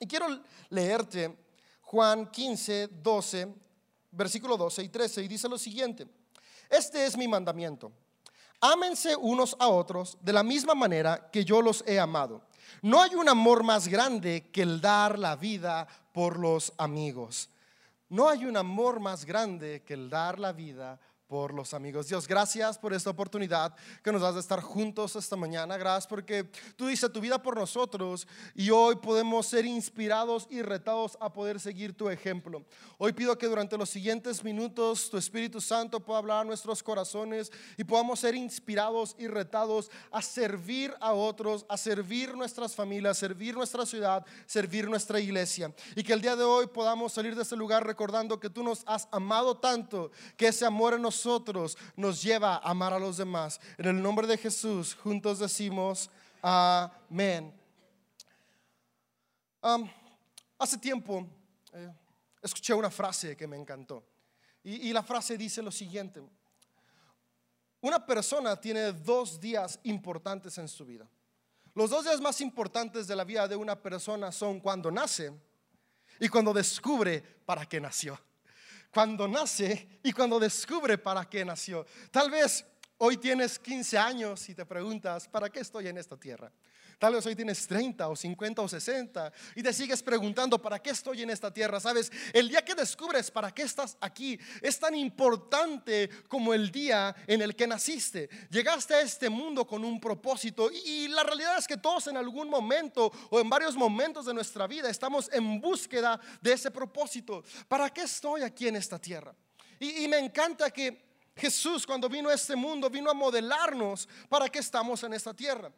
Y 0.00 0.06
quiero 0.06 0.26
leerte 0.70 1.36
Juan 1.82 2.30
15, 2.30 2.88
12, 3.02 3.54
versículo 4.12 4.56
12 4.56 4.82
y 4.82 4.88
13, 4.88 5.22
y 5.22 5.28
dice 5.28 5.48
lo 5.48 5.58
siguiente, 5.58 6.06
este 6.68 7.06
es 7.06 7.16
mi 7.16 7.26
mandamiento, 7.26 7.90
ámense 8.60 9.16
unos 9.16 9.56
a 9.58 9.68
otros 9.68 10.18
de 10.20 10.32
la 10.32 10.42
misma 10.42 10.74
manera 10.74 11.30
que 11.30 11.44
yo 11.44 11.62
los 11.62 11.82
he 11.86 11.98
amado. 11.98 12.42
No 12.82 13.02
hay 13.02 13.14
un 13.14 13.28
amor 13.28 13.64
más 13.64 13.88
grande 13.88 14.50
que 14.52 14.62
el 14.62 14.80
dar 14.80 15.18
la 15.18 15.34
vida 15.36 15.88
por 16.12 16.38
los 16.38 16.72
amigos. 16.76 17.48
No 18.10 18.28
hay 18.28 18.44
un 18.44 18.56
amor 18.56 19.00
más 19.00 19.24
grande 19.24 19.82
que 19.84 19.94
el 19.94 20.10
dar 20.10 20.38
la 20.38 20.52
vida 20.52 21.00
por 21.28 21.52
los 21.52 21.74
amigos. 21.74 22.08
Dios, 22.08 22.26
gracias 22.26 22.78
por 22.78 22.94
esta 22.94 23.10
oportunidad 23.10 23.74
que 24.02 24.10
nos 24.10 24.22
das 24.22 24.34
de 24.34 24.40
estar 24.40 24.62
juntos 24.62 25.14
esta 25.14 25.36
mañana. 25.36 25.76
Gracias 25.76 26.06
porque 26.06 26.44
tú 26.74 26.86
dices 26.86 27.12
tu 27.12 27.20
vida 27.20 27.40
por 27.40 27.54
nosotros 27.54 28.26
y 28.54 28.70
hoy 28.70 28.96
podemos 28.96 29.46
ser 29.46 29.66
inspirados 29.66 30.46
y 30.50 30.62
retados 30.62 31.18
a 31.20 31.30
poder 31.30 31.60
seguir 31.60 31.94
tu 31.94 32.08
ejemplo. 32.08 32.64
Hoy 32.96 33.12
pido 33.12 33.36
que 33.36 33.46
durante 33.46 33.76
los 33.76 33.90
siguientes 33.90 34.42
minutos 34.42 35.10
tu 35.10 35.18
Espíritu 35.18 35.60
Santo 35.60 36.00
pueda 36.00 36.18
hablar 36.18 36.40
a 36.40 36.44
nuestros 36.44 36.82
corazones 36.82 37.52
y 37.76 37.84
podamos 37.84 38.20
ser 38.20 38.34
inspirados 38.34 39.14
y 39.18 39.28
retados 39.28 39.90
a 40.10 40.22
servir 40.22 40.94
a 40.98 41.12
otros, 41.12 41.66
a 41.68 41.76
servir 41.76 42.34
nuestras 42.34 42.74
familias, 42.74 43.18
servir 43.18 43.54
nuestra 43.54 43.84
ciudad, 43.84 44.24
servir 44.46 44.88
nuestra 44.88 45.20
iglesia. 45.20 45.74
Y 45.94 46.02
que 46.02 46.14
el 46.14 46.22
día 46.22 46.36
de 46.36 46.44
hoy 46.44 46.68
podamos 46.68 47.12
salir 47.12 47.36
de 47.36 47.42
este 47.42 47.56
lugar 47.56 47.86
recordando 47.86 48.40
que 48.40 48.48
tú 48.48 48.62
nos 48.62 48.82
has 48.86 49.06
amado 49.12 49.58
tanto, 49.58 50.10
que 50.34 50.48
ese 50.48 50.64
amor 50.64 50.94
en 50.94 51.02
nosotros 51.02 51.17
nosotros 51.18 51.76
nos 51.96 52.22
lleva 52.22 52.56
a 52.56 52.70
amar 52.70 52.92
a 52.92 52.98
los 52.98 53.16
demás. 53.16 53.60
En 53.76 53.86
el 53.86 54.00
nombre 54.00 54.26
de 54.26 54.38
Jesús, 54.38 54.94
juntos 54.94 55.40
decimos 55.40 56.08
amén. 56.40 57.52
hace 60.58 60.78
tiempo 60.78 61.26
eh, 61.72 61.92
escuché 62.40 62.72
una 62.72 62.90
frase 62.90 63.36
que 63.36 63.48
me 63.48 63.56
encantó. 63.56 64.04
Y, 64.62 64.88
y 64.88 64.92
la 64.92 65.02
frase 65.02 65.36
dice 65.36 65.60
lo 65.60 65.72
siguiente. 65.72 66.22
Una 67.80 68.04
persona 68.04 68.54
tiene 68.56 68.92
dos 68.92 69.40
días 69.40 69.80
importantes 69.82 70.56
en 70.58 70.68
su 70.68 70.84
vida. 70.84 71.08
Los 71.74 71.90
dos 71.90 72.04
días 72.04 72.20
más 72.20 72.40
importantes 72.40 73.06
de 73.08 73.16
la 73.16 73.24
vida 73.24 73.48
de 73.48 73.56
una 73.56 73.80
persona 73.80 74.30
son 74.30 74.60
cuando 74.60 74.90
nace 74.90 75.32
y 76.20 76.28
cuando 76.28 76.52
descubre 76.52 77.20
para 77.44 77.66
qué 77.66 77.80
nació 77.80 78.18
cuando 78.92 79.28
nace 79.28 80.00
y 80.02 80.12
cuando 80.12 80.38
descubre 80.38 80.98
para 80.98 81.28
qué 81.28 81.44
nació. 81.44 81.86
Tal 82.10 82.30
vez 82.30 82.64
hoy 82.98 83.16
tienes 83.16 83.58
15 83.58 83.98
años 83.98 84.48
y 84.48 84.54
te 84.54 84.66
preguntas, 84.66 85.28
¿para 85.28 85.50
qué 85.50 85.60
estoy 85.60 85.88
en 85.88 85.98
esta 85.98 86.16
tierra? 86.16 86.52
Tal 86.98 87.14
vez 87.14 87.24
hoy 87.26 87.36
tienes 87.36 87.64
30 87.68 88.08
o 88.08 88.16
50 88.16 88.60
o 88.60 88.68
60 88.68 89.32
y 89.54 89.62
te 89.62 89.72
sigues 89.72 90.02
preguntando, 90.02 90.60
¿para 90.60 90.80
qué 90.80 90.90
estoy 90.90 91.22
en 91.22 91.30
esta 91.30 91.52
tierra? 91.52 91.78
Sabes, 91.78 92.10
el 92.32 92.48
día 92.48 92.64
que 92.64 92.74
descubres 92.74 93.30
para 93.30 93.52
qué 93.54 93.62
estás 93.62 93.96
aquí 94.00 94.36
es 94.60 94.80
tan 94.80 94.96
importante 94.96 96.10
como 96.26 96.52
el 96.52 96.72
día 96.72 97.14
en 97.28 97.40
el 97.40 97.54
que 97.54 97.68
naciste. 97.68 98.28
Llegaste 98.50 98.94
a 98.94 99.00
este 99.00 99.28
mundo 99.28 99.64
con 99.64 99.84
un 99.84 100.00
propósito 100.00 100.70
y 100.72 101.06
la 101.06 101.22
realidad 101.22 101.56
es 101.58 101.68
que 101.68 101.76
todos 101.76 102.08
en 102.08 102.16
algún 102.16 102.50
momento 102.50 103.12
o 103.30 103.38
en 103.38 103.48
varios 103.48 103.76
momentos 103.76 104.26
de 104.26 104.34
nuestra 104.34 104.66
vida 104.66 104.90
estamos 104.90 105.30
en 105.32 105.60
búsqueda 105.60 106.20
de 106.40 106.52
ese 106.52 106.72
propósito. 106.72 107.44
¿Para 107.68 107.90
qué 107.90 108.02
estoy 108.02 108.42
aquí 108.42 108.66
en 108.66 108.74
esta 108.74 108.98
tierra? 108.98 109.32
Y, 109.78 110.08
me 110.08 110.18
encanta 110.18 110.72
que 110.72 111.06
Jesús 111.36 111.86
cuando 111.86 112.08
vino 112.08 112.28
a 112.28 112.34
este 112.34 112.56
mundo 112.56 112.90
vino 112.90 113.08
a 113.08 113.14
modelarnos 113.14 114.08
para 114.28 114.48
qué 114.48 114.58
estamos 114.58 115.04
en 115.04 115.12
esta 115.12 115.32
tierra. 115.32 115.70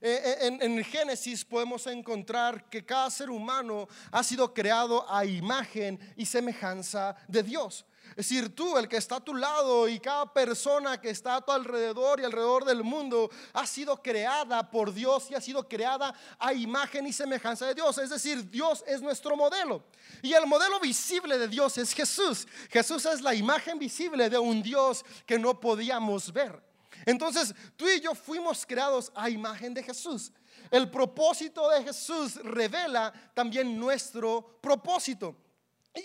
Eh, 0.00 0.20
eh, 0.24 0.36
en, 0.46 0.62
en, 0.62 0.84
Génesis 0.84 1.44
podemos 1.44 1.86
encontrar 1.86 2.68
que 2.70 2.84
cada 2.84 3.10
ser 3.10 3.30
humano 3.30 3.88
ha 4.12 4.22
sido 4.22 4.54
creado 4.54 5.04
a 5.10 5.24
imagen 5.24 5.98
y 6.16 6.24
semejanza 6.24 7.16
de 7.26 7.42
Dios. 7.42 7.84
Es 8.10 8.28
decir, 8.28 8.54
tú, 8.54 8.76
el 8.76 8.88
que 8.88 8.96
está 8.96 9.16
a 9.16 9.20
tu 9.20 9.34
lado 9.34 9.88
y 9.88 10.00
cada 10.00 10.32
persona 10.32 11.00
que 11.00 11.10
está 11.10 11.36
a 11.36 11.40
tu 11.40 11.52
alrededor 11.52 12.20
y 12.20 12.24
alrededor 12.24 12.64
del 12.64 12.82
mundo 12.82 13.30
ha 13.52 13.66
sido 13.66 14.02
creada 14.02 14.68
por 14.70 14.92
Dios 14.92 15.30
y 15.30 15.34
ha 15.34 15.40
sido 15.40 15.68
creada 15.68 16.14
a 16.38 16.52
imagen 16.52 17.06
y 17.06 17.12
semejanza 17.12 17.66
de 17.66 17.74
Dios. 17.74 17.98
Es 17.98 18.10
decir, 18.10 18.48
Dios 18.50 18.82
es 18.86 19.02
nuestro 19.02 19.36
modelo. 19.36 19.84
Y 20.22 20.32
el 20.32 20.46
modelo 20.46 20.80
visible 20.80 21.38
de 21.38 21.48
Dios 21.48 21.78
es 21.78 21.92
Jesús. 21.92 22.46
Jesús 22.70 23.04
es 23.06 23.20
la 23.20 23.34
imagen 23.34 23.78
visible 23.78 24.28
de 24.28 24.38
un 24.38 24.62
Dios 24.62 25.04
que 25.26 25.38
no 25.38 25.60
podíamos 25.60 26.32
ver. 26.32 26.67
Entonces, 27.08 27.54
tú 27.74 27.88
y 27.88 28.02
yo 28.02 28.14
fuimos 28.14 28.66
creados 28.66 29.10
a 29.14 29.30
imagen 29.30 29.72
de 29.72 29.82
Jesús. 29.82 30.30
El 30.70 30.90
propósito 30.90 31.66
de 31.70 31.82
Jesús 31.82 32.34
revela 32.44 33.10
también 33.32 33.80
nuestro 33.80 34.58
propósito. 34.60 35.34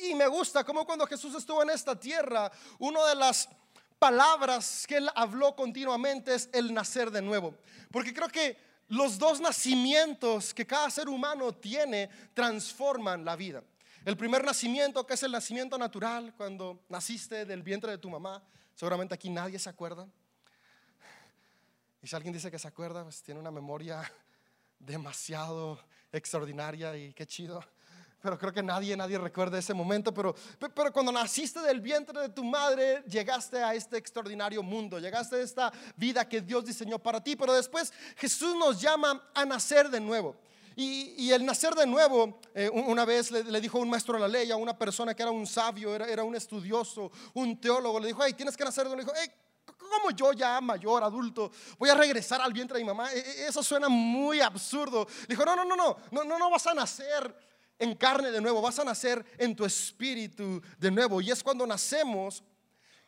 Y 0.02 0.16
me 0.16 0.28
gusta 0.28 0.64
como 0.64 0.86
cuando 0.86 1.06
Jesús 1.06 1.36
estuvo 1.36 1.62
en 1.62 1.72
esta 1.72 2.00
tierra, 2.00 2.50
una 2.80 3.06
de 3.08 3.16
las 3.16 3.50
palabras 4.00 4.86
que 4.88 4.96
él 4.96 5.10
habló 5.14 5.54
continuamente 5.58 6.36
es 6.36 6.50
el 6.54 6.74
nacer 6.74 7.12
de 7.12 7.22
nuevo. 7.22 7.54
Porque 7.92 8.14
creo 8.14 8.30
que 8.30 8.58
los 8.88 9.20
dos 9.20 9.42
nacimientos 9.42 10.54
que 10.54 10.66
cada 10.66 10.90
ser 10.90 11.10
humano 11.10 11.52
tiene 11.52 12.10
transforman 12.34 13.26
la 13.26 13.36
vida. 13.36 13.62
El 14.06 14.16
primer 14.16 14.46
nacimiento, 14.46 15.06
que 15.06 15.16
es 15.16 15.24
el 15.24 15.34
nacimiento 15.34 15.78
natural, 15.78 16.34
cuando 16.38 16.86
naciste 16.88 17.44
del 17.44 17.62
vientre 17.62 17.92
de 17.92 17.98
tu 17.98 18.10
mamá, 18.10 18.42
seguramente 18.74 19.14
aquí 19.14 19.30
nadie 19.30 19.60
se 19.60 19.70
acuerda. 19.70 20.08
Y 22.04 22.08
si 22.08 22.18
alguien 22.18 22.34
dice 22.34 22.52
que 22.52 22.60
se 22.60 22.68
acuerda, 22.68 23.02
pues 23.04 23.24
tiene 23.24 23.40
una 23.40 23.50
memoria 23.50 24.04
demasiado 24.80 25.80
extraordinaria 26.12 26.98
y 26.98 27.14
qué 27.14 27.26
chido. 27.26 27.64
Pero 28.22 28.38
creo 28.38 28.52
que 28.52 28.62
nadie, 28.62 28.96
nadie 28.98 29.18
recuerda 29.18 29.58
ese 29.58 29.74
momento. 29.74 30.14
Pero, 30.14 30.36
pero 30.76 30.92
cuando 30.92 31.14
naciste 31.14 31.62
del 31.62 31.80
vientre 31.80 32.20
de 32.20 32.30
tu 32.30 32.44
madre, 32.44 33.04
llegaste 33.08 33.64
a 33.64 33.74
este 33.74 33.98
extraordinario 33.98 34.62
mundo, 34.62 35.00
llegaste 35.00 35.38
a 35.38 35.42
esta 35.42 35.74
vida 35.96 36.28
que 36.28 36.42
Dios 36.42 36.66
diseñó 36.66 37.00
para 37.00 37.24
ti. 37.24 37.38
Pero 37.38 37.54
después 37.54 37.94
Jesús 38.18 38.54
nos 38.58 38.82
llama 38.82 39.30
a 39.34 39.46
nacer 39.46 39.90
de 39.90 40.02
nuevo. 40.02 40.36
Y, 40.76 41.32
el 41.32 41.46
nacer 41.46 41.74
de 41.74 41.86
nuevo, 41.86 42.42
eh, 42.54 42.70
una 42.70 43.06
vez 43.06 43.32
le, 43.32 43.62
dijo 43.62 43.80
un 43.80 43.90
maestro 43.90 44.16
de 44.16 44.22
la 44.22 44.28
ley 44.28 44.52
a 44.52 44.56
una 44.56 44.78
persona 44.78 45.14
que 45.14 45.22
era 45.22 45.32
un 45.32 45.46
sabio, 45.46 45.94
era, 45.94 46.10
era 46.10 46.24
un 46.24 46.36
estudioso, 46.36 47.12
un 47.36 47.62
teólogo, 47.62 48.00
le 48.00 48.08
dijo, 48.08 48.24
hey, 48.26 48.34
tienes 48.34 48.58
que 48.58 48.66
nacer 48.66 48.86
de 48.90 48.96
nuevo. 48.96 49.12
Le 49.12 49.14
dijo, 49.14 49.16
hey, 49.16 49.43
como 49.94 50.12
yo 50.12 50.34
ya 50.34 50.60
mayor, 50.62 51.04
adulto, 51.04 51.52
voy 51.78 51.90
a 51.90 51.96
regresar 51.96 52.42
al 52.42 52.54
vientre 52.54 52.78
de 52.78 52.84
mi 52.84 52.88
mamá? 52.88 53.12
E, 53.14 53.20
e, 53.20 53.48
eso 53.48 53.64
suena 53.64 53.90
muy 53.90 54.42
absurdo. 54.42 55.08
Dijo, 55.28 55.46
no, 55.46 55.56
no, 55.56 55.66
no, 55.66 55.76
no, 55.76 55.98
no, 56.12 56.24
no, 56.24 56.40
no 56.40 56.50
vas 56.50 56.68
a 56.68 56.74
nacer 56.74 57.36
en 57.80 57.96
carne 57.96 58.32
de 58.32 58.42
nuevo, 58.42 58.62
vas 58.62 58.80
a 58.80 58.84
nacer 58.84 59.26
en 59.38 59.56
tu 59.56 59.66
espíritu 59.66 60.62
de 60.78 60.92
nuevo. 60.92 61.22
Y 61.22 61.32
es 61.32 61.44
cuando 61.44 61.66
nacemos 61.68 62.44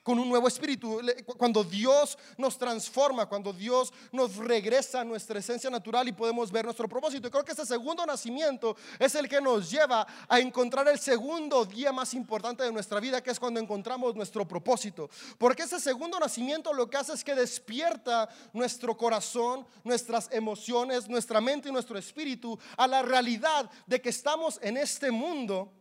con 0.05 0.19
un 0.19 0.29
nuevo 0.29 0.47
espíritu. 0.47 1.01
Cuando 1.35 1.63
Dios 1.63 2.15
nos 2.37 2.59
transforma, 2.59 3.25
cuando 3.25 3.51
Dios 3.51 3.91
nos 4.11 4.35
regresa 4.35 5.01
a 5.01 5.03
nuestra 5.03 5.39
esencia 5.39 5.67
natural 5.67 6.07
y 6.07 6.11
podemos 6.11 6.51
ver 6.51 6.63
nuestro 6.63 6.87
propósito. 6.87 7.31
creo 7.31 7.43
que 7.43 7.53
ese 7.53 7.65
segundo 7.65 8.05
nacimiento 8.05 8.77
es 8.99 9.15
el 9.15 9.27
que 9.27 9.41
nos 9.41 9.71
lleva 9.71 10.05
a 10.29 10.39
encontrar 10.39 10.87
el 10.89 10.99
segundo 10.99 11.65
día 11.65 11.91
más 11.91 12.13
importante 12.13 12.63
de 12.63 12.71
nuestra 12.71 12.99
vida, 12.99 13.23
que 13.23 13.31
es 13.31 13.39
cuando 13.39 13.59
encontramos 13.59 14.15
nuestro 14.15 14.47
propósito. 14.47 15.09
Porque 15.39 15.63
ese 15.63 15.79
segundo 15.79 16.19
nacimiento 16.19 16.71
lo 16.71 16.87
que 16.87 16.97
hace 16.97 17.13
es 17.13 17.23
que 17.23 17.33
despierta 17.33 18.29
nuestro 18.53 18.95
corazón, 18.95 19.65
nuestras 19.83 20.29
emociones, 20.31 21.09
nuestra 21.09 21.41
mente 21.41 21.69
y 21.69 21.71
nuestro 21.71 21.97
espíritu 21.97 22.59
a 22.77 22.85
la 22.85 23.01
realidad 23.01 23.71
de 23.87 23.99
que 23.99 24.09
estamos 24.09 24.59
en 24.61 24.77
este 24.77 25.09
mundo 25.09 25.71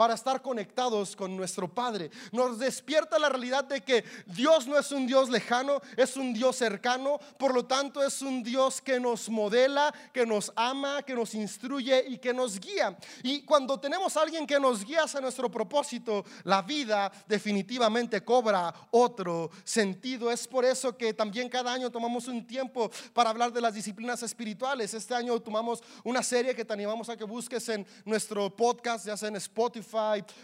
para 0.00 0.14
estar 0.14 0.40
conectados 0.40 1.14
con 1.14 1.36
nuestro 1.36 1.68
Padre. 1.68 2.10
Nos 2.32 2.58
despierta 2.58 3.18
la 3.18 3.28
realidad 3.28 3.64
de 3.64 3.82
que 3.82 4.02
Dios 4.24 4.66
no 4.66 4.78
es 4.78 4.92
un 4.92 5.06
Dios 5.06 5.28
lejano, 5.28 5.82
es 5.94 6.16
un 6.16 6.32
Dios 6.32 6.56
cercano, 6.56 7.20
por 7.38 7.52
lo 7.54 7.66
tanto 7.66 8.02
es 8.02 8.22
un 8.22 8.42
Dios 8.42 8.80
que 8.80 8.98
nos 8.98 9.28
modela, 9.28 9.92
que 10.14 10.24
nos 10.24 10.54
ama, 10.56 11.02
que 11.02 11.12
nos 11.12 11.34
instruye 11.34 12.02
y 12.08 12.16
que 12.16 12.32
nos 12.32 12.58
guía. 12.58 12.96
Y 13.22 13.42
cuando 13.42 13.78
tenemos 13.78 14.16
a 14.16 14.22
alguien 14.22 14.46
que 14.46 14.58
nos 14.58 14.86
guía 14.86 15.02
hacia 15.02 15.20
nuestro 15.20 15.50
propósito, 15.50 16.24
la 16.44 16.62
vida 16.62 17.12
definitivamente 17.28 18.24
cobra 18.24 18.72
otro 18.92 19.50
sentido. 19.64 20.30
Es 20.30 20.48
por 20.48 20.64
eso 20.64 20.96
que 20.96 21.12
también 21.12 21.50
cada 21.50 21.74
año 21.74 21.90
tomamos 21.90 22.26
un 22.26 22.46
tiempo 22.46 22.90
para 23.12 23.28
hablar 23.28 23.52
de 23.52 23.60
las 23.60 23.74
disciplinas 23.74 24.22
espirituales. 24.22 24.94
Este 24.94 25.14
año 25.14 25.38
tomamos 25.40 25.82
una 26.04 26.22
serie 26.22 26.54
que 26.54 26.64
te 26.64 26.72
animamos 26.72 27.10
a 27.10 27.18
que 27.18 27.24
busques 27.24 27.68
en 27.68 27.86
nuestro 28.06 28.48
podcast, 28.56 29.04
ya 29.04 29.14
sea 29.14 29.28
en 29.28 29.36
Spotify, 29.36 29.89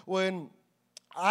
o 0.07 0.21
en 0.21 0.51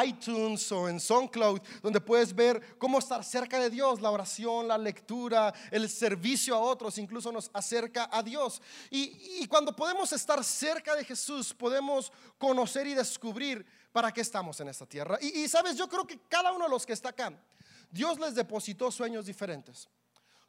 iTunes 0.03 0.71
o 0.71 0.89
en 0.89 0.99
SoundCloud, 0.99 1.61
donde 1.81 2.01
puedes 2.01 2.33
ver 2.33 2.77
cómo 2.77 2.99
estar 2.99 3.23
cerca 3.23 3.59
de 3.59 3.69
Dios, 3.69 4.01
la 4.01 4.11
oración, 4.11 4.67
la 4.67 4.77
lectura, 4.77 5.53
el 5.71 5.89
servicio 5.89 6.55
a 6.55 6.59
otros, 6.59 6.97
incluso 6.97 7.31
nos 7.31 7.49
acerca 7.53 8.09
a 8.11 8.23
Dios. 8.23 8.61
Y, 8.89 9.45
cuando 9.47 9.75
podemos 9.75 10.11
estar 10.11 10.43
cerca 10.43 10.95
de 10.95 11.05
Jesús, 11.05 11.53
podemos 11.53 12.11
conocer 12.37 12.87
y 12.87 12.93
descubrir 12.93 13.65
para 13.91 14.11
qué 14.11 14.21
estamos 14.21 14.59
en 14.59 14.69
esta 14.69 14.85
tierra. 14.85 15.17
Y, 15.21 15.41
y 15.41 15.47
sabes, 15.47 15.77
yo 15.77 15.87
creo 15.87 16.05
que 16.05 16.19
cada 16.27 16.51
uno 16.51 16.65
de 16.65 16.71
los 16.71 16.85
que 16.85 16.93
está 16.93 17.09
acá, 17.09 17.31
Dios 17.89 18.19
les 18.19 18.35
depositó 18.35 18.91
sueños 18.91 19.25
diferentes. 19.25 19.87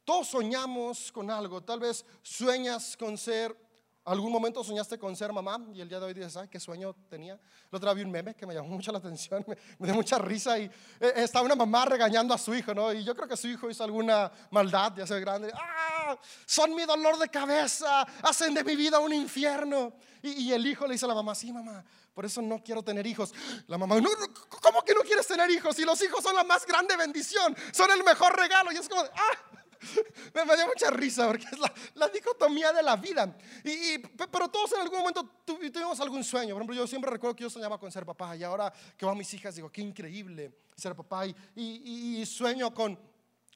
Todos 0.03 0.27
soñamos 0.29 1.11
con 1.11 1.29
algo, 1.29 1.61
tal 1.61 1.79
vez 1.79 2.05
sueñas 2.21 2.95
con 2.97 3.17
ser 3.17 3.66
¿Algún 4.07 4.31
momento 4.31 4.63
soñaste 4.63 4.97
con 4.97 5.13
ser 5.17 5.33
mamá? 5.33 5.59
Y 5.73 5.81
el 5.81 5.89
día 5.89 5.99
de 5.99 6.05
hoy 6.05 6.13
dices, 6.13 6.37
ay, 6.37 6.47
qué 6.47 6.61
sueño 6.61 6.95
tenía. 7.09 7.33
El 7.33 7.75
otro 7.75 7.89
día 7.89 7.93
vi 7.93 8.03
un 8.03 8.11
meme 8.11 8.33
que 8.35 8.45
me 8.45 8.53
llamó 8.53 8.69
mucho 8.69 8.89
la 8.93 8.99
atención, 8.99 9.45
me, 9.79 9.85
dio 9.85 9.93
mucha 9.93 10.17
risa 10.17 10.57
y 10.57 10.63
eh, 10.63 11.13
estaba 11.17 11.45
una 11.45 11.55
mamá 11.55 11.83
regañando 11.83 12.33
a 12.33 12.37
su 12.37 12.55
hijo, 12.55 12.73
¿no? 12.73 12.93
Y 12.93 13.03
yo 13.03 13.13
creo 13.13 13.27
que 13.27 13.35
su 13.35 13.49
hijo 13.49 13.69
hizo 13.69 13.83
alguna 13.83 14.31
maldad, 14.51 14.93
ya 14.95 15.05
sea 15.05 15.19
grande. 15.19 15.51
¡Ah! 15.53 16.17
Son 16.45 16.73
mi 16.73 16.85
dolor 16.85 17.17
de 17.17 17.27
cabeza, 17.27 18.07
hacen 18.23 18.53
de 18.53 18.63
mi 18.63 18.77
vida 18.77 18.97
un 18.99 19.11
infierno. 19.11 19.91
Y, 20.21 20.53
el 20.53 20.65
hijo 20.65 20.87
le 20.87 20.93
dice 20.93 21.03
a 21.03 21.09
la 21.09 21.15
mamá, 21.15 21.35
sí, 21.35 21.51
mamá, 21.51 21.83
por 22.13 22.23
eso 22.23 22.41
no 22.41 22.63
quiero 22.63 22.81
tener 22.81 23.05
hijos. 23.05 23.33
La 23.67 23.77
mamá, 23.77 23.99
no, 23.99 24.09
¿cómo 24.61 24.83
que 24.83 24.93
no 24.93 25.01
quieres 25.01 25.27
tener 25.27 25.51
hijos? 25.51 25.75
Si 25.75 25.83
los 25.83 26.01
hijos 26.01 26.23
son 26.23 26.33
la 26.33 26.45
más 26.45 26.65
grande 26.65 26.95
bendición, 26.95 27.53
son 27.73 27.91
el 27.91 28.05
mejor 28.05 28.33
regalo. 28.37 28.71
Y 28.71 28.77
es 28.77 28.87
como, 28.87 29.01
ah, 29.01 29.57
me, 30.33 30.55
dio 30.55 30.67
mucha 30.67 30.89
risa 30.91 31.27
porque 31.27 31.45
es 31.51 31.59
la, 31.95 32.07
dicotomía 32.09 32.71
de 32.71 32.83
la 32.83 32.95
vida. 32.95 33.35
Y, 33.63 33.99
pero 34.31 34.49
todos 34.49 34.73
en 34.73 34.81
algún 34.81 34.99
momento 34.99 35.23
tuvimos 35.45 35.99
algún 35.99 36.23
sueño. 36.23 36.53
Por 36.53 36.61
ejemplo, 36.61 36.75
yo 36.75 36.87
siempre 36.87 37.11
recuerdo 37.11 37.35
que 37.35 37.43
yo 37.43 37.49
soñaba 37.49 37.79
con 37.79 37.91
ser 37.91 38.05
papá 38.05 38.35
y 38.35 38.43
ahora 38.43 38.71
que 38.97 39.05
van 39.05 39.17
mis 39.17 39.33
hijas 39.33 39.55
digo, 39.55 39.71
qué 39.71 39.81
increíble 39.81 40.51
ser 40.75 40.95
papá. 40.95 41.25
y 41.55 42.25
sueño 42.25 42.73
con 42.73 42.97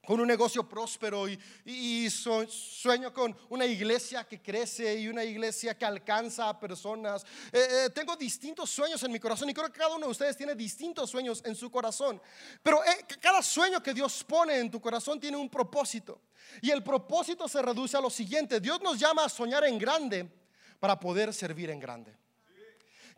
con 0.06 0.19
un 0.19 0.27
negocio 0.27 0.68
próspero 0.68 1.27
y, 1.30 2.09
sueño 2.09 3.13
con 3.13 3.36
una 3.50 3.65
iglesia 3.65 4.24
que 4.24 4.42
crece 4.42 5.00
y 5.00 5.07
una 5.07 5.24
iglesia 5.24 5.77
que 5.77 5.86
alcanza 5.86 6.50
a 6.50 6.59
personas. 6.59 7.24
Eh, 7.51 7.86
eh, 7.86 7.89
tengo 7.92 8.15
distintos 8.15 8.69
sueños 8.69 9.01
en 9.03 9.12
mi 9.12 9.19
corazón 9.19 9.50
y 9.50 9.53
creo 9.53 9.68
que 9.68 9.80
cada 9.80 9.95
uno 9.95 10.07
de 10.07 10.12
ustedes 10.12 10.36
tiene 10.36 10.56
distintos 10.56 11.09
sueños 11.09 11.42
en 11.45 11.56
su 11.56 11.69
corazón. 11.69 12.21
Pero 12.63 12.83
eh, 12.83 13.06
cada 13.19 13.42
sueño 13.44 13.81
que 13.81 13.94
Dios 13.94 14.24
pone 14.24 14.57
en 14.57 14.71
tu 14.71 14.81
corazón 14.81 15.19
tiene 15.19 15.38
un 15.38 15.50
propósito. 15.50 16.21
Y 16.62 16.71
el 16.71 16.83
propósito 16.83 17.48
se 17.48 17.62
reduce 17.62 17.95
a 17.95 18.01
lo 18.01 18.09
siguiente. 18.09 18.59
Dios 18.59 18.81
nos 18.81 19.00
llama 19.00 19.25
a 19.25 19.30
soñar 19.30 19.63
en 19.65 19.77
grande 19.77 20.27
para 20.80 21.00
poder 21.00 21.33
servir 21.33 21.69
en 21.69 21.80
grande. 21.80 22.20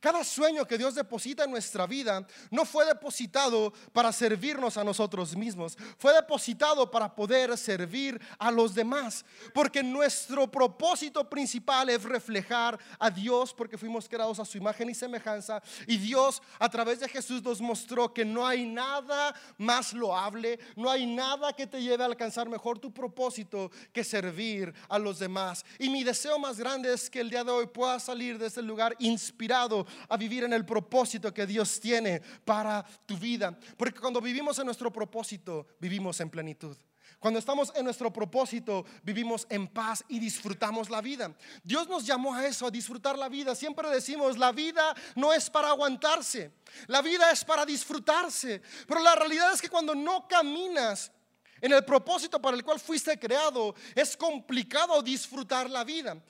Cada 0.03 0.25
sueño 0.25 0.65
que 0.65 0.77
Dios 0.77 0.95
deposita 0.95 1.45
en 1.45 1.51
nuestra 1.51 1.87
vida 1.87 2.27
no 2.51 2.65
fue 2.65 2.85
depositado 2.85 3.71
para 3.93 4.11
servirnos 4.11 4.75
a 4.75 4.83
nosotros 4.83 5.33
mismos, 5.33 5.77
fue 5.97 6.13
depositado 6.13 6.91
para 6.91 7.15
poder 7.15 7.57
servir 7.57 8.19
a 8.37 8.51
los 8.51 8.75
demás, 8.75 9.23
porque 9.53 9.81
nuestro 9.81 10.51
propósito 10.51 11.29
principal 11.29 11.89
es 11.89 12.03
reflejar 12.03 12.77
a 12.99 13.09
Dios, 13.09 13.53
porque 13.53 13.77
fuimos 13.77 14.09
creados 14.09 14.41
a 14.41 14.45
su 14.45 14.57
imagen 14.57 14.89
y 14.89 14.93
semejanza, 14.93 15.63
y 15.87 15.95
Dios 15.95 16.41
a 16.59 16.67
través 16.67 16.99
de 16.99 17.07
Jesús 17.07 17.41
nos 17.41 17.61
mostró 17.61 18.13
que 18.13 18.25
no 18.25 18.45
hay 18.45 18.65
nada 18.65 19.33
más 19.57 19.93
loable, 19.93 20.59
no 20.75 20.91
hay 20.91 21.05
nada 21.05 21.53
que 21.53 21.65
te 21.65 21.81
lleve 21.81 22.03
a 22.03 22.07
alcanzar 22.07 22.49
mejor 22.49 22.77
tu 22.77 22.93
propósito 22.93 23.71
que 23.93 24.03
servir 24.03 24.73
a 24.89 24.99
los 24.99 25.19
demás. 25.19 25.63
Y 25.79 25.87
mi 25.87 26.03
deseo 26.03 26.37
más 26.39 26.57
grande 26.57 26.93
es 26.93 27.09
que 27.09 27.21
el 27.21 27.29
día 27.29 27.45
de 27.45 27.51
hoy 27.51 27.67
pueda 27.67 28.01
salir 28.01 28.37
de 28.37 28.47
este 28.47 28.61
lugar 28.61 28.97
inspirado 28.99 29.87
a 30.09 30.17
vivir 30.17 30.43
en 30.43 30.53
el 30.53 30.65
propósito 30.65 31.33
que 31.33 31.45
Dios 31.45 31.79
tiene 31.79 32.21
para 32.45 32.83
tu 33.05 33.17
vida. 33.17 33.57
Porque 33.77 33.99
cuando 33.99 34.21
vivimos 34.21 34.59
en 34.59 34.65
nuestro 34.65 34.91
propósito, 34.91 35.67
vivimos 35.79 36.19
en 36.19 36.29
plenitud. 36.29 36.77
Cuando 37.23 37.39
estamos 37.39 37.71
en 37.75 37.85
nuestro 37.85 38.11
propósito, 38.11 38.85
vivimos 39.01 39.47
en 39.49 39.69
paz 39.69 40.03
y 40.09 40.19
disfrutamos 40.19 40.89
la 40.89 40.99
vida. 40.99 41.33
Dios 41.63 41.87
nos 41.87 42.05
llamó 42.05 42.35
a 42.35 42.45
eso, 42.45 42.67
a 42.67 42.69
disfrutar 42.69 43.17
la 43.17 43.29
vida. 43.29 43.55
Siempre 43.55 43.89
decimos, 43.89 44.37
la 44.37 44.51
vida 44.51 44.93
no 45.15 45.31
es 45.31 45.49
para 45.49 45.69
aguantarse, 45.69 46.51
la 46.87 47.01
vida 47.01 47.31
es 47.31 47.45
para 47.45 47.65
disfrutarse. 47.65 48.61
Pero 48.85 48.99
la 48.99 49.15
realidad 49.15 49.53
es 49.53 49.61
que 49.61 49.69
cuando 49.69 49.95
no 49.95 50.27
caminas 50.27 51.13
en 51.61 51.71
el 51.71 51.85
propósito 51.85 52.41
para 52.41 52.57
el 52.57 52.63
cual 52.65 52.77
fuiste 52.77 53.17
creado, 53.17 53.73
es 53.95 54.17
complicado 54.17 55.01
disfrutar 55.01 55.69
la 55.69 55.85
vida. 55.85 56.21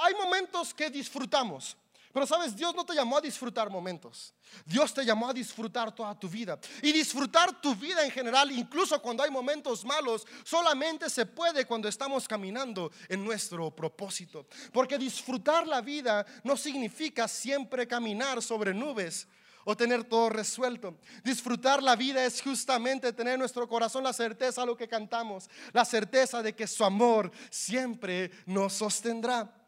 Hay 0.00 0.14
momentos 0.14 0.72
que 0.72 0.88
disfrutamos. 0.88 1.76
Pero 2.12 2.26
sabes, 2.26 2.56
Dios 2.56 2.74
no 2.74 2.84
te 2.84 2.94
llamó 2.94 3.18
a 3.18 3.20
disfrutar 3.20 3.70
momentos. 3.70 4.34
Dios 4.64 4.92
te 4.92 5.04
llamó 5.04 5.28
a 5.28 5.32
disfrutar 5.32 5.94
toda 5.94 6.18
tu 6.18 6.28
vida. 6.28 6.58
Y 6.82 6.92
disfrutar 6.92 7.60
tu 7.60 7.74
vida 7.74 8.04
en 8.04 8.10
general, 8.10 8.50
incluso 8.50 9.00
cuando 9.00 9.22
hay 9.22 9.30
momentos 9.30 9.84
malos, 9.84 10.26
solamente 10.44 11.08
se 11.08 11.26
puede 11.26 11.66
cuando 11.66 11.88
estamos 11.88 12.26
caminando 12.26 12.90
en 13.08 13.24
nuestro 13.24 13.70
propósito. 13.70 14.46
Porque 14.72 14.98
disfrutar 14.98 15.66
la 15.66 15.80
vida 15.80 16.26
no 16.42 16.56
significa 16.56 17.28
siempre 17.28 17.86
caminar 17.86 18.42
sobre 18.42 18.74
nubes 18.74 19.28
o 19.64 19.76
tener 19.76 20.04
todo 20.04 20.30
resuelto. 20.30 20.98
Disfrutar 21.22 21.82
la 21.82 21.94
vida 21.94 22.24
es 22.24 22.42
justamente 22.42 23.12
tener 23.12 23.34
en 23.34 23.40
nuestro 23.40 23.68
corazón 23.68 24.02
la 24.02 24.12
certeza 24.12 24.62
de 24.62 24.66
lo 24.66 24.76
que 24.76 24.88
cantamos, 24.88 25.48
la 25.72 25.84
certeza 25.84 26.42
de 26.42 26.54
que 26.54 26.66
su 26.66 26.84
amor 26.84 27.30
siempre 27.50 28.30
nos 28.46 28.72
sostendrá. 28.72 29.59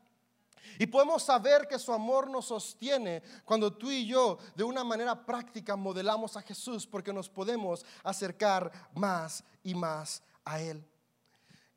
Y 0.78 0.86
podemos 0.86 1.22
saber 1.22 1.66
que 1.69 1.78
su 1.78 1.92
amor 1.92 2.30
nos 2.30 2.46
sostiene 2.46 3.22
cuando 3.44 3.72
tú 3.72 3.90
y 3.90 4.06
yo 4.06 4.38
de 4.54 4.64
una 4.64 4.84
manera 4.84 5.24
práctica 5.24 5.76
modelamos 5.76 6.36
a 6.36 6.42
Jesús 6.42 6.86
porque 6.86 7.12
nos 7.12 7.28
podemos 7.28 7.84
acercar 8.02 8.70
más 8.94 9.44
y 9.62 9.74
más 9.74 10.22
a 10.44 10.60
Él. 10.60 10.84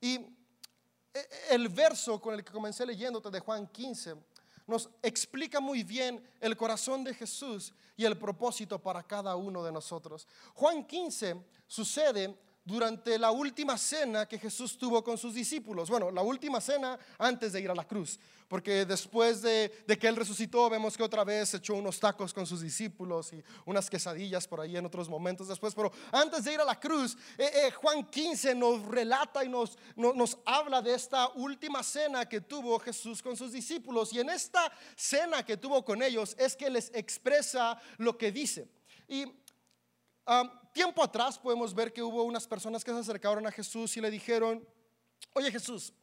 Y 0.01 0.15
e, 0.15 1.29
el 1.51 1.69
verso 1.69 2.19
con 2.19 2.33
el 2.33 2.43
que 2.43 2.51
comencé 2.51 2.85
leyéndote 2.85 3.29
de 3.29 3.39
Juan 3.39 3.67
15 3.67 4.15
nos 4.67 4.89
explica 5.01 5.59
muy 5.59 5.83
bien 5.83 6.23
el 6.39 6.57
corazón 6.57 7.03
de 7.03 7.13
Jesús 7.13 7.73
y 7.95 8.03
el 8.03 8.17
propósito 8.17 8.79
para 8.79 9.03
cada 9.03 9.35
uno 9.35 9.63
de 9.63 9.71
nosotros. 9.71 10.27
Juan 10.53 10.85
15 10.85 11.45
sucede 11.67 12.37
durante 12.65 13.19
la 13.19 13.29
última 13.29 13.77
cena 13.77 14.27
que 14.27 14.39
Jesús 14.39 14.75
tuvo 14.75 15.03
con 15.03 15.19
sus 15.19 15.35
discípulos. 15.35 15.87
Bueno, 15.87 16.09
la 16.09 16.23
última 16.23 16.59
cena 16.59 16.97
antes 17.19 17.53
de 17.53 17.61
ir 17.61 17.69
a 17.69 17.75
la 17.75 17.87
cruz, 17.87 18.19
porque 18.47 18.85
después 18.85 19.43
de, 19.43 19.85
que 19.99 20.07
Él 20.07 20.15
resucitó, 20.15 20.67
vemos 20.67 20.97
que 20.97 21.03
otra 21.03 21.23
vez 21.23 21.53
echó 21.53 21.75
unos 21.75 21.99
tacos 21.99 22.33
con 22.33 22.47
sus 22.47 22.61
discípulos 22.61 23.33
y 23.33 23.43
unas 23.65 23.87
quesadillas 23.87 24.47
por 24.47 24.61
ahí 24.61 24.75
en 24.75 24.85
otros 24.85 25.07
momentos 25.07 25.47
después. 25.47 25.75
Pero 25.75 25.91
antes 26.11 26.43
de 26.43 26.53
ir 26.53 26.59
a 26.59 26.65
la 26.65 26.79
cruz, 26.79 27.15
eh, 27.37 27.51
eh, 27.53 27.71
Juan 27.71 28.03
15 28.03 28.55
nos 28.55 28.83
relata 28.85 29.45
y 29.45 29.49
nos, 29.49 29.77
nos 29.95 30.35
habla 30.43 30.81
de 30.81 30.95
esta 30.95 31.29
última 31.35 31.83
cena 31.83 32.27
que 32.27 32.41
tuvo 32.41 32.79
Jesús 32.79 33.21
con 33.21 33.37
sus 33.37 33.51
discípulos. 33.51 34.11
Y 34.11 34.21
en 34.21 34.29
esta 34.31 34.71
cena 34.95 35.45
que 35.45 35.57
tuvo 35.57 35.85
con 35.85 36.01
ellos 36.01 36.35
es 36.39 36.55
que 36.55 36.71
les 36.71 36.91
expresa 36.95 37.79
lo 37.97 38.17
que 38.17 38.31
dice. 38.31 38.67
Y 39.07 39.25
tiempo 40.75 41.01
atrás 41.01 41.39
podemos 41.39 41.73
ver 41.73 41.93
que 41.93 42.03
hubo 42.03 42.23
unas 42.23 42.45
personas 42.45 42.83
que 42.83 42.91
se 42.91 42.99
acercaron 42.99 43.47
a 43.47 43.51
Jesús 43.51 43.95
y 43.95 44.01
le 44.01 44.11
dijeron, 44.11 44.67
oye 45.31 45.49
Jesús, 45.49 45.93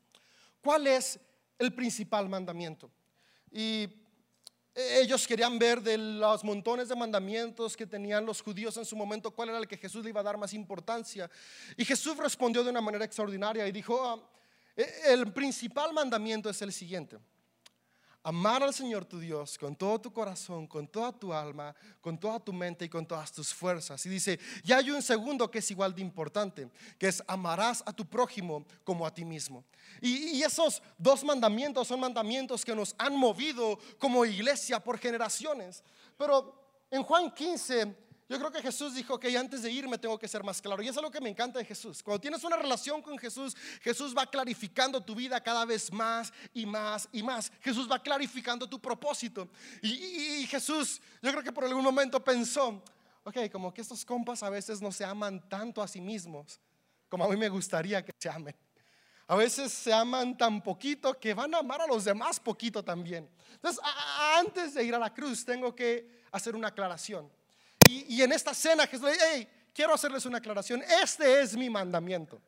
¿cuál 0.62 0.86
es 0.86 1.20
el 1.58 1.74
principal 1.74 2.26
mandamiento? 2.26 2.90
Y 3.50 3.86
ellos 4.74 5.26
querían 5.26 5.58
ver 5.58 5.82
de 5.82 5.98
los 5.98 6.42
montones 6.42 6.88
de 6.88 6.96
mandamientos 6.96 7.76
que 7.76 7.86
tenían 7.86 8.24
los 8.24 8.40
judíos 8.40 8.74
en 8.78 8.86
su 8.86 8.96
momento, 8.96 9.30
cuál 9.30 9.50
era 9.50 9.58
el 9.58 9.68
que 9.68 9.76
Jesús 9.76 10.02
le 10.04 10.08
iba 10.08 10.22
a 10.22 10.24
dar 10.24 10.38
más 10.38 10.54
importancia. 10.54 11.30
Y 11.76 11.84
Jesús 11.84 12.16
respondió 12.16 12.64
de 12.64 12.70
una 12.70 12.80
manera 12.80 13.04
extraordinaria 13.04 13.68
y 13.68 13.72
dijo, 13.72 14.02
ah, 14.02 14.26
el 15.04 15.30
principal 15.34 15.92
mandamiento 15.92 16.48
es 16.48 16.62
el 16.62 16.72
siguiente 16.72 17.18
amar 18.22 18.62
al 18.62 18.72
Señor 18.72 19.04
tu 19.04 19.18
Dios 19.18 19.58
con 19.58 19.74
todo 19.74 20.00
tu 20.00 20.12
corazón, 20.12 20.66
con 20.66 20.86
toda 20.86 21.12
tu 21.12 21.32
alma, 21.32 21.74
con 22.00 22.18
toda 22.18 22.38
tu 22.38 22.52
mente 22.52 22.84
y 22.84 22.88
con 22.88 23.04
todas 23.06 23.32
tus 23.32 23.52
fuerzas. 23.52 24.04
Y 24.06 24.08
dice, 24.08 24.38
y 24.62 24.72
hay 24.72 24.90
un 24.90 25.02
segundo 25.02 25.50
que 25.50 25.58
es 25.58 25.70
igual 25.70 25.94
de 25.94 26.02
importante, 26.02 26.68
que 26.98 27.08
es 27.08 27.22
amarás 27.26 27.82
a 27.86 27.92
tu 27.92 28.06
prójimo 28.06 28.64
como 28.84 29.06
a 29.06 29.12
ti 29.12 29.24
mismo. 29.24 29.64
Y, 30.00 30.36
y 30.36 30.42
esos 30.42 30.82
dos 30.98 31.24
mandamientos 31.24 31.88
son 31.88 32.00
mandamientos 32.00 32.64
que 32.64 32.74
nos 32.74 32.94
han 32.98 33.16
movido 33.16 33.78
como 33.98 34.24
iglesia 34.24 34.78
por 34.78 34.98
generaciones. 34.98 35.82
Pero 36.16 36.54
en 36.90 37.02
Juan 37.02 37.30
15 37.30 37.96
yo 38.32 38.38
creo 38.38 38.50
que 38.50 38.62
Jesús 38.62 38.94
dijo 38.94 39.20
que 39.20 39.36
antes 39.36 39.62
de 39.62 39.70
irme 39.70 39.98
tengo 39.98 40.18
que 40.18 40.26
ser 40.26 40.42
más 40.42 40.62
claro. 40.62 40.82
Y 40.82 40.88
es 40.88 40.96
lo 40.96 41.10
que 41.10 41.20
me 41.20 41.28
encanta 41.28 41.58
de 41.58 41.66
Jesús. 41.66 42.02
Cuando 42.02 42.20
tienes 42.20 42.42
una 42.42 42.56
relación 42.56 43.02
con 43.02 43.18
Jesús, 43.18 43.54
Jesús 43.82 44.16
va 44.16 44.24
clarificando 44.24 45.02
tu 45.02 45.14
vida 45.14 45.42
cada 45.42 45.66
vez 45.66 45.92
más 45.92 46.32
y 46.54 46.64
más 46.64 47.08
y 47.12 47.22
más. 47.22 47.52
Jesús 47.60 47.86
va 47.90 48.02
clarificando 48.02 48.66
tu 48.66 48.80
propósito. 48.80 49.48
Y, 49.82 50.46
Jesús, 50.46 51.02
yo 51.20 51.30
creo 51.30 51.42
que 51.42 51.52
por 51.52 51.64
algún 51.64 51.84
momento 51.84 52.24
pensó, 52.24 52.82
ok, 53.24 53.50
como 53.52 53.74
que 53.74 53.82
estos 53.82 54.04
compas 54.04 54.42
a 54.42 54.48
veces 54.48 54.80
no 54.80 54.90
se 54.90 55.04
aman 55.04 55.46
tanto 55.48 55.82
a 55.82 55.88
sí 55.88 56.00
mismos 56.00 56.58
como 57.10 57.24
a 57.24 57.28
mí 57.28 57.36
me 57.36 57.50
gustaría 57.50 58.02
que 58.02 58.12
se 58.18 58.30
amen. 58.30 58.56
A 59.26 59.36
veces 59.36 59.70
se 59.70 59.92
aman 59.92 60.34
tan 60.34 60.62
poquito 60.62 61.12
que 61.20 61.34
van 61.34 61.54
a 61.54 61.58
amar 61.58 61.82
a 61.82 61.86
los 61.86 62.06
demás 62.06 62.40
poquito 62.40 62.82
también. 62.82 63.28
Entonces, 63.52 63.84
antes 64.38 64.72
de 64.72 64.82
ir 64.82 64.94
a 64.94 64.98
la 64.98 65.12
cruz, 65.12 65.44
tengo 65.44 65.74
que 65.74 66.22
hacer 66.30 66.56
una 66.56 66.68
aclaración. 66.68 67.30
Y, 68.08 68.22
en 68.22 68.32
esta 68.32 68.54
cena 68.54 68.86
Jesús 68.86 69.04
le 69.04 69.12
dice, 69.12 69.24
hey, 69.32 69.48
quiero 69.74 69.94
hacerles 69.94 70.24
una 70.26 70.38
aclaración, 70.38 70.82
este 71.02 71.40
es 71.40 71.56
mi 71.56 71.68
mandamiento. 71.68 72.40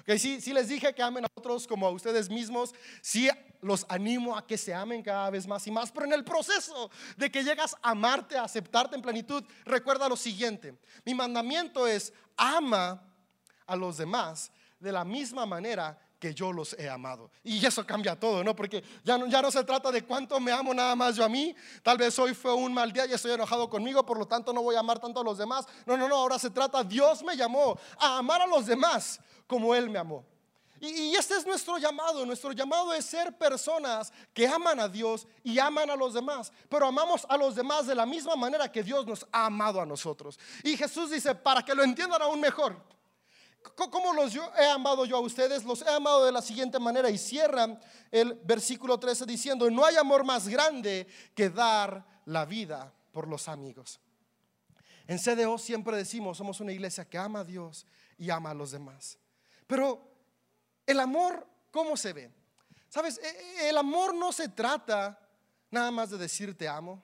Okay, 0.00 0.18
si, 0.18 0.40
si 0.40 0.52
les 0.52 0.68
dije 0.68 0.94
que 0.94 1.02
amen 1.02 1.24
a 1.24 1.28
otros 1.34 1.66
como 1.66 1.86
a 1.86 1.90
ustedes 1.90 2.30
mismos, 2.30 2.74
sí 3.02 3.28
los 3.60 3.84
animo 3.88 4.36
a 4.36 4.46
que 4.46 4.56
se 4.56 4.72
amen 4.72 5.02
cada 5.02 5.28
vez 5.30 5.46
más 5.46 5.66
y 5.66 5.70
más, 5.70 5.90
pero 5.92 6.06
en 6.06 6.12
el 6.12 6.24
proceso 6.24 6.90
de 7.16 7.30
que 7.30 7.42
llegas 7.42 7.74
a 7.82 7.90
amarte, 7.90 8.38
a 8.38 8.44
aceptarte 8.44 8.96
en 8.96 9.02
plenitud, 9.02 9.44
recuerda 9.64 10.08
lo 10.08 10.16
siguiente, 10.16 10.78
mi 11.04 11.14
mandamiento 11.14 11.86
es 11.86 12.12
ama 12.36 13.02
a 13.66 13.76
los 13.76 13.98
demás 13.98 14.50
de 14.80 14.92
la 14.92 15.04
misma 15.04 15.44
manera 15.44 15.98
que 16.18 16.34
yo 16.34 16.52
los 16.52 16.74
he 16.78 16.88
amado. 16.88 17.30
Y 17.44 17.64
eso 17.64 17.86
cambia 17.86 18.18
todo, 18.18 18.42
¿no? 18.42 18.54
Porque 18.54 18.82
ya 19.04 19.16
no, 19.16 19.26
ya 19.26 19.40
no 19.40 19.50
se 19.50 19.62
trata 19.64 19.90
de 19.90 20.04
cuánto 20.04 20.38
me 20.40 20.52
amo 20.52 20.74
nada 20.74 20.94
más 20.94 21.16
yo 21.16 21.24
a 21.24 21.28
mí. 21.28 21.54
Tal 21.82 21.96
vez 21.96 22.18
hoy 22.18 22.34
fue 22.34 22.52
un 22.54 22.72
mal 22.74 22.92
día 22.92 23.06
y 23.06 23.12
estoy 23.12 23.32
enojado 23.32 23.68
conmigo, 23.70 24.04
por 24.04 24.18
lo 24.18 24.26
tanto 24.26 24.52
no 24.52 24.62
voy 24.62 24.76
a 24.76 24.80
amar 24.80 24.98
tanto 24.98 25.20
a 25.20 25.24
los 25.24 25.38
demás. 25.38 25.66
No, 25.86 25.96
no, 25.96 26.08
no, 26.08 26.16
ahora 26.16 26.38
se 26.38 26.50
trata, 26.50 26.82
Dios 26.82 27.22
me 27.22 27.36
llamó 27.36 27.78
a 27.98 28.18
amar 28.18 28.42
a 28.42 28.46
los 28.46 28.66
demás 28.66 29.20
como 29.46 29.74
Él 29.74 29.88
me 29.88 29.98
amó. 29.98 30.24
Y, 30.80 31.16
este 31.16 31.36
es 31.36 31.46
nuestro 31.46 31.78
llamado. 31.78 32.24
Nuestro 32.24 32.52
llamado 32.52 32.92
es 32.94 33.04
ser 33.04 33.36
personas 33.36 34.12
que 34.32 34.46
aman 34.46 34.78
a 34.78 34.88
Dios 34.88 35.26
y 35.42 35.58
aman 35.58 35.90
a 35.90 35.96
los 35.96 36.14
demás. 36.14 36.52
Pero 36.68 36.86
amamos 36.86 37.26
a 37.28 37.36
los 37.36 37.56
demás 37.56 37.86
de 37.86 37.94
la 37.94 38.06
misma 38.06 38.36
manera 38.36 38.70
que 38.70 38.82
Dios 38.82 39.06
nos 39.06 39.26
ha 39.32 39.46
amado 39.46 39.80
a 39.80 39.86
nosotros. 39.86 40.38
Y 40.62 40.76
Jesús 40.76 41.10
dice, 41.10 41.34
para 41.34 41.64
que 41.64 41.74
lo 41.74 41.82
entiendan 41.82 42.22
aún 42.22 42.40
mejor, 42.40 42.76
¿cómo 43.62 44.12
los 44.12 44.34
he 44.34 44.66
amado 44.66 45.04
yo 45.04 45.16
a 45.16 45.20
ustedes? 45.20 45.64
Los 45.64 45.82
he 45.82 45.88
amado 45.88 46.24
de 46.24 46.32
la 46.32 46.42
siguiente 46.42 46.78
manera. 46.78 47.10
Y 47.10 47.18
cierran 47.18 47.78
el 48.10 48.34
versículo 48.44 48.98
13 48.98 49.26
diciendo, 49.26 49.70
no 49.70 49.84
hay 49.84 49.96
amor 49.96 50.24
más 50.24 50.48
grande 50.48 51.06
que 51.34 51.50
dar 51.50 52.04
la 52.24 52.44
vida 52.44 52.92
por 53.12 53.28
los 53.28 53.48
amigos. 53.48 54.00
En 55.06 55.18
CDO 55.18 55.56
siempre 55.58 55.96
decimos, 55.96 56.36
somos 56.36 56.60
una 56.60 56.72
iglesia 56.72 57.08
que 57.08 57.16
ama 57.16 57.40
a 57.40 57.44
Dios 57.44 57.86
y 58.18 58.30
ama 58.30 58.50
a 58.50 58.54
los 58.54 58.70
demás. 58.70 59.18
Pero 59.66 60.06
el 60.86 61.00
amor, 61.00 61.46
¿cómo 61.70 61.96
se 61.96 62.12
ve? 62.12 62.30
Sabes, 62.88 63.18
e, 63.18 63.28
e, 63.28 63.68
el 63.70 63.78
amor 63.78 64.14
no 64.14 64.32
se 64.32 64.48
trata 64.48 65.18
nada 65.70 65.90
más 65.90 66.10
de 66.10 66.18
decir 66.18 66.56
te 66.56 66.68
amo. 66.68 67.02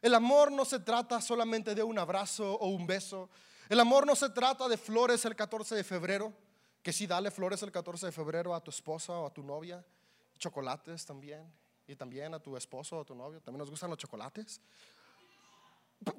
El 0.00 0.14
amor 0.14 0.50
no 0.50 0.64
se 0.64 0.80
trata 0.80 1.20
solamente 1.20 1.74
de 1.74 1.82
un 1.82 1.98
abrazo 1.98 2.54
o 2.54 2.68
un 2.68 2.86
beso. 2.86 3.30
El 3.68 3.80
amor 3.80 4.06
no 4.06 4.14
se 4.14 4.30
trata 4.30 4.68
de 4.68 4.76
flores 4.76 5.24
el 5.24 5.36
14 5.36 5.74
de 5.74 5.84
febrero, 5.84 6.32
que 6.82 6.92
sí 6.92 7.06
dale 7.06 7.30
flores 7.30 7.62
el 7.62 7.72
14 7.72 8.06
de 8.06 8.12
febrero 8.12 8.54
a 8.54 8.62
tu 8.62 8.70
esposa 8.70 9.12
o 9.12 9.26
a 9.26 9.32
tu 9.32 9.42
novia, 9.42 9.84
chocolates 10.38 11.06
también, 11.06 11.52
y 11.86 11.96
también 11.96 12.34
a 12.34 12.40
tu 12.40 12.56
esposo 12.56 12.98
o 12.98 13.00
a 13.02 13.04
tu 13.04 13.14
novio. 13.14 13.40
También 13.40 13.58
nos 13.58 13.70
gustan 13.70 13.90
los 13.90 13.98
chocolates. 13.98 14.60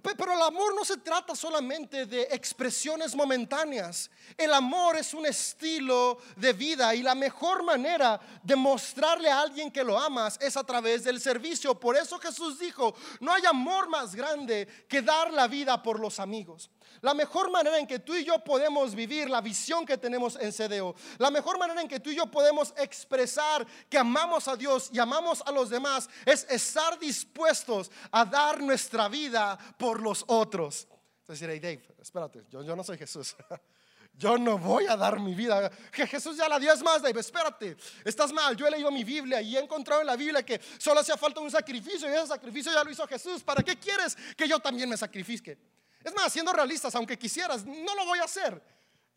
Pero 0.02 0.32
el 0.32 0.42
amor 0.42 0.74
no 0.74 0.86
se 0.86 0.98
trata 0.98 1.36
solamente 1.36 2.06
de 2.06 2.22
expresiones 2.32 3.14
momentáneas. 3.16 4.10
El 4.38 4.54
amor 4.54 4.96
es 4.96 5.14
un 5.14 5.26
estilo 5.26 6.20
de 6.38 6.54
vida 6.54 6.96
y 6.96 7.04
la 7.04 7.16
mejor 7.16 7.64
manera 7.64 8.20
de 8.42 8.56
mostrarle 8.56 9.30
a 9.30 9.42
alguien 9.42 9.72
que 9.72 9.84
lo 9.84 10.00
amas 10.00 10.38
es 10.42 10.56
a 10.56 10.64
través 10.64 11.04
del 11.04 11.20
servicio. 11.20 11.78
Por 11.78 11.98
eso 11.98 12.18
Jesús 12.18 12.60
dijo, 12.60 12.96
no 13.20 13.34
hay 13.34 13.46
amor 13.46 13.90
más 13.90 14.16
grande 14.16 14.68
que 14.88 15.02
dar 15.02 15.34
la 15.34 15.48
vida 15.48 15.82
por 15.84 16.00
los 16.00 16.20
amigos. 16.20 16.70
La 17.02 17.14
mejor 17.14 17.52
manera 17.52 17.78
en 17.78 17.88
que 17.88 18.00
tú 18.00 18.16
y 18.16 18.24
yo 18.24 18.44
podemos 18.44 18.96
vivir 18.96 19.30
la 19.30 19.42
visión 19.42 19.86
que 19.86 19.98
tenemos 19.98 20.38
en 20.40 20.52
CDO, 20.52 20.96
la 21.18 21.32
mejor 21.32 21.58
manera 21.58 21.82
en 21.82 21.88
que 21.88 22.00
tú 22.00 22.10
y 22.10 22.16
yo 22.16 22.28
podemos 22.28 22.74
expresar 22.78 23.66
que 23.90 23.98
amamos 23.98 24.48
a 24.48 24.56
Dios 24.56 24.90
y 24.92 25.00
amamos 25.00 25.42
a 25.46 25.52
los 25.52 25.70
demás 25.70 26.10
es 26.26 26.46
estar 26.50 27.00
dispuestos 27.00 27.92
a 28.12 28.26
dar 28.26 28.62
nuestra 28.62 29.08
vida 29.08 29.58
por 29.78 30.02
los 30.02 30.24
otros. 30.28 30.88
Decir, 31.28 31.50
hey 31.50 31.60
Dave, 31.60 31.84
espérate, 32.02 32.46
yo, 32.50 32.64
yo 32.64 32.76
no 32.76 32.84
soy 32.84 32.98
Jesús. 32.98 33.36
Yo 34.16 34.38
no 34.38 34.60
voy 34.60 34.86
a 34.86 34.96
dar 34.96 35.20
mi 35.20 35.34
vida. 35.34 35.72
Que 35.92 36.06
Jesús 36.06 36.38
ya 36.38 36.48
la 36.48 36.60
dio. 36.60 36.72
Es 36.72 36.84
más, 36.84 37.02
Dave, 37.02 37.20
espérate. 37.20 37.76
Estás 38.06 38.32
mal. 38.32 38.56
Yo 38.56 38.68
he 38.68 38.72
leído 38.72 38.92
mi 38.92 39.04
Biblia 39.04 39.42
y 39.42 39.58
he 39.58 39.60
encontrado 39.60 40.02
en 40.02 40.08
la 40.08 40.16
Biblia 40.16 40.44
que 40.44 40.62
solo 40.78 41.00
hacía 41.00 41.18
falta 41.18 41.40
un 41.40 41.50
sacrificio 41.50 42.08
y 42.08 42.14
ese 42.14 42.28
sacrificio 42.28 42.72
ya 42.72 42.84
lo 42.84 42.92
hizo 42.92 43.08
Jesús. 43.08 43.42
¿Para 43.44 43.64
qué 43.64 43.76
quieres 43.76 44.16
que 44.38 44.48
yo 44.48 44.60
también 44.60 44.88
me 44.88 44.98
sacrifique? 44.98 45.58
Es 46.04 46.14
más, 46.14 46.32
siendo 46.34 46.52
realistas, 46.52 46.94
aunque 46.96 47.18
quisieras, 47.18 47.66
no 47.66 47.96
lo 47.96 48.06
voy 48.06 48.20
a 48.20 48.24
hacer. 48.24 48.62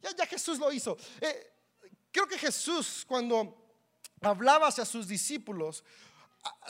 Ya, 0.00 0.14
ya 0.14 0.26
Jesús 0.26 0.58
lo 0.58 0.72
hizo. 0.72 0.96
Eh, 1.20 1.52
creo 2.12 2.26
que 2.26 2.38
Jesús 2.38 3.04
cuando 3.06 3.66
hablaba 4.20 4.68
hacia 4.68 4.84
sus 4.84 5.08
discípulos, 5.08 5.84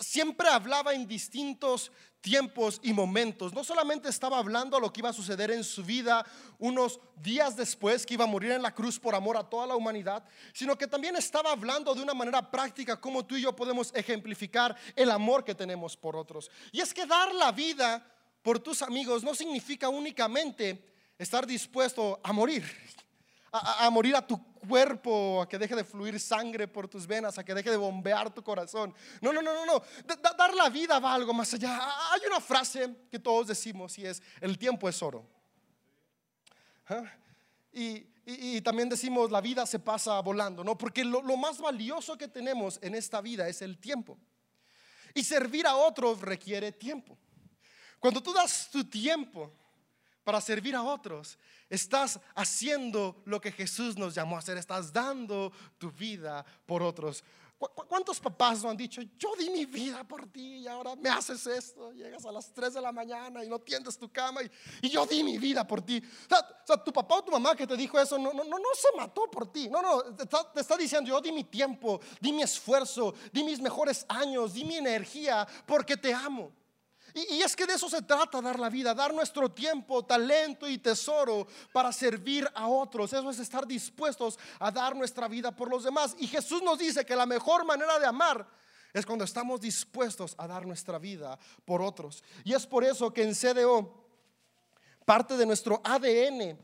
siempre 0.00 0.48
hablaba 0.48 0.94
en 0.94 1.06
distintos 1.06 1.92
tiempos 2.20 2.80
y 2.82 2.92
momentos. 2.92 3.52
No 3.52 3.62
solamente 3.62 4.08
estaba 4.08 4.38
hablando 4.38 4.80
lo 4.80 4.92
que 4.92 5.00
iba 5.00 5.10
a 5.10 5.12
suceder 5.12 5.50
en 5.50 5.62
su 5.62 5.84
vida 5.84 6.26
unos 6.58 6.98
días 7.16 7.54
después, 7.56 8.04
que 8.04 8.14
iba 8.14 8.24
a 8.24 8.28
morir 8.28 8.52
en 8.52 8.62
la 8.62 8.74
cruz 8.74 8.98
por 8.98 9.14
amor 9.14 9.36
a 9.36 9.48
toda 9.48 9.66
la 9.66 9.76
humanidad, 9.76 10.24
sino 10.52 10.76
que 10.76 10.88
también 10.88 11.14
estaba 11.14 11.52
hablando 11.52 11.94
de 11.94 12.02
una 12.02 12.14
manera 12.14 12.50
práctica 12.50 13.00
cómo 13.00 13.24
tú 13.24 13.36
y 13.36 13.42
yo 13.42 13.54
podemos 13.54 13.92
ejemplificar 13.94 14.76
el 14.96 15.10
amor 15.10 15.44
que 15.44 15.54
tenemos 15.54 15.96
por 15.96 16.16
otros. 16.16 16.50
Y 16.72 16.80
es 16.80 16.92
que 16.92 17.06
dar 17.06 17.32
la 17.32 17.52
vida 17.52 18.04
por 18.46 18.60
tus 18.60 18.80
amigos 18.82 19.24
no 19.24 19.34
significa 19.34 19.88
únicamente 19.88 20.80
estar 21.18 21.44
dispuesto 21.44 22.20
a 22.22 22.32
morir, 22.32 22.64
a, 23.50 23.90
morir 23.90 24.14
a 24.14 24.24
tu 24.24 24.40
cuerpo, 24.54 25.42
a 25.42 25.48
que 25.48 25.58
deje 25.58 25.74
de 25.74 25.82
fluir 25.82 26.20
sangre 26.20 26.68
por 26.68 26.86
tus 26.86 27.08
venas, 27.08 27.36
a 27.38 27.44
que 27.44 27.52
deje 27.52 27.72
de 27.72 27.76
bombear 27.76 28.32
tu 28.32 28.44
corazón. 28.44 28.94
No, 29.20 29.32
no, 29.32 29.42
no, 29.42 29.52
no, 29.52 29.66
no. 29.66 29.82
dar 30.38 30.54
la 30.54 30.68
vida 30.68 31.00
va 31.00 31.14
algo 31.14 31.34
más 31.34 31.54
allá. 31.54 31.76
Hay 32.12 32.20
una 32.24 32.40
frase 32.40 32.88
que 33.10 33.18
todos 33.18 33.48
decimos 33.48 33.98
y 33.98 34.06
es, 34.06 34.22
el 34.40 34.56
tiempo 34.56 34.88
es 34.88 35.02
oro. 35.02 35.26
¿Ah? 36.88 37.02
Y, 37.72 38.60
también 38.60 38.88
decimos, 38.88 39.32
la 39.32 39.40
vida 39.40 39.66
se 39.66 39.80
pasa 39.80 40.20
volando, 40.20 40.62
¿no? 40.62 40.78
Porque 40.78 41.04
lo, 41.04 41.20
lo 41.20 41.36
más 41.36 41.58
valioso 41.58 42.16
que 42.16 42.28
tenemos 42.28 42.78
en 42.80 42.94
esta 42.94 43.20
vida 43.20 43.48
es 43.48 43.60
el 43.60 43.76
tiempo. 43.76 44.16
Y 45.14 45.24
servir 45.24 45.66
a 45.66 45.74
otros 45.74 46.20
requiere 46.20 46.70
tiempo. 46.70 47.18
Cuando 48.00 48.22
tú 48.22 48.32
das 48.32 48.68
tu 48.70 48.84
tiempo 48.84 49.52
para 50.24 50.40
servir 50.40 50.74
a 50.74 50.82
otros, 50.82 51.38
estás 51.68 52.20
haciendo 52.34 53.22
lo 53.24 53.40
que 53.40 53.52
Jesús 53.52 53.96
nos 53.96 54.14
llamó 54.14 54.36
a 54.36 54.40
hacer, 54.40 54.56
estás 54.56 54.92
dando 54.92 55.52
tu 55.78 55.90
vida 55.90 56.44
por 56.66 56.82
otros. 56.82 57.22
¿Cuántos 57.58 58.20
papás 58.20 58.62
no 58.62 58.68
han 58.68 58.76
dicho, 58.76 59.00
yo 59.18 59.34
di 59.38 59.48
mi 59.48 59.64
vida 59.64 60.04
por 60.04 60.26
ti 60.26 60.58
y 60.58 60.66
ahora 60.66 60.94
me 60.94 61.08
haces 61.08 61.46
esto? 61.46 61.90
Llegas 61.90 62.26
a 62.26 62.32
las 62.32 62.52
3 62.52 62.74
de 62.74 62.82
la 62.82 62.92
mañana 62.92 63.42
y 63.42 63.48
no 63.48 63.58
tiendes 63.58 63.96
tu 63.96 64.12
cama 64.12 64.42
y, 64.82 64.90
yo 64.90 65.06
di 65.06 65.24
mi 65.24 65.38
vida 65.38 65.66
por 65.66 65.80
ti. 65.80 66.02
O 66.26 66.66
sea, 66.66 66.84
tu 66.84 66.92
papá 66.92 67.14
o 67.14 67.24
tu 67.24 67.32
mamá 67.32 67.56
que 67.56 67.66
te 67.66 67.74
dijo 67.74 67.98
eso 67.98 68.18
no, 68.18 68.30
no, 68.34 68.44
no, 68.44 68.58
se 68.74 68.94
mató 68.94 69.30
por 69.30 69.50
ti. 69.50 69.70
No, 69.70 69.80
no, 69.80 70.02
te 70.14 70.60
está 70.60 70.76
diciendo, 70.76 71.08
yo 71.08 71.18
di 71.22 71.32
mi 71.32 71.44
tiempo, 71.44 71.98
di 72.20 72.30
mi 72.30 72.42
esfuerzo, 72.42 73.14
di 73.32 73.42
mis 73.42 73.58
mejores 73.58 74.04
años, 74.06 74.52
di 74.52 74.62
mi 74.62 74.76
energía 74.76 75.48
porque 75.66 75.96
te 75.96 76.12
amo. 76.12 76.52
Y, 77.16 77.40
es 77.40 77.56
que 77.56 77.64
de 77.64 77.72
eso 77.72 77.88
se 77.88 78.02
trata 78.02 78.42
dar 78.42 78.60
la 78.60 78.68
vida, 78.68 78.94
dar 78.94 79.14
nuestro 79.14 79.50
tiempo, 79.50 80.04
talento 80.04 80.68
y 80.68 80.76
tesoro 80.76 81.46
para 81.72 81.90
servir 81.90 82.46
a 82.54 82.68
otros. 82.68 83.10
Eso 83.10 83.30
es 83.30 83.38
estar 83.38 83.66
dispuestos 83.66 84.38
a 84.58 84.70
dar 84.70 84.94
nuestra 84.94 85.26
vida 85.26 85.50
por 85.50 85.70
los 85.70 85.84
demás. 85.84 86.14
Y 86.18 86.26
Jesús 86.26 86.62
nos 86.62 86.78
dice 86.78 87.06
que 87.06 87.16
la 87.16 87.24
mejor 87.24 87.64
manera 87.64 87.98
de 87.98 88.04
amar 88.04 88.46
es 88.92 89.06
cuando 89.06 89.24
estamos 89.24 89.62
dispuestos 89.62 90.34
a 90.36 90.46
dar 90.46 90.66
nuestra 90.66 90.98
vida 90.98 91.38
por 91.64 91.80
otros. 91.80 92.22
Y 92.44 92.52
es 92.52 92.66
por 92.66 92.84
eso 92.84 93.10
que 93.10 93.22
en 93.22 93.34
CDO, 93.34 93.94
parte 95.06 95.38
de 95.38 95.46
nuestro 95.46 95.80
ADN, 95.84 96.58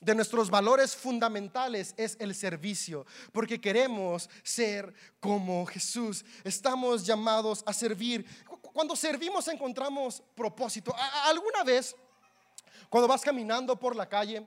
de 0.00 0.14
nuestros 0.14 0.48
valores 0.48 0.96
fundamentales 0.96 1.94
es 1.96 2.16
el 2.20 2.34
servicio, 2.34 3.04
porque 3.32 3.60
queremos 3.60 4.30
ser 4.42 4.94
como 5.20 5.66
Jesús. 5.66 6.24
Estamos 6.42 7.04
llamados 7.04 7.62
a 7.66 7.72
servir 7.72 8.24
cuando 8.72 8.96
servimos 8.96 9.46
encontramos 9.48 10.22
propósito. 10.34 10.94
¿Alguna 11.24 11.64
vez, 11.64 11.94
cuando 12.88 13.08
vas 13.08 13.22
caminando 13.22 13.78
por 13.78 13.96
la 13.96 14.08
calle 14.08 14.46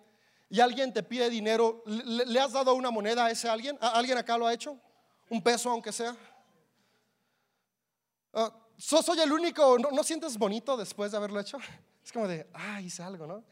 y 0.50 0.60
alguien 0.60 0.94
te 0.94 1.03
pide 1.03 1.30
dinero, 1.30 1.84
le, 1.86 2.39
has 2.39 2.53
dado 2.53 2.74
una 2.75 2.92
moneda 2.92 3.25
a 3.25 3.32
ese 3.32 3.50
alguien? 3.50 3.77
¿Alguien 3.82 4.18
acá 4.18 4.38
lo 4.38 4.48
ha 4.48 4.53
hecho? 4.53 4.77
¿Un 5.30 5.42
peso 5.42 5.70
aunque 5.70 5.92
sea? 5.92 6.15
Uh, 8.34 8.50
¿Soy 8.77 9.20
el 9.20 9.32
único? 9.32 9.77
¿No, 9.77 10.03
sientes 10.03 10.38
bonito 10.38 10.75
después 10.77 11.12
de 11.12 11.18
haberlo 11.18 11.39
hecho? 11.39 11.58
Es 12.03 12.12
como 12.12 12.27
de, 12.27 12.50
ah, 12.53 12.82
hice 12.82 13.01
algo, 13.01 13.25
¿no? 13.25 13.44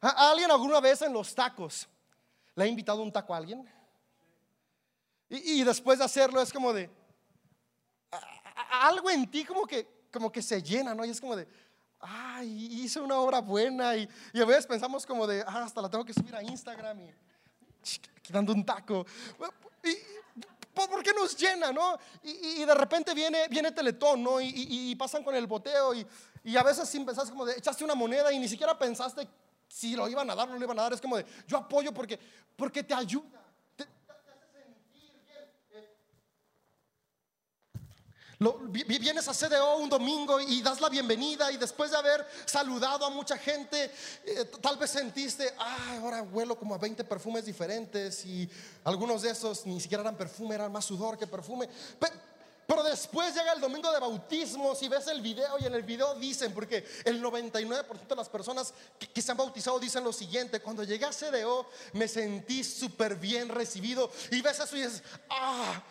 ¿Alguien 0.00 0.50
alguna 0.50 0.80
vez 0.80 1.02
en 1.02 1.12
los 1.12 1.34
tacos 1.34 1.88
le 2.54 2.64
ha 2.64 2.66
invitado 2.66 3.02
un 3.02 3.12
taco 3.12 3.34
a 3.34 3.36
alguien? 3.36 3.68
Y 5.28 5.62
después 5.62 5.98
de 5.98 6.06
hacerlo 6.06 6.40
es 6.40 6.50
como 6.52 6.72
de, 6.72 6.88
algo 8.70 9.10
en 9.10 9.30
ti 9.30 9.44
como 9.44 9.66
que 9.66 9.97
como 10.12 10.30
que 10.30 10.42
se 10.42 10.62
llena, 10.62 10.94
¿no? 10.94 11.04
Y 11.04 11.10
es 11.10 11.20
como 11.20 11.36
de, 11.36 11.46
ay, 12.00 12.68
hice 12.82 13.00
una 13.00 13.16
obra 13.16 13.40
buena 13.40 13.96
y, 13.96 14.08
a 14.34 14.44
veces 14.44 14.66
pensamos 14.66 15.04
como 15.06 15.26
de, 15.26 15.42
ah, 15.46 15.64
hasta 15.64 15.82
la 15.82 15.90
tengo 15.90 16.04
que 16.04 16.14
subir 16.14 16.34
a 16.34 16.42
Instagram 16.42 17.00
y 17.00 17.14
dando 18.30 18.52
un 18.52 18.64
taco. 18.64 19.06
Y, 19.84 19.96
¿Por 20.86 21.02
qué 21.02 21.12
nos 21.12 21.36
llena, 21.36 21.72
no? 21.72 21.98
Y, 22.22 22.64
de 22.64 22.74
repente 22.74 23.12
viene, 23.12 23.48
viene 23.48 23.72
Teletón, 23.72 24.22
¿no? 24.22 24.40
Y, 24.40 24.94
pasan 24.96 25.24
con 25.24 25.34
el 25.34 25.46
boteo 25.46 25.94
y, 25.94 26.56
a 26.56 26.62
veces 26.62 26.88
sin 26.88 27.04
pensar 27.04 27.28
como 27.28 27.44
de, 27.44 27.54
echaste 27.54 27.84
una 27.84 27.94
moneda 27.94 28.32
y 28.32 28.38
ni 28.38 28.48
siquiera 28.48 28.78
pensaste 28.78 29.28
si 29.66 29.94
lo 29.96 30.08
iban 30.08 30.30
a 30.30 30.34
dar 30.34 30.48
o 30.48 30.52
no 30.52 30.58
lo 30.58 30.64
iban 30.64 30.78
a 30.78 30.82
dar. 30.82 30.92
Es 30.92 31.00
como 31.00 31.16
de, 31.16 31.26
yo 31.46 31.58
apoyo 31.58 31.92
porque, 31.92 32.18
porque 32.56 32.82
te 32.82 32.94
ayuda. 32.94 33.37
Vienes 38.38 39.26
a 39.26 39.34
CDO 39.34 39.78
un 39.78 39.88
domingo 39.88 40.40
y 40.40 40.62
das 40.62 40.80
la 40.80 40.88
bienvenida 40.88 41.50
y 41.50 41.56
después 41.56 41.90
de 41.90 41.96
haber 41.96 42.24
saludado 42.44 43.04
a 43.04 43.10
mucha 43.10 43.36
gente, 43.36 43.90
eh, 44.24 44.44
tal 44.60 44.76
vez 44.76 44.90
sentiste, 44.90 45.52
ah, 45.58 45.98
ahora 46.00 46.22
huelo 46.22 46.56
como 46.56 46.74
a 46.74 46.78
20 46.78 47.02
perfumes 47.04 47.44
diferentes 47.44 48.24
y 48.24 48.48
algunos 48.84 49.22
de 49.22 49.30
esos 49.30 49.66
ni 49.66 49.80
siquiera 49.80 50.02
eran 50.02 50.16
perfume, 50.16 50.54
eran 50.54 50.70
más 50.70 50.84
sudor 50.84 51.18
que 51.18 51.26
perfume. 51.26 51.68
Pero, 51.98 52.82
después 52.84 53.34
llega 53.34 53.54
el 53.54 53.60
domingo 53.60 53.90
de 53.90 53.98
bautismo, 53.98 54.74
si 54.74 54.88
ves 54.88 55.06
el 55.08 55.20
video 55.20 55.58
y 55.58 55.64
en 55.64 55.74
el 55.74 55.82
video 55.82 56.14
dicen, 56.14 56.52
porque 56.52 56.86
el 57.04 57.22
99% 57.22 58.08
de 58.08 58.16
las 58.16 58.28
personas 58.28 58.72
que, 58.98 59.08
que, 59.08 59.22
se 59.22 59.30
han 59.30 59.36
bautizado 59.36 59.80
dicen 59.80 60.04
lo 60.04 60.12
siguiente, 60.12 60.60
cuando 60.60 60.84
llegué 60.84 61.04
a 61.06 61.10
CDO 61.10 61.66
me 61.94 62.06
sentí 62.06 62.62
súper 62.62 63.16
bien 63.16 63.48
recibido 63.48 64.10
y 64.30 64.42
ves 64.42 64.60
eso 64.60 64.76
y 64.76 64.82
dices, 64.82 65.02
ah, 65.30 65.82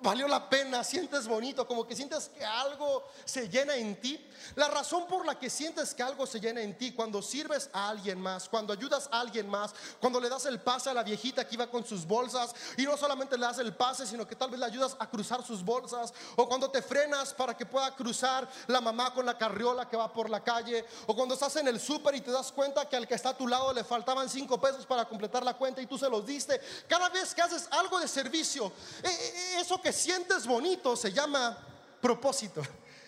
valió 0.00 0.26
la 0.26 0.48
pena, 0.48 0.82
sientes 0.82 1.26
bonito, 1.26 1.66
como 1.66 1.86
que 1.86 1.94
sientes 1.94 2.30
que 2.30 2.44
algo 2.44 3.04
se 3.24 3.48
llena 3.48 3.76
en 3.76 4.00
ti. 4.00 4.24
La 4.54 4.68
razón 4.68 5.06
por 5.06 5.26
la 5.26 5.38
que 5.38 5.50
sientes 5.50 5.94
que 5.94 6.02
algo 6.02 6.26
se 6.26 6.40
llena 6.40 6.62
en 6.62 6.76
ti, 6.76 6.92
cuando 6.92 7.20
sirves 7.20 7.68
a 7.72 7.90
alguien 7.90 8.20
más, 8.20 8.48
cuando 8.48 8.72
ayudas 8.72 9.08
a 9.12 9.20
alguien 9.20 9.48
más, 9.48 9.74
cuando 10.00 10.20
le 10.20 10.28
das 10.28 10.46
el 10.46 10.60
pase 10.60 10.90
a 10.90 10.94
la 10.94 11.02
viejita 11.02 11.46
que 11.46 11.54
iba 11.54 11.66
con 11.66 11.84
sus 11.84 12.06
bolsas 12.06 12.54
y 12.76 12.84
no 12.84 12.96
solamente 12.96 13.36
le 13.36 13.46
das 13.46 13.58
el 13.58 13.74
pase, 13.74 14.06
sino 14.06 14.26
que 14.26 14.36
tal 14.36 14.50
vez 14.50 14.58
le 14.58 14.66
ayudas 14.66 14.96
a 14.98 15.08
cruzar 15.08 15.44
sus 15.44 15.62
bolsas, 15.62 16.14
o 16.36 16.48
cuando 16.48 16.70
te 16.70 16.80
frenas 16.80 17.34
para 17.34 17.56
que 17.56 17.66
pueda 17.66 17.94
cruzar 17.94 18.48
la 18.66 18.80
mamá 18.80 19.12
con 19.12 19.26
la 19.26 19.36
carriola 19.36 19.88
que 19.88 19.96
va 19.96 20.12
por 20.12 20.30
la 20.30 20.42
calle, 20.42 20.84
o 21.06 21.14
cuando 21.14 21.34
estás 21.34 21.56
en 21.56 21.68
el 21.68 21.78
súper 21.78 22.14
y 22.14 22.20
te 22.20 22.30
das 22.30 22.52
cuenta 22.52 22.88
que 22.88 22.96
al 22.96 23.06
que 23.06 23.14
está 23.14 23.30
a 23.30 23.36
tu 23.36 23.46
lado 23.46 23.72
le 23.72 23.84
faltaban 23.84 24.28
cinco 24.28 24.58
pesos 24.60 24.86
para 24.86 25.04
completar 25.04 25.44
la 25.44 25.54
cuenta 25.54 25.82
y 25.82 25.86
tú 25.86 25.98
se 25.98 26.08
los 26.08 26.24
diste. 26.24 26.60
Cada 26.88 27.08
vez 27.10 27.34
que 27.34 27.42
haces 27.42 27.68
algo 27.70 27.98
de 27.98 28.08
servicio, 28.08 28.72
eh, 29.02 29.08
eh, 29.08 29.64
que 29.80 29.92
sientes 29.92 30.46
bonito 30.46 30.96
se 30.96 31.12
llama 31.12 31.56
propósito. 32.00 32.62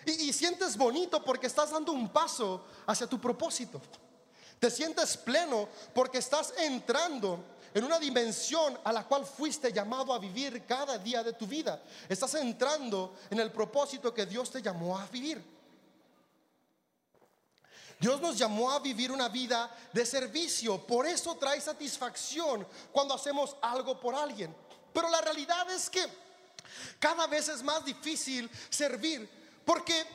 Y, 0.06 0.32
sientes 0.32 0.76
bonito 0.76 1.22
porque 1.22 1.48
estás 1.48 1.70
dando 1.70 1.92
un 1.92 2.08
paso 2.08 2.64
hacia 2.86 3.06
tu 3.08 3.20
propósito. 3.20 3.80
Te 4.60 4.70
sientes 4.70 5.16
pleno 5.16 5.68
porque 5.92 6.18
estás 6.18 6.54
entrando 6.58 7.44
en 7.74 7.84
una 7.84 7.98
dimensión 7.98 8.78
a 8.84 8.92
la 8.92 9.04
cual 9.04 9.26
fuiste 9.26 9.72
llamado 9.72 10.14
a 10.14 10.18
vivir 10.18 10.64
cada 10.64 10.96
día 10.96 11.22
de 11.22 11.32
tu 11.32 11.46
vida. 11.46 11.82
Estás 12.08 12.34
entrando 12.36 13.16
en 13.28 13.40
el 13.40 13.50
propósito 13.50 14.14
que 14.14 14.24
Dios 14.24 14.50
te 14.50 14.62
llamó 14.62 14.96
a 14.96 15.06
vivir. 15.06 15.44
Dios 17.98 18.20
nos 18.20 18.38
llamó 18.38 18.70
a 18.70 18.78
vivir 18.78 19.10
una 19.10 19.28
vida 19.28 19.74
de 19.92 20.06
servicio. 20.06 20.86
Por 20.86 21.06
eso 21.06 21.34
trae 21.36 21.60
satisfacción 21.60 22.66
cuando 22.92 23.14
hacemos 23.14 23.56
algo 23.60 23.98
por 23.98 24.14
alguien. 24.14 24.54
Pero 24.92 25.10
la 25.10 25.20
realidad 25.20 25.70
es 25.70 25.90
que 25.90 26.06
cada 26.98 27.26
vez 27.26 27.48
es 27.48 27.62
más 27.62 27.84
difícil 27.84 28.50
servir 28.70 29.28
porque 29.64 30.06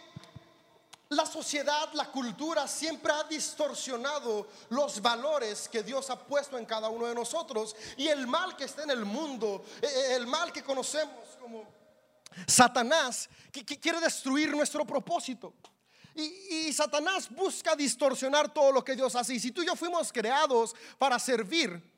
la 1.12 1.26
sociedad, 1.26 1.92
la 1.94 2.10
cultura 2.10 2.68
siempre 2.70 3.12
ha 3.12 3.24
distorsionado 3.26 4.48
los 4.70 5.02
valores 5.02 5.68
que 5.68 5.84
Dios 5.84 6.10
ha 6.10 6.18
puesto 6.18 6.58
en 6.58 6.66
cada 6.66 6.88
uno 6.88 7.06
de 7.06 7.14
nosotros 7.14 7.76
y 7.98 8.08
el 8.08 8.28
mal 8.28 8.56
que 8.56 8.64
está 8.64 8.84
en 8.84 8.92
el 8.92 9.04
mundo, 9.04 9.66
eh, 9.82 9.88
eh, 9.88 10.16
el 10.16 10.26
mal 10.26 10.54
que 10.54 10.64
conocemos 10.64 11.38
como 11.38 11.68
Satanás, 12.48 13.30
que, 13.52 13.66
quiere 13.66 14.00
destruir 14.00 14.52
nuestro 14.52 14.86
propósito. 14.86 15.54
Y, 16.16 16.68
y, 16.68 16.74
Satanás 16.74 17.30
busca 17.30 17.76
distorsionar 17.76 18.54
todo 18.54 18.72
lo 18.72 18.84
que 18.84 18.96
Dios 18.96 19.14
hace. 19.16 19.34
Y 19.34 19.40
si 19.42 19.52
tú 19.52 19.64
y 19.64 19.66
yo 19.66 19.76
fuimos 19.76 20.14
creados 20.14 20.74
para 20.98 21.20
servir, 21.20 21.91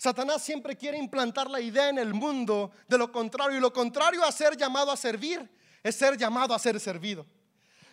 Satanás 0.00 0.42
siempre 0.42 0.74
quiere 0.78 0.96
implantar 0.96 1.50
la 1.50 1.60
idea 1.60 1.90
en 1.90 1.98
el 1.98 2.14
mundo 2.14 2.70
de 2.88 2.96
lo 2.96 3.12
contrario. 3.12 3.58
Y 3.58 3.60
lo 3.60 3.70
contrario 3.70 4.24
a 4.24 4.32
ser 4.32 4.56
llamado 4.56 4.90
a 4.90 4.96
servir 4.96 5.46
es 5.82 5.94
ser 5.94 6.16
llamado 6.16 6.54
a 6.54 6.58
ser 6.58 6.80
servido. 6.80 7.26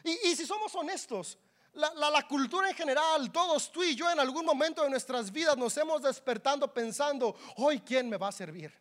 Y, 0.06 0.34
si 0.34 0.46
somos 0.46 0.74
honestos, 0.74 1.38
la, 1.74 2.26
cultura 2.26 2.70
en 2.70 2.76
general, 2.78 3.30
todos 3.30 3.70
tú 3.74 3.84
y 3.84 3.94
yo 3.94 4.10
en 4.10 4.22
algún 4.22 4.46
momento 4.46 4.84
de 4.84 4.90
nuestras 4.90 5.30
vidas 5.30 5.58
nos 5.58 5.76
hemos 5.76 6.02
despertando 6.02 6.74
pensando, 6.74 7.36
hoy 7.58 7.82
quién 7.82 8.10
me 8.10 8.16
va 8.16 8.30
a 8.30 8.32
servir. 8.32 8.72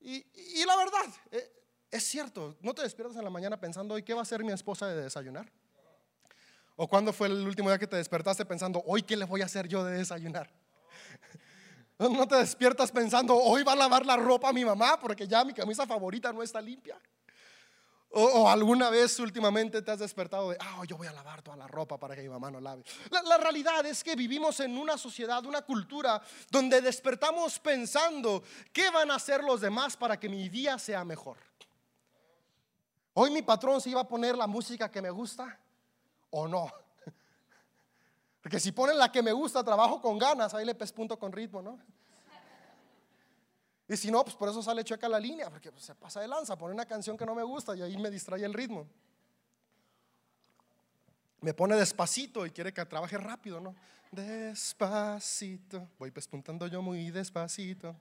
Y, 0.00 0.64
la 0.64 0.76
verdad, 0.76 1.04
eh, 1.30 1.52
es 1.90 2.04
cierto, 2.04 2.56
no 2.62 2.72
te 2.72 2.80
despiertas 2.80 3.18
en 3.18 3.24
la 3.24 3.30
mañana 3.30 3.60
pensando, 3.60 3.96
hoy 3.96 4.02
qué 4.02 4.14
va 4.14 4.20
a 4.20 4.22
hacer 4.22 4.42
mi 4.42 4.52
esposa 4.52 4.86
de 4.86 5.02
desayunar. 5.02 5.52
¿O 6.74 6.88
cuándo 6.88 7.12
fue 7.12 7.26
el 7.26 7.46
último 7.46 7.68
día 7.68 7.78
que 7.78 7.86
te 7.86 7.96
despertaste 7.96 8.46
pensando, 8.46 8.82
hoy 8.86 9.02
qué 9.02 9.14
le 9.14 9.26
voy 9.26 9.42
a 9.42 9.44
hacer 9.44 9.68
yo 9.68 9.84
de 9.84 9.98
desayunar? 9.98 10.50
No 11.98 12.26
te 12.26 12.36
despiertas 12.36 12.90
pensando, 12.90 13.36
hoy 13.36 13.62
va 13.62 13.72
a 13.72 13.76
lavar 13.76 14.04
la 14.04 14.16
ropa 14.16 14.52
mi 14.52 14.64
mamá 14.64 14.98
porque 14.98 15.28
ya 15.28 15.44
mi 15.44 15.54
camisa 15.54 15.86
favorita 15.86 16.32
no 16.32 16.42
está 16.42 16.60
limpia. 16.60 16.98
O, 18.16 18.48
alguna 18.48 18.90
vez 18.90 19.18
últimamente 19.18 19.82
te 19.82 19.90
has 19.90 19.98
despertado 19.98 20.50
de, 20.50 20.56
ah, 20.60 20.82
yo 20.86 20.96
voy 20.96 21.08
a 21.08 21.12
lavar 21.12 21.42
toda 21.42 21.56
la 21.56 21.66
ropa 21.66 21.98
para 21.98 22.14
que 22.14 22.22
mi 22.22 22.28
mamá 22.28 22.48
no 22.48 22.60
lave. 22.60 22.84
La, 23.10 23.22
la, 23.22 23.38
realidad 23.38 23.84
es 23.86 24.04
que 24.04 24.14
vivimos 24.14 24.60
en 24.60 24.78
una 24.78 24.96
sociedad, 24.96 25.44
una 25.44 25.62
cultura 25.62 26.22
donde 26.48 26.80
despertamos 26.80 27.58
pensando, 27.58 28.44
¿qué 28.72 28.88
van 28.90 29.10
a 29.10 29.16
hacer 29.16 29.42
los 29.42 29.60
demás 29.60 29.96
para 29.96 30.18
que 30.18 30.28
mi 30.28 30.48
día 30.48 30.78
sea 30.78 31.04
mejor? 31.04 31.38
Hoy 33.14 33.30
mi 33.30 33.42
patrón 33.42 33.80
se 33.80 33.90
iba 33.90 34.00
a 34.00 34.08
poner 34.08 34.36
la 34.36 34.46
música 34.46 34.88
que 34.88 35.02
me 35.02 35.10
gusta 35.10 35.58
o 36.30 36.46
no. 36.46 36.70
Porque 38.44 38.60
si 38.60 38.70
ponen 38.72 38.98
la 38.98 39.10
que 39.10 39.22
me 39.22 39.32
gusta, 39.32 39.64
trabajo 39.64 40.02
con 40.02 40.18
ganas, 40.18 40.52
ahí 40.52 40.66
le 40.66 40.74
pespunto 40.74 41.18
con 41.18 41.32
ritmo, 41.32 41.62
¿no? 41.62 41.78
Y 43.88 43.96
si 43.96 44.10
no, 44.10 44.22
pues 44.22 44.36
por 44.36 44.50
eso 44.50 44.62
sale 44.62 44.84
chueca 44.84 45.08
la 45.08 45.18
línea, 45.18 45.48
porque 45.48 45.72
pues, 45.72 45.86
se 45.86 45.94
pasa 45.94 46.20
de 46.20 46.28
lanza, 46.28 46.58
pone 46.58 46.74
una 46.74 46.84
canción 46.84 47.16
que 47.16 47.24
no 47.24 47.34
me 47.34 47.42
gusta 47.42 47.74
y 47.74 47.80
ahí 47.80 47.96
me 47.96 48.10
distrae 48.10 48.44
el 48.44 48.52
ritmo. 48.52 48.86
Me 51.40 51.54
pone 51.54 51.74
despacito 51.74 52.44
y 52.44 52.50
quiere 52.50 52.74
que 52.74 52.84
trabaje 52.84 53.16
rápido, 53.16 53.60
¿no? 53.60 53.74
Despacito. 54.12 55.88
Voy 55.98 56.10
pespuntando 56.10 56.66
yo 56.66 56.82
muy 56.82 57.10
despacito. 57.10 57.96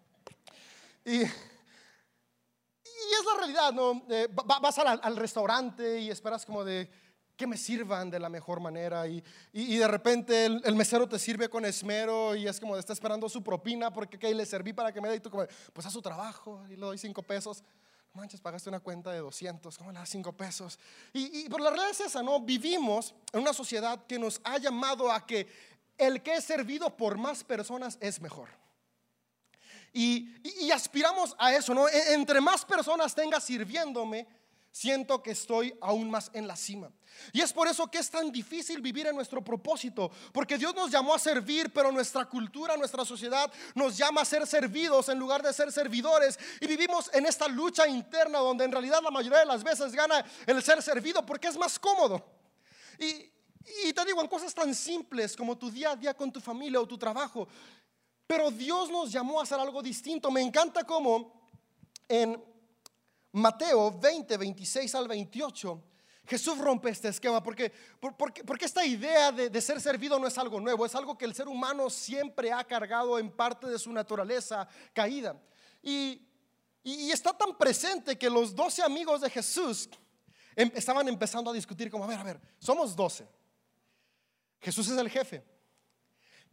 Y, 1.06 1.22
y 1.22 1.24
es 1.24 3.26
la 3.32 3.38
realidad, 3.38 3.72
¿no? 3.72 4.04
Eh, 4.10 4.28
vas 4.30 4.78
al 4.78 5.16
restaurante 5.16 6.02
y 6.02 6.10
esperas 6.10 6.46
como 6.46 6.66
de 6.66 6.92
que 7.36 7.48
me 7.48 7.58
sirvan 7.58 8.10
de 8.10 8.20
la 8.20 8.30
mejor 8.30 8.60
manera 8.60 9.08
y, 9.08 9.24
y, 9.52 9.78
de 9.78 9.88
repente 9.88 10.46
el, 10.46 10.76
mesero 10.76 11.08
te 11.08 11.18
sirve 11.18 11.50
con 11.50 11.66
esmero 11.66 12.36
y 12.36 12.48
es 12.48 12.60
como 12.60 12.78
está 12.78 12.94
esperando 12.94 13.28
su 13.28 13.44
propina 13.44 13.92
porque 13.92 14.20
que 14.20 14.34
le 14.34 14.46
serví 14.46 14.72
para 14.74 14.92
que 14.92 15.02
me 15.02 15.10
dé 15.10 15.16
y 15.16 15.20
tú 15.20 15.30
como, 15.30 15.46
pues 15.74 15.88
a 15.88 15.90
su 15.90 16.02
trabajo 16.02 16.64
y 16.70 16.76
le 16.76 16.86
doy 16.86 16.98
cinco 16.98 17.24
pesos. 17.24 17.64
Manches, 18.14 18.42
pagaste 18.42 18.70
una 18.70 18.80
cuenta 18.80 19.12
de 19.12 19.18
200, 19.18 19.76
¿cómo 19.76 19.92
le 19.92 19.98
das 19.98 20.10
cinco 20.10 20.34
pesos? 20.34 20.78
Y, 21.14 21.46
y 21.46 21.50
por 21.50 21.60
la 21.60 21.72
realidad 21.72 21.90
es 21.90 22.00
esa, 22.00 22.22
¿no? 22.22 22.40
Vivimos 22.40 23.16
en 23.32 23.40
una 23.40 23.54
sociedad 23.54 24.06
que 24.06 24.20
nos 24.20 24.40
ha 24.44 24.60
llamado 24.60 25.12
a 25.12 25.26
que 25.26 25.48
el 25.98 26.22
que 26.22 26.36
es 26.36 26.44
servido 26.44 26.96
por 26.96 27.18
más 27.18 27.44
personas 27.44 27.98
es 28.00 28.22
mejor. 28.22 28.50
Y, 29.94 30.36
y 30.64 30.72
aspiramos 30.72 31.36
a 31.40 31.54
eso, 31.54 31.74
¿no? 31.74 31.88
E, 31.88 32.14
entre 32.14 32.40
más 32.40 32.66
personas 32.66 33.14
tenga 33.16 33.40
sirviéndome, 33.40 34.28
siento 34.74 35.22
que 35.22 35.32
estoy 35.32 35.74
aún 35.82 36.10
más 36.10 36.32
en 36.34 36.48
la 36.48 36.56
cima. 36.56 36.92
Y 37.32 37.42
es 37.42 37.54
por 37.54 37.68
eso 37.68 37.90
que 37.92 38.00
es 38.00 38.10
tan 38.10 38.32
difícil 38.32 38.82
vivir 38.82 39.06
en 39.06 39.16
nuestro 39.16 39.44
propósito, 39.44 40.12
porque 40.34 40.58
Dios 40.58 40.74
nos 40.74 40.90
llamó 40.90 41.14
a 41.14 41.20
servir, 41.20 41.72
pero 41.72 41.92
nuestra 41.92 42.26
cultura, 42.26 42.76
nuestra 42.76 43.06
sociedad 43.06 43.54
nos 43.76 43.96
llama 43.96 44.22
a 44.22 44.26
ser 44.26 44.48
servidos 44.48 45.10
en 45.10 45.20
lugar 45.20 45.44
de 45.44 45.54
ser 45.54 45.72
servidores. 45.72 46.40
Y 46.60 46.66
vivimos 46.66 47.12
en 47.14 47.28
esta 47.28 47.48
lucha 47.48 47.88
interna 47.88 48.40
donde 48.40 48.66
en 48.66 48.72
realidad 48.72 49.00
la 49.04 49.12
mayoría 49.12 49.40
de 49.40 49.46
las 49.46 49.64
veces 49.64 49.94
gana 49.94 50.26
el 50.48 50.62
ser 50.64 50.82
servido 50.82 51.24
porque 51.24 51.48
es 51.48 51.58
más 51.58 51.78
cómodo. 51.78 52.26
Y, 52.98 53.94
te 53.94 54.06
digo, 54.06 54.22
en 54.22 54.28
cosas 54.28 54.56
tan 54.56 54.74
simples 54.74 55.36
como 55.36 55.56
tu 55.56 55.70
día 55.70 55.92
a 55.92 55.96
día 55.96 56.16
con 56.16 56.32
tu 56.32 56.42
familia 56.42 56.82
o 56.82 56.88
tu 56.88 56.98
trabajo. 56.98 57.48
Pero 58.26 58.50
Dios 58.50 58.90
nos 58.90 59.12
llamó 59.12 59.40
a 59.40 59.44
hacer 59.44 59.60
algo 59.60 59.84
distinto. 59.84 60.32
Me 60.32 60.42
encanta 60.42 60.84
cómo 60.84 61.52
en 62.08 62.53
Mateo 63.34 63.92
20, 63.92 64.38
26 64.38 64.96
al 64.96 65.08
28, 65.08 65.84
Jesús 66.26 66.58
rompe 66.58 66.90
este 66.90 67.10
esquema 67.10 67.42
porque, 67.42 67.72
porque, 68.00 68.44
porque 68.44 68.66
esta 68.66 68.86
idea 68.86 69.32
de, 69.32 69.62
ser 69.62 69.82
servido 69.82 70.20
no 70.20 70.28
es 70.28 70.38
algo 70.38 70.60
nuevo, 70.60 70.86
es 70.86 70.96
algo 70.96 71.18
que 71.18 71.26
el 71.26 71.34
ser 71.34 71.48
humano 71.48 71.90
siempre 71.90 72.52
ha 72.52 72.64
cargado 72.64 73.18
en 73.18 73.32
parte 73.32 73.68
de 73.68 73.80
su 73.80 73.92
naturaleza 73.92 74.68
caída. 74.94 75.36
Y, 75.82 76.22
y 76.84 77.12
está 77.12 77.34
tan 77.34 77.58
presente 77.58 78.18
que 78.18 78.30
los 78.30 78.56
doce 78.56 78.84
amigos 78.84 79.22
de 79.22 79.30
Jesús 79.30 79.90
em, 80.56 80.72
estaban 80.76 81.08
empezando 81.08 81.50
a 81.50 81.54
discutir 81.54 81.90
como, 81.90 82.04
a 82.04 82.08
ver, 82.08 82.20
a 82.20 82.24
ver, 82.24 82.40
somos 82.60 82.96
doce. 82.96 83.28
Jesús 84.62 84.88
es 84.90 84.98
el 84.98 85.10
jefe. 85.10 85.44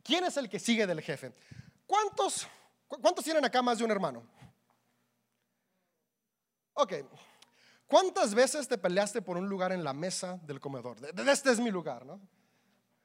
¿Quién 0.03 0.25
es 0.25 0.37
el 0.39 0.49
que 0.49 0.59
sigue 0.59 0.87
del 0.87 1.03
jefe? 1.03 1.33
¿Cuántos, 1.87 2.47
cuántos 2.89 3.23
tienen 3.23 3.45
acá 3.45 3.61
más 3.61 3.79
de 3.79 3.85
un 3.85 3.91
hermano? 3.91 4.27
Ok, 6.81 6.95
¿cuántas 7.87 8.35
veces 8.35 8.67
te 8.67 8.79
peleaste 8.79 9.21
por 9.21 9.37
un 9.37 9.47
lugar 9.47 9.71
en 9.71 9.85
la 9.85 9.93
mesa 9.93 10.39
del 10.45 10.59
comedor? 10.59 10.97
este 11.29 11.51
es 11.51 11.61
mi 11.61 11.71
lugar, 11.71 12.07
¿no? 12.07 12.19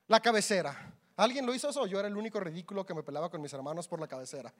La 0.07 0.21
cabecera. 0.21 0.93
¿Alguien 1.17 1.45
lo 1.45 1.53
hizo 1.53 1.67
eso? 1.67 1.85
Yo 1.85 1.99
era 1.99 2.07
el 2.07 2.15
único 2.15 2.39
ridículo 2.39 2.85
que 2.85 2.93
me 2.93 3.03
peleaba 3.03 3.29
con 3.29 3.41
mis 3.41 3.51
hermanos 3.51 3.85
por 3.89 3.99
la 3.99 4.07
cabecera. 4.07 4.53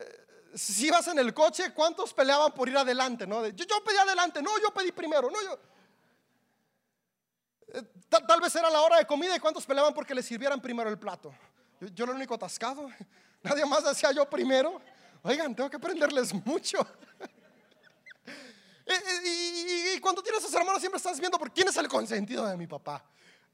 Eh, 0.00 0.26
si 0.56 0.88
ibas 0.88 1.06
en 1.06 1.20
el 1.20 1.32
coche, 1.32 1.72
¿cuántos 1.72 2.12
peleaban 2.12 2.52
por 2.52 2.68
ir 2.68 2.76
adelante? 2.76 3.28
¿no? 3.28 3.46
yo, 3.46 3.84
pedí 3.84 3.96
adelante, 3.96 4.42
no, 4.42 4.50
yo 4.60 4.74
pedí 4.74 4.90
primero, 4.90 5.30
no, 5.30 5.40
yo. 5.40 5.58
Eh, 7.68 7.82
tal, 8.08 8.40
vez 8.40 8.56
era 8.56 8.70
la 8.70 8.80
hora 8.80 8.98
de 8.98 9.06
comida 9.06 9.36
y 9.36 9.38
cuántos 9.38 9.64
peleaban 9.64 9.94
porque 9.94 10.16
les 10.16 10.26
sirvieran 10.26 10.60
primero 10.60 10.90
el 10.90 10.98
plato. 10.98 11.32
Yo, 11.80 11.86
yo 11.86 12.04
era 12.04 12.12
el 12.12 12.16
único 12.16 12.34
atascado, 12.34 12.88
nadie 13.44 13.64
más 13.66 13.84
decía 13.84 14.10
yo 14.10 14.28
primero. 14.28 14.82
Oigan, 15.24 15.56
tengo 15.56 15.70
que 15.70 15.76
aprenderles 15.76 16.32
mucho. 16.44 16.78
Eh, 18.86 18.92
eh, 18.92 19.94
y, 19.96 20.00
cuando 20.00 20.22
tienes 20.22 20.44
a 20.44 20.46
sus 20.46 20.54
hermanos 20.54 20.78
siempre 20.78 20.98
estás 20.98 21.18
viendo 21.18 21.38
por 21.38 21.50
quién 21.50 21.66
es 21.66 21.76
el 21.78 21.88
consentido 21.88 22.46
de 22.46 22.54
mi 22.54 22.66
papá. 22.66 23.02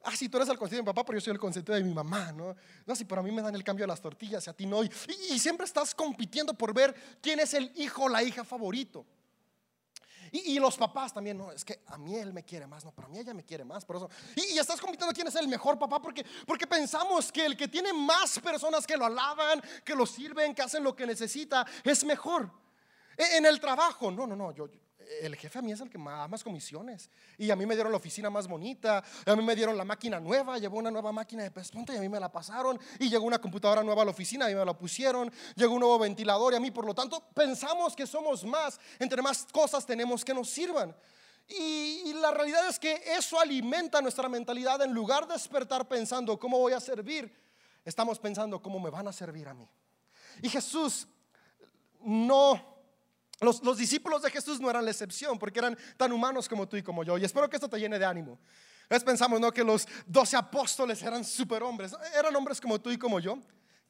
Ah, 0.02 0.16
sí, 0.16 0.28
tú 0.28 0.38
eres 0.38 0.48
el 0.48 0.58
consentido 0.58 0.82
de 0.82 0.90
mi 0.90 0.92
papá, 0.92 1.06
pero 1.06 1.18
yo 1.18 1.24
soy 1.24 1.32
el 1.32 1.38
consentido 1.38 1.76
de 1.76 1.84
mi 1.84 1.94
mamá, 1.94 2.32
¿no? 2.32 2.56
No, 2.84 2.96
sí, 2.96 3.04
pero 3.04 3.20
a 3.20 3.24
mí 3.24 3.30
me 3.30 3.40
dan 3.40 3.54
el 3.54 3.62
cambio 3.62 3.84
de 3.84 3.86
las 3.86 4.00
tortillas 4.00 4.48
a 4.48 4.52
ti 4.52 4.66
no. 4.66 4.82
Y, 4.82 4.90
y 5.30 5.38
siempre 5.38 5.66
estás 5.66 5.94
compitiendo 5.94 6.52
por 6.52 6.74
ver 6.74 6.92
quién 7.22 7.38
es 7.38 7.54
el 7.54 7.70
hijo 7.76 8.04
o 8.04 8.08
la 8.08 8.24
hija 8.24 8.42
favorito. 8.42 9.06
Y, 10.32 10.58
los 10.58 10.76
papás 10.76 11.12
también, 11.12 11.38
no, 11.38 11.50
es 11.50 11.64
que 11.64 11.80
a 11.86 11.98
mí 11.98 12.14
él 12.14 12.32
me 12.32 12.44
quiere 12.44 12.66
más, 12.66 12.84
no, 12.84 12.92
pero 12.92 13.08
a 13.08 13.10
mí 13.10 13.18
ella 13.18 13.34
me 13.34 13.44
quiere 13.44 13.64
más, 13.64 13.84
por 13.84 13.96
eso. 13.96 14.10
Y, 14.36 14.58
estás 14.58 14.80
compitiendo 14.80 15.14
quién 15.14 15.26
es 15.26 15.34
el 15.34 15.48
mejor 15.48 15.78
papá, 15.78 16.00
porque, 16.00 16.24
porque 16.46 16.66
pensamos 16.66 17.32
que 17.32 17.46
el 17.46 17.56
que 17.56 17.68
tiene 17.68 17.92
más 17.92 18.38
personas 18.38 18.86
que 18.86 18.96
lo 18.96 19.06
alaban, 19.06 19.62
que 19.84 19.94
lo 19.94 20.06
sirven, 20.06 20.54
que 20.54 20.62
hacen 20.62 20.84
lo 20.84 20.94
que 20.94 21.06
necesita, 21.06 21.66
es 21.82 22.04
mejor. 22.04 22.50
E, 23.16 23.36
en 23.38 23.46
el 23.46 23.60
trabajo, 23.60 24.10
no, 24.10 24.26
no, 24.26 24.36
no, 24.36 24.52
yo, 24.52 24.68
el 25.20 25.36
jefe 25.36 25.58
a 25.58 25.62
mí 25.62 25.72
es 25.72 25.80
el 25.80 25.90
que 25.90 25.98
más, 25.98 26.28
más 26.28 26.44
comisiones. 26.44 27.10
Y 27.36 27.50
a 27.50 27.56
mí 27.56 27.66
me 27.66 27.74
dieron 27.74 27.92
la 27.92 27.98
oficina 27.98 28.30
más 28.30 28.46
bonita, 28.46 29.02
a 29.26 29.36
mí 29.36 29.42
me 29.42 29.56
dieron 29.56 29.76
la 29.76 29.84
máquina 29.84 30.20
nueva, 30.20 30.58
llevó 30.58 30.78
una 30.78 30.90
nueva 30.90 31.12
máquina 31.12 31.42
de 31.42 31.50
pespunta 31.50 31.92
y 31.92 31.96
a 31.96 32.00
mí 32.00 32.08
me 32.08 32.20
la 32.20 32.30
pasaron. 32.30 32.78
Y 32.98 33.08
llegó 33.08 33.24
una 33.24 33.40
computadora 33.40 33.82
nueva 33.82 34.02
a 34.02 34.04
la 34.04 34.10
oficina 34.12 34.50
y 34.50 34.54
me 34.54 34.64
la 34.64 34.74
pusieron. 34.74 35.32
Llegó 35.56 35.74
un 35.74 35.80
nuevo 35.80 35.98
ventilador 35.98 36.52
y 36.52 36.56
a 36.56 36.60
mí, 36.60 36.70
por 36.70 36.84
lo 36.84 36.94
tanto, 36.94 37.22
pensamos 37.34 37.96
que 37.96 38.06
somos 38.06 38.44
más, 38.44 38.78
entre 38.98 39.22
más 39.22 39.46
cosas 39.52 39.84
tenemos 39.84 40.24
que 40.24 40.34
nos 40.34 40.48
sirvan. 40.48 40.94
Y, 41.48 42.02
y, 42.06 42.12
la 42.14 42.30
realidad 42.30 42.68
es 42.68 42.78
que 42.78 43.02
eso 43.16 43.40
alimenta 43.40 44.00
nuestra 44.00 44.28
mentalidad. 44.28 44.80
En 44.82 44.92
lugar 44.92 45.26
de 45.26 45.32
despertar 45.32 45.88
pensando 45.88 46.38
cómo 46.38 46.58
voy 46.58 46.72
a 46.72 46.80
servir, 46.80 47.34
estamos 47.84 48.20
pensando 48.20 48.62
cómo 48.62 48.78
me 48.78 48.90
van 48.90 49.08
a 49.08 49.12
servir 49.12 49.48
a 49.48 49.54
mí. 49.54 49.68
Y 50.42 50.48
Jesús 50.48 51.08
no 52.02 52.69
los, 53.40 53.78
discípulos 53.78 54.22
de 54.22 54.30
Jesús 54.30 54.60
no 54.60 54.68
eran 54.68 54.84
la 54.84 54.90
excepción 54.90 55.38
porque 55.38 55.58
eran 55.58 55.76
tan 55.96 56.12
humanos 56.12 56.48
como 56.48 56.68
tú 56.68 56.76
y 56.76 56.82
como 56.82 57.04
yo. 57.04 57.16
Y 57.18 57.24
espero 57.24 57.48
que 57.48 57.56
esto 57.56 57.68
te 57.68 57.78
llene 57.78 57.98
de 57.98 58.04
ánimo. 58.04 58.38
Es 58.88 59.04
pensamos 59.04 59.40
¿no? 59.40 59.52
que 59.52 59.64
los 59.64 59.86
doce 60.06 60.36
apóstoles 60.36 61.02
eran 61.02 61.24
superhombres. 61.24 61.94
Eran 62.18 62.34
hombres 62.36 62.60
como 62.60 62.80
tú 62.80 62.90
y 62.90 62.98
como 62.98 63.20
yo 63.20 63.38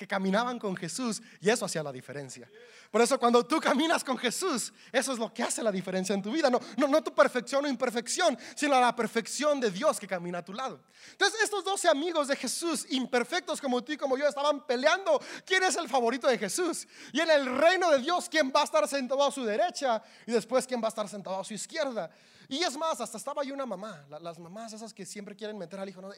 que 0.01 0.09
caminaban 0.09 0.59
con 0.59 0.75
Jesús 0.75 1.21
y 1.43 1.51
eso 1.51 1.67
hacía 1.67 1.83
la 1.83 1.93
diferencia. 1.93 2.51
Por 2.91 3.03
eso 3.03 3.21
cuando 3.21 3.45
tú 3.45 3.61
caminas 3.61 4.03
con 4.03 4.17
Jesús, 4.17 4.73
eso 4.91 5.13
es 5.13 5.19
lo 5.19 5.31
que 5.31 5.43
hace 5.43 5.63
la 5.63 5.71
diferencia 5.71 6.15
en 6.15 6.23
tu 6.23 6.33
vida. 6.33 6.49
No, 6.49 6.59
no, 6.79 6.89
no 6.89 7.03
tu 7.03 7.15
perfección 7.15 7.67
o 7.67 7.69
imperfección, 7.69 8.39
sino 8.55 8.81
la 8.81 8.97
perfección 8.97 9.61
de 9.61 9.71
Dios 9.71 10.01
que 10.01 10.07
camina 10.07 10.39
a 10.39 10.43
tu 10.43 10.55
lado. 10.55 10.81
Entonces 11.13 11.43
estos 11.43 11.63
doce 11.63 11.87
amigos 11.87 12.29
de 12.29 12.37
Jesús, 12.37 12.87
imperfectos 12.89 13.61
como 13.61 13.85
tú 13.85 13.93
y 13.93 13.99
como 13.99 14.17
yo, 14.17 14.27
estaban 14.27 14.67
peleando 14.67 15.21
quién 15.45 15.65
es 15.65 15.77
el 15.77 15.87
favorito 15.87 16.29
de 16.29 16.39
Jesús. 16.39 16.89
Y 17.13 17.21
en 17.21 17.31
el 17.31 17.59
reino 17.59 17.91
de 17.91 17.99
Dios, 17.99 18.27
quién 18.27 18.51
va 18.57 18.63
a 18.63 18.65
estar 18.65 18.89
sentado 18.89 19.23
a 19.23 19.31
su 19.31 19.45
derecha 19.45 20.03
y 20.27 20.33
después 20.33 20.67
quién 20.67 20.81
va 20.81 20.87
a 20.87 20.89
estar 20.89 21.07
sentado 21.11 21.39
a 21.39 21.45
su 21.45 21.53
izquierda. 21.53 22.11
Y 22.49 22.63
es 22.63 22.75
más, 22.75 23.03
hasta 23.03 23.19
estaba 23.19 23.43
ahí 23.43 23.53
una 23.53 23.67
mamá, 23.67 24.07
las 24.09 24.39
mamás 24.39 24.73
esas 24.73 24.95
que 24.95 25.05
siempre 25.05 25.37
quieren 25.37 25.59
meter 25.59 25.79
al 25.79 25.91
hijo. 25.91 26.01
¿no? 26.01 26.09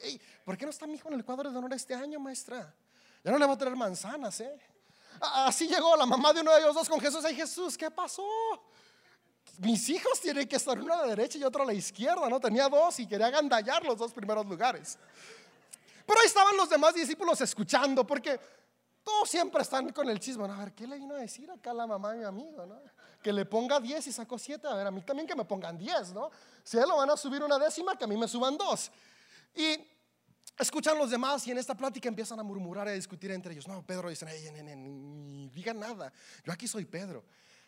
¿por 0.45 0.57
qué 0.57 0.63
no 0.63 0.71
está 0.71 0.87
mi 0.87 0.93
hijo 0.93 1.09
en 1.09 1.15
el 1.15 1.25
cuadro 1.25 1.51
de 1.51 1.57
honor 1.57 1.73
este 1.73 1.93
año, 1.93 2.21
maestra? 2.21 2.73
Ya 3.23 3.31
no 3.31 3.37
le 3.37 3.45
va 3.45 3.53
a 3.53 3.57
traer 3.57 3.75
manzanas, 3.75 4.39
¿eh? 4.41 4.59
Así 5.19 5.67
llegó 5.67 5.95
la 5.95 6.05
mamá 6.05 6.33
de 6.33 6.41
uno 6.41 6.51
de 6.51 6.59
ellos 6.59 6.75
dos 6.75 6.89
con 6.89 6.99
Jesús. 6.99 7.23
Ay, 7.23 7.35
Jesús, 7.35 7.77
¿qué 7.77 7.89
pasó? 7.89 8.27
Mis 9.59 9.87
hijos 9.89 10.19
tienen 10.19 10.47
que 10.47 10.57
estar 10.57 10.77
uno 10.77 10.93
a 10.93 10.97
la 10.97 11.07
derecha 11.07 11.37
y 11.37 11.43
otro 11.43 11.63
a 11.63 11.65
la 11.65 11.73
izquierda, 11.73 12.27
¿no? 12.27 12.39
Tenía 12.39 12.67
dos 12.67 12.99
y 12.99 13.07
quería 13.07 13.27
agandallar 13.27 13.85
los 13.85 13.97
dos 13.97 14.11
primeros 14.11 14.45
lugares. 14.45 14.97
Pero 16.05 16.19
ahí 16.19 16.25
estaban 16.25 16.57
los 16.57 16.69
demás 16.69 16.93
discípulos 16.93 17.39
escuchando, 17.39 18.05
porque 18.05 18.39
todos 19.03 19.29
siempre 19.29 19.61
están 19.61 19.93
con 19.93 20.09
el 20.09 20.19
chisme. 20.19 20.45
A 20.45 20.57
ver, 20.57 20.73
¿qué 20.73 20.87
le 20.87 20.97
vino 20.97 21.15
a 21.15 21.19
decir 21.19 21.49
acá 21.51 21.73
la 21.73 21.87
mamá 21.87 22.11
de 22.11 22.19
mi 22.19 22.23
amigo, 22.25 22.65
no? 22.65 22.81
Que 23.21 23.31
le 23.31 23.45
ponga 23.45 23.79
10 23.79 24.07
y 24.07 24.11
sacó 24.11 24.37
7. 24.37 24.67
A 24.67 24.75
ver, 24.75 24.87
a 24.87 24.91
mí 24.91 25.01
también 25.01 25.27
que 25.27 25.35
me 25.35 25.45
pongan 25.45 25.77
10, 25.77 26.13
¿no? 26.13 26.31
Si 26.63 26.77
él 26.77 26.87
lo 26.87 26.97
van 26.97 27.11
a 27.11 27.15
subir 27.15 27.41
una 27.43 27.57
décima, 27.57 27.95
que 27.95 28.03
a 28.03 28.07
mí 28.07 28.17
me 28.17 28.27
suban 28.27 28.57
dos. 28.57 28.91
Y 29.55 29.77
escuchan 30.57 30.97
los 30.97 31.09
demás 31.09 31.45
y 31.47 31.51
en 31.51 31.57
esta 31.57 31.75
plática 31.75 32.07
empiezan 32.07 32.39
a 32.39 32.43
murmurar 32.43 32.87
y 32.87 32.91
a 32.91 32.93
discutir 32.93 33.31
entre 33.31 33.53
ellos. 33.53 33.67
No, 33.67 33.85
Pedro 33.85 34.09
dice, 34.09 34.25
ni 34.25 35.49
digan 35.49 35.79
nada, 35.79 36.11
yo 36.43 36.51
aquí 36.51 36.67
soy 36.67 36.85
Pedro. 36.85 37.23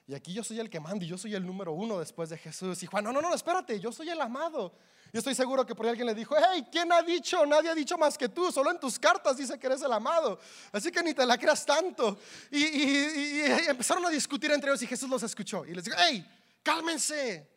Y 0.08 0.14
aquí 0.14 0.34
yo 0.34 0.44
soy 0.44 0.60
el 0.60 0.70
que 0.70 0.80
manda 0.80 1.04
y 1.04 1.08
yo 1.08 1.18
soy 1.18 1.34
el 1.34 1.46
número 1.46 1.74
uno 1.74 2.00
después 2.00 2.30
de 2.30 2.38
Jesús. 2.38 2.82
Y 2.84 2.86
Juan, 2.86 3.04
no, 3.04 3.12
no, 3.12 3.22
no, 3.22 3.34
espérate, 3.34 3.80
yo 3.80 3.92
soy 3.92 4.10
el 4.10 4.22
amado. 4.22 4.72
Yo 5.12 5.20
estoy 5.20 5.34
seguro 5.34 5.66
que 5.66 5.74
por 5.74 5.86
ahí 5.86 5.92
alguien 5.92 6.06
le 6.06 6.14
dijo, 6.14 6.36
hey, 6.38 6.68
¿quién 6.72 6.92
ha 6.92 7.02
dicho? 7.02 7.44
Nadie 7.46 7.70
ha 7.70 7.76
dicho 7.76 7.98
más 7.98 8.18
que 8.18 8.30
tú, 8.30 8.52
solo 8.52 8.70
en 8.70 8.80
tus 8.80 9.00
cartas 9.00 9.38
dice 9.38 9.58
que 9.58 9.66
eres 9.66 9.82
el 9.82 9.92
amado. 9.92 10.40
Así 10.72 10.92
que 10.92 11.02
ni 11.02 11.14
te 11.14 11.26
la 11.26 11.38
creas 11.38 11.66
tanto. 11.66 12.20
Y, 12.52 12.64
y 12.64 13.42
empezaron 13.68 14.06
a 14.06 14.10
discutir 14.10 14.52
entre 14.52 14.70
ellos 14.70 14.82
y 14.84 14.88
Jesús 14.88 15.10
los 15.10 15.24
escuchó. 15.24 15.66
Y 15.66 15.74
les 15.74 15.86
dijo, 15.86 15.98
hey, 16.00 16.24
cálmense, 16.62 17.55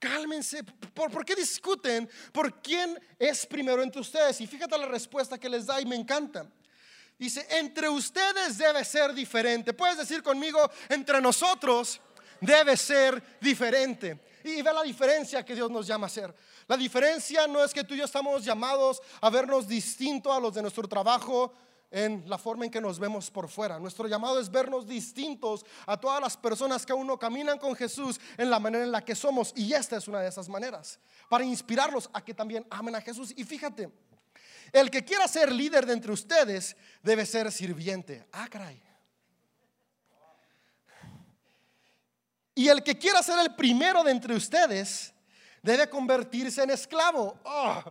Cálmense. 0.00 0.64
¿Por, 0.64 1.24
qué 1.24 1.36
discuten? 1.36 2.10
¿Por 2.32 2.60
quién 2.62 2.98
es 3.18 3.44
primero 3.46 3.82
entre 3.82 4.00
ustedes? 4.00 4.40
Y 4.40 4.46
fíjate 4.46 4.76
la 4.78 4.86
respuesta 4.86 5.38
que 5.38 5.48
les 5.48 5.66
da 5.66 5.80
y 5.80 5.84
me 5.84 5.94
encanta. 5.94 6.50
Dice, 7.18 7.46
entre 7.50 7.88
ustedes 7.88 8.56
debe 8.56 8.82
ser 8.82 9.12
diferente. 9.12 9.74
Puedes 9.74 9.98
decir 9.98 10.22
conmigo, 10.22 10.58
entre 10.88 11.20
nosotros 11.20 12.00
debe 12.40 12.78
ser 12.78 13.22
diferente. 13.40 14.18
Y 14.42 14.62
ve 14.62 14.72
la 14.72 14.82
diferencia 14.82 15.44
que 15.44 15.54
Dios 15.54 15.70
nos 15.70 15.86
llama 15.86 16.06
a 16.06 16.10
ser. 16.10 16.34
La 16.66 16.78
diferencia 16.78 17.46
no 17.46 17.62
es 17.62 17.74
que 17.74 17.84
tú 17.84 17.92
y 17.92 17.98
yo 17.98 18.06
estamos 18.06 18.42
llamados 18.42 19.02
a 19.20 19.28
vernos 19.28 19.68
distinto 19.68 20.32
a 20.32 20.40
los 20.40 20.54
de 20.54 20.62
nuestro 20.62 20.88
trabajo, 20.88 21.52
en 21.90 22.22
la 22.28 22.38
forma 22.38 22.64
en 22.64 22.70
que 22.70 22.80
nos 22.80 22.98
vemos 22.98 23.30
por 23.30 23.48
fuera. 23.48 23.78
Nuestro 23.78 24.06
llamado 24.06 24.38
es 24.38 24.50
vernos 24.50 24.86
distintos 24.86 25.64
a 25.86 25.96
todas 25.98 26.20
las 26.20 26.36
personas 26.36 26.86
que 26.86 26.92
aún 26.92 27.06
no 27.06 27.18
caminan 27.18 27.58
con 27.58 27.74
Jesús 27.74 28.20
en 28.36 28.48
la 28.48 28.60
manera 28.60 28.84
en 28.84 28.92
la 28.92 29.04
que 29.04 29.14
somos. 29.14 29.52
Y 29.56 29.72
esta 29.72 29.96
es 29.96 30.06
una 30.06 30.20
de 30.20 30.28
esas 30.28 30.48
maneras, 30.48 30.98
para 31.28 31.44
inspirarlos 31.44 32.08
a 32.12 32.24
que 32.24 32.34
también 32.34 32.66
amen 32.70 32.94
a 32.94 33.00
Jesús. 33.00 33.32
Y 33.36 33.44
fíjate, 33.44 33.90
el 34.72 34.90
que 34.90 35.04
quiera 35.04 35.26
ser 35.26 35.50
líder 35.50 35.84
de 35.84 35.94
entre 35.94 36.12
ustedes 36.12 36.76
debe 37.02 37.26
ser 37.26 37.50
sirviente. 37.50 38.24
Ah. 38.32 38.48
Y 42.54 42.68
el 42.68 42.82
que 42.82 42.98
quiera 42.98 43.22
ser 43.22 43.38
el 43.40 43.54
primero 43.54 44.04
de 44.04 44.12
entre 44.12 44.34
ustedes 44.34 45.12
debe 45.62 45.88
convertirse 45.88 46.62
en 46.62 46.70
esclavo. 46.70 47.38
Oh, 47.44 47.82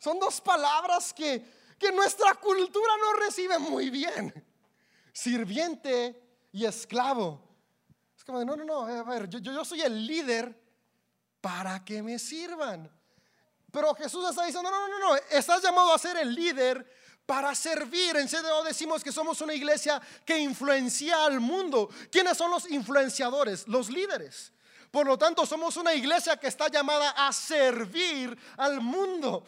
son 0.00 0.18
dos 0.18 0.40
palabras 0.40 1.12
que 1.12 1.55
que 1.78 1.92
nuestra 1.92 2.34
cultura 2.34 2.92
no 3.00 3.12
recibe 3.14 3.58
muy 3.58 3.90
bien. 3.90 4.32
Sirviente 5.12 6.48
y 6.52 6.64
esclavo. 6.64 7.42
Es 8.16 8.24
como 8.24 8.38
de, 8.38 8.44
no, 8.44 8.56
no, 8.56 8.64
no, 8.64 8.82
a 8.86 9.02
ver, 9.02 9.28
yo, 9.28 9.38
yo 9.38 9.64
soy 9.64 9.82
el 9.82 10.06
líder 10.06 10.58
para 11.40 11.84
que 11.84 12.02
me 12.02 12.18
sirvan. 12.18 12.90
Pero 13.70 13.94
Jesús 13.94 14.28
está 14.28 14.44
diciendo, 14.44 14.70
no, 14.70 14.88
no, 14.88 14.98
no, 14.98 15.10
no, 15.10 15.16
estás 15.30 15.62
llamado 15.62 15.92
a 15.92 15.98
ser 15.98 16.16
el 16.16 16.34
líder 16.34 16.90
para 17.26 17.54
servir. 17.54 18.16
En 18.16 18.28
serio 18.28 18.62
decimos 18.62 19.04
que 19.04 19.12
somos 19.12 19.40
una 19.40 19.52
iglesia 19.52 20.00
que 20.24 20.38
influencia 20.38 21.24
al 21.24 21.40
mundo. 21.40 21.90
¿Quiénes 22.10 22.38
son 22.38 22.50
los 22.50 22.70
influenciadores? 22.70 23.68
Los 23.68 23.90
líderes. 23.90 24.52
Por 24.90 25.06
lo 25.06 25.18
tanto, 25.18 25.44
somos 25.44 25.76
una 25.76 25.92
iglesia 25.94 26.38
que 26.38 26.46
está 26.46 26.68
llamada 26.68 27.10
a 27.10 27.32
servir 27.32 28.38
al 28.56 28.80
mundo. 28.80 29.44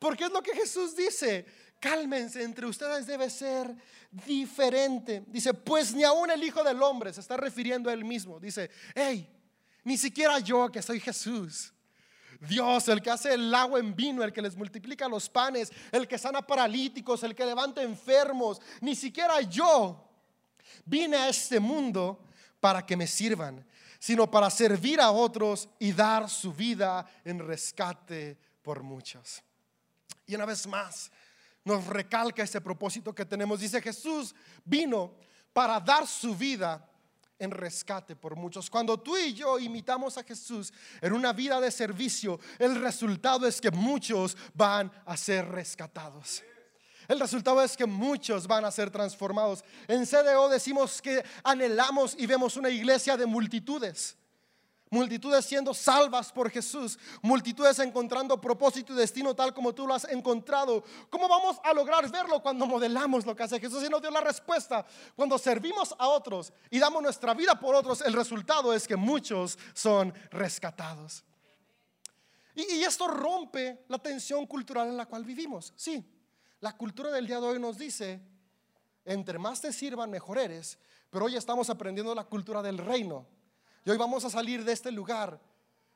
Porque 0.00 0.24
es 0.24 0.32
lo 0.32 0.42
que 0.42 0.54
Jesús 0.54 0.96
dice. 0.96 1.46
Cálmense, 1.78 2.42
entre 2.42 2.66
ustedes 2.66 3.06
debe 3.06 3.30
ser 3.30 3.74
diferente. 4.10 5.22
Dice, 5.28 5.54
pues 5.54 5.94
ni 5.94 6.02
aún 6.02 6.30
el 6.30 6.42
Hijo 6.42 6.64
del 6.64 6.82
Hombre, 6.82 7.12
se 7.12 7.20
está 7.20 7.36
refiriendo 7.36 7.88
a 7.88 7.92
él 7.92 8.04
mismo. 8.04 8.40
Dice, 8.40 8.70
hey, 8.94 9.28
ni 9.84 9.96
siquiera 9.96 10.38
yo 10.40 10.70
que 10.72 10.82
soy 10.82 10.98
Jesús. 11.00 11.72
Dios, 12.40 12.88
el 12.88 13.02
que 13.02 13.10
hace 13.10 13.34
el 13.34 13.54
agua 13.54 13.78
en 13.78 13.94
vino, 13.94 14.22
el 14.22 14.32
que 14.32 14.42
les 14.42 14.56
multiplica 14.56 15.06
los 15.06 15.28
panes, 15.28 15.70
el 15.92 16.08
que 16.08 16.18
sana 16.18 16.46
paralíticos, 16.46 17.22
el 17.22 17.34
que 17.34 17.44
levanta 17.44 17.82
enfermos, 17.82 18.60
ni 18.80 18.96
siquiera 18.96 19.40
yo 19.42 20.08
vine 20.86 21.18
a 21.18 21.28
este 21.28 21.60
mundo 21.60 22.24
para 22.58 22.84
que 22.84 22.96
me 22.96 23.06
sirvan, 23.06 23.66
sino 23.98 24.30
para 24.30 24.48
servir 24.48 25.00
a 25.00 25.10
otros 25.10 25.68
y 25.78 25.92
dar 25.92 26.30
su 26.30 26.52
vida 26.54 27.06
en 27.24 27.38
rescate 27.38 28.38
por 28.62 28.82
muchos. 28.82 29.42
Y 30.30 30.36
una 30.36 30.46
vez 30.46 30.64
más 30.68 31.10
nos 31.64 31.84
recalca 31.86 32.44
ese 32.44 32.60
propósito 32.60 33.12
que 33.12 33.24
tenemos. 33.24 33.58
Dice 33.58 33.82
Jesús 33.82 34.32
vino 34.64 35.16
para 35.52 35.80
dar 35.80 36.06
su 36.06 36.36
vida 36.36 36.88
en 37.36 37.50
rescate 37.50 38.14
por 38.14 38.36
muchos. 38.36 38.70
Cuando 38.70 39.00
tú 39.00 39.16
y 39.16 39.34
yo 39.34 39.58
imitamos 39.58 40.16
a 40.18 40.22
Jesús 40.22 40.72
en 41.00 41.12
una 41.12 41.32
vida 41.32 41.60
de 41.60 41.72
servicio, 41.72 42.38
el 42.60 42.80
resultado 42.80 43.44
es 43.44 43.60
que 43.60 43.72
muchos 43.72 44.36
van 44.54 44.92
a 45.04 45.16
ser 45.16 45.48
rescatados. 45.48 46.44
El 47.08 47.18
resultado 47.18 47.60
es 47.60 47.76
que 47.76 47.86
muchos 47.86 48.46
van 48.46 48.64
a 48.64 48.70
ser 48.70 48.88
transformados. 48.88 49.64
En 49.88 50.06
CDO 50.06 50.48
decimos 50.48 51.02
que 51.02 51.24
anhelamos 51.42 52.14
y 52.16 52.26
vemos 52.26 52.56
una 52.56 52.70
iglesia 52.70 53.16
de 53.16 53.26
multitudes. 53.26 54.16
Multitudes 54.92 55.46
siendo 55.46 55.72
salvas 55.72 56.32
por 56.32 56.50
Jesús, 56.50 56.98
multitudes 57.22 57.78
encontrando 57.78 58.40
propósito 58.40 58.92
y 58.92 58.96
destino 58.96 59.36
tal 59.36 59.54
como 59.54 59.72
tú 59.72 59.86
lo 59.86 59.94
has 59.94 60.02
encontrado. 60.06 60.82
¿Cómo 61.08 61.28
vamos 61.28 61.58
a 61.62 61.72
lograr 61.72 62.10
verlo 62.10 62.42
cuando 62.42 62.66
modelamos 62.66 63.24
lo 63.24 63.36
que 63.36 63.44
hace 63.44 63.60
Jesús 63.60 63.84
y 63.84 63.88
nos 63.88 64.02
dio 64.02 64.10
la 64.10 64.20
respuesta? 64.20 64.84
Cuando 65.14 65.38
servimos 65.38 65.94
a 65.96 66.08
otros 66.08 66.52
y 66.70 66.80
damos 66.80 67.00
nuestra 67.04 67.34
vida 67.34 67.54
por 67.54 67.76
otros, 67.76 68.00
el 68.00 68.12
resultado 68.12 68.74
es 68.74 68.88
que 68.88 68.96
muchos 68.96 69.56
son 69.74 70.12
rescatados. 70.32 71.22
Y, 72.56 72.62
y 72.74 72.82
esto 72.82 73.06
rompe 73.06 73.84
la 73.86 73.98
tensión 73.98 74.44
cultural 74.44 74.88
en 74.88 74.96
la 74.96 75.06
cual 75.06 75.24
vivimos. 75.24 75.72
Sí, 75.76 76.04
la 76.58 76.76
cultura 76.76 77.12
del 77.12 77.28
día 77.28 77.38
de 77.38 77.46
hoy 77.46 77.60
nos 77.60 77.78
dice, 77.78 78.20
entre 79.04 79.38
más 79.38 79.60
te 79.60 79.72
sirvan, 79.72 80.10
mejor 80.10 80.38
eres. 80.38 80.80
Pero 81.10 81.26
hoy 81.26 81.36
estamos 81.36 81.70
aprendiendo 81.70 82.12
la 82.12 82.24
cultura 82.24 82.60
del 82.60 82.78
reino 82.78 83.24
y 83.84 83.90
hoy 83.90 83.96
vamos 83.96 84.24
a 84.24 84.30
salir 84.30 84.64
de 84.64 84.72
este 84.72 84.90
lugar 84.90 85.40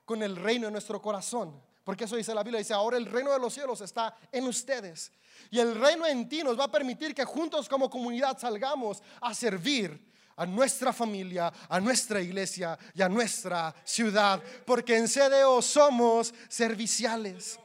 con 0.04 0.22
el 0.22 0.36
reino 0.36 0.66
en 0.66 0.72
nuestro 0.72 1.00
corazón. 1.00 1.60
Porque 1.82 2.04
eso 2.04 2.16
dice 2.16 2.34
la 2.34 2.42
Biblia, 2.42 2.58
dice, 2.58 2.72
ahora 2.72 2.96
el 2.96 3.06
reino 3.06 3.30
de 3.30 3.38
los 3.38 3.52
cielos 3.52 3.80
está 3.82 4.16
en 4.32 4.44
ustedes. 4.46 5.12
Y 5.50 5.58
el 5.58 5.74
reino 5.78 6.06
en 6.06 6.28
ti 6.28 6.42
nos 6.42 6.58
va 6.58 6.64
a 6.64 6.70
permitir 6.70 7.14
que 7.14 7.24
juntos 7.24 7.68
como 7.68 7.90
comunidad 7.90 8.38
salgamos 8.38 9.02
a 9.20 9.34
servir 9.34 10.12
a 10.36 10.46
nuestra 10.46 10.92
familia, 10.92 11.52
a 11.68 11.80
nuestra 11.80 12.20
iglesia 12.22 12.78
y 12.94 13.02
a 13.02 13.08
nuestra 13.08 13.74
ciudad. 13.84 14.42
Porque 14.64 14.96
en 14.96 15.06
CDO 15.06 15.60
somos 15.60 16.32
serviciales. 16.48 17.58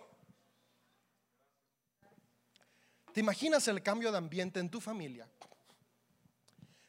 ¿Te 3.13 3.21
imaginas 3.21 3.67
el 3.69 3.81
cambio 3.81 4.11
de 4.11 4.17
ambiente 4.17 4.59
en 4.59 4.69
tu 4.69 4.81
familia? 4.81 5.27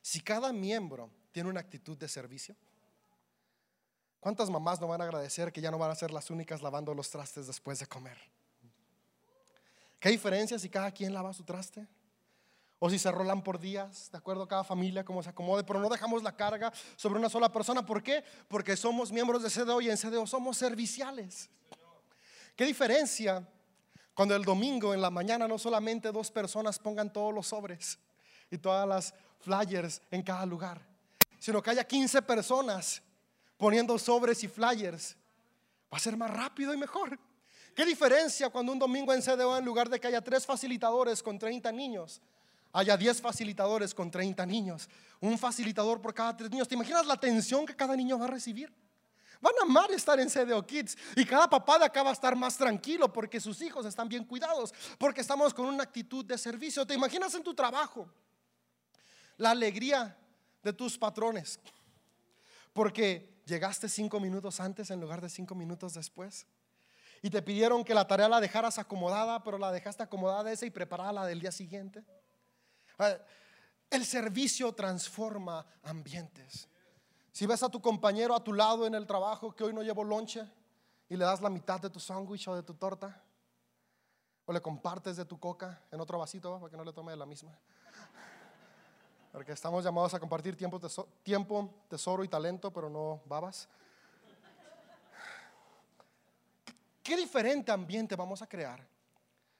Si 0.02 0.20
cada 0.20 0.52
miembro 0.52 1.10
tiene 1.30 1.48
una 1.48 1.60
actitud 1.60 1.96
de 1.96 2.08
servicio. 2.08 2.56
¿Cuántas 4.20 4.50
mamás 4.50 4.80
no 4.80 4.86
van 4.86 5.00
a 5.00 5.04
agradecer 5.04 5.50
que 5.50 5.62
ya 5.62 5.70
no 5.70 5.78
van 5.78 5.90
a 5.90 5.94
ser 5.94 6.10
las 6.12 6.30
únicas 6.30 6.60
lavando 6.60 6.94
los 6.94 7.10
trastes 7.10 7.46
después 7.46 7.78
de 7.78 7.86
comer? 7.86 8.18
¿Qué 9.98 10.10
diferencia 10.10 10.58
si 10.58 10.68
cada 10.68 10.90
quien 10.90 11.12
lava 11.12 11.32
su 11.32 11.42
traste? 11.42 11.86
O 12.78 12.88
si 12.88 12.98
se 12.98 13.10
rolan 13.10 13.42
por 13.42 13.58
días, 13.58 14.10
de 14.10 14.18
acuerdo 14.18 14.42
a 14.42 14.48
cada 14.48 14.64
familia, 14.64 15.04
como 15.04 15.22
se 15.22 15.30
acomode, 15.30 15.64
pero 15.64 15.80
no 15.80 15.88
dejamos 15.88 16.22
la 16.22 16.36
carga 16.36 16.72
sobre 16.96 17.18
una 17.18 17.28
sola 17.28 17.50
persona. 17.50 17.84
¿Por 17.84 18.02
qué? 18.02 18.24
Porque 18.48 18.76
somos 18.76 19.10
miembros 19.10 19.42
de 19.42 19.50
CDO 19.50 19.80
y 19.80 19.90
en 19.90 19.96
CDO 19.96 20.26
somos 20.26 20.56
serviciales. 20.56 21.50
¿Qué 22.56 22.64
diferencia 22.64 23.46
cuando 24.14 24.36
el 24.36 24.44
domingo 24.44 24.92
en 24.92 25.00
la 25.00 25.10
mañana 25.10 25.48
no 25.48 25.58
solamente 25.58 26.12
dos 26.12 26.30
personas 26.30 26.78
pongan 26.78 27.12
todos 27.12 27.34
los 27.34 27.46
sobres 27.48 27.98
y 28.50 28.58
todas 28.58 28.86
las 28.86 29.14
flyers 29.40 30.02
en 30.10 30.22
cada 30.22 30.44
lugar, 30.44 30.86
sino 31.38 31.62
que 31.62 31.70
haya 31.70 31.84
15 31.84 32.20
personas 32.22 33.02
poniendo 33.60 33.98
sobres 33.98 34.42
y 34.42 34.48
flyers. 34.48 35.14
Va 35.92 35.98
a 35.98 36.00
ser 36.00 36.16
más 36.16 36.30
rápido 36.30 36.72
y 36.72 36.78
mejor. 36.78 37.18
¿Qué 37.76 37.84
diferencia 37.84 38.48
cuando 38.48 38.72
un 38.72 38.78
domingo 38.78 39.12
en 39.12 39.20
CDO 39.20 39.56
en 39.58 39.64
lugar 39.64 39.90
de 39.90 40.00
que 40.00 40.08
haya 40.08 40.22
tres 40.22 40.46
facilitadores 40.46 41.22
con 41.22 41.38
30 41.38 41.70
niños, 41.70 42.22
haya 42.72 42.96
10 42.96 43.20
facilitadores 43.20 43.94
con 43.94 44.10
30 44.10 44.46
niños? 44.46 44.88
Un 45.20 45.38
facilitador 45.38 46.00
por 46.00 46.14
cada 46.14 46.34
tres 46.34 46.50
niños. 46.50 46.66
¿Te 46.66 46.74
imaginas 46.74 47.06
la 47.06 47.14
atención 47.14 47.66
que 47.66 47.76
cada 47.76 47.94
niño 47.94 48.18
va 48.18 48.24
a 48.24 48.28
recibir? 48.28 48.72
Van 49.42 49.52
a 49.60 49.64
amar 49.64 49.90
estar 49.92 50.18
en 50.18 50.30
CDO 50.30 50.66
Kids 50.66 50.96
y 51.14 51.24
cada 51.26 51.48
papá 51.48 51.78
de 51.78 51.84
acá 51.84 52.02
va 52.02 52.10
a 52.10 52.14
estar 52.14 52.34
más 52.34 52.56
tranquilo 52.56 53.12
porque 53.12 53.40
sus 53.40 53.60
hijos 53.60 53.84
están 53.84 54.08
bien 54.08 54.24
cuidados, 54.24 54.72
porque 54.98 55.20
estamos 55.20 55.52
con 55.52 55.66
una 55.66 55.82
actitud 55.82 56.24
de 56.24 56.38
servicio. 56.38 56.86
¿Te 56.86 56.94
imaginas 56.94 57.34
en 57.34 57.42
tu 57.42 57.52
trabajo 57.52 58.08
la 59.36 59.50
alegría 59.50 60.16
de 60.62 60.72
tus 60.72 60.96
patrones? 60.96 61.60
Porque 62.72 63.39
llegaste 63.50 63.88
cinco 63.88 64.20
minutos 64.20 64.60
antes 64.60 64.90
en 64.90 65.00
lugar 65.00 65.20
de 65.20 65.28
cinco 65.28 65.54
minutos 65.54 65.92
después. 65.92 66.46
Y 67.20 67.28
te 67.28 67.42
pidieron 67.42 67.84
que 67.84 67.92
la 67.92 68.06
tarea 68.06 68.28
la 68.28 68.40
dejaras 68.40 68.78
acomodada, 68.78 69.42
pero 69.44 69.58
la 69.58 69.70
dejaste 69.70 70.02
acomodada 70.02 70.50
esa 70.50 70.64
y 70.64 70.70
preparada 70.70 71.12
la 71.12 71.26
del 71.26 71.40
día 71.40 71.52
siguiente. 71.52 72.02
Ah, 72.98 73.16
el 73.90 74.06
servicio 74.06 74.72
transforma 74.72 75.66
ambientes. 75.82 76.68
Si 77.32 77.44
ves 77.44 77.62
a 77.62 77.68
tu 77.68 77.82
compañero 77.82 78.34
a 78.34 78.42
tu 78.42 78.54
lado 78.54 78.86
en 78.86 78.94
el 78.94 79.06
trabajo 79.06 79.54
que 79.54 79.64
hoy 79.64 79.74
no 79.74 79.82
llevó 79.82 80.04
lonche 80.04 80.48
y 81.08 81.16
le 81.16 81.24
das 81.24 81.42
la 81.42 81.50
mitad 81.50 81.80
de 81.80 81.90
tu 81.90 82.00
sándwich 82.00 82.48
o 82.48 82.54
de 82.54 82.62
tu 82.62 82.74
torta, 82.74 83.22
o 84.46 84.52
le 84.52 84.62
compartes 84.62 85.16
de 85.16 85.24
tu 85.24 85.38
coca 85.38 85.82
en 85.90 86.00
otro 86.00 86.18
vasito 86.18 86.58
para 86.58 86.70
que 86.70 86.76
no 86.76 86.84
le 86.84 86.92
tome 86.92 87.12
de 87.12 87.18
la 87.18 87.26
misma. 87.26 87.56
Porque 89.32 89.52
estamos 89.52 89.84
llamados 89.84 90.12
a 90.14 90.18
compartir 90.20 90.56
tiempo, 90.56 90.80
tiempo, 91.22 91.72
tesoro 91.88 92.24
y 92.24 92.28
talento, 92.28 92.72
pero 92.72 92.90
no 92.90 93.22
babas. 93.26 93.68
¿Qué 97.02 97.16
diferente 97.16 97.70
ambiente 97.70 98.16
vamos 98.16 98.42
a 98.42 98.48
crear 98.48 98.86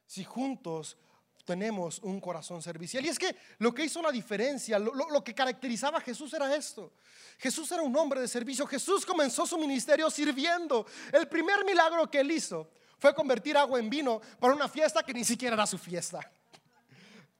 si 0.06 0.24
juntos 0.24 0.96
tenemos 1.44 2.00
un 2.00 2.20
corazón 2.20 2.60
servicial? 2.62 3.04
Y 3.04 3.08
es 3.08 3.18
que 3.18 3.34
lo 3.58 3.72
que 3.72 3.84
hizo 3.84 4.02
la 4.02 4.10
diferencia, 4.10 4.78
lo, 4.78 4.92
lo, 4.92 5.22
que 5.22 5.34
caracterizaba 5.34 5.98
a 5.98 6.00
Jesús 6.00 6.34
era 6.34 6.54
esto. 6.54 6.92
Jesús 7.38 7.70
era 7.70 7.82
un 7.82 7.96
hombre 7.96 8.20
de 8.20 8.28
servicio. 8.28 8.66
Jesús 8.66 9.06
comenzó 9.06 9.46
su 9.46 9.56
ministerio 9.56 10.10
sirviendo. 10.10 10.84
El 11.12 11.28
primer 11.28 11.64
milagro 11.64 12.10
que 12.10 12.20
él 12.20 12.30
hizo 12.32 12.70
fue 12.98 13.14
convertir 13.14 13.56
agua 13.56 13.78
en 13.78 13.88
vino 13.88 14.20
para 14.38 14.52
una 14.52 14.68
fiesta 14.68 15.02
que 15.02 15.14
ni 15.14 15.24
siquiera 15.24 15.54
era 15.54 15.66
su 15.66 15.78
fiesta. 15.78 16.20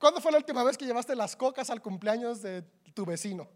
¿Cuándo 0.01 0.19
fue 0.19 0.33
la 0.33 0.39
última 0.39 0.65
vez 0.65 0.79
que 0.79 0.87
llevaste 0.87 1.15
las 1.15 1.37
cocas 1.37 1.69
al 1.69 1.83
cumpleaños 1.83 2.41
de 2.41 2.63
tu 2.95 3.05
vecino? 3.05 3.47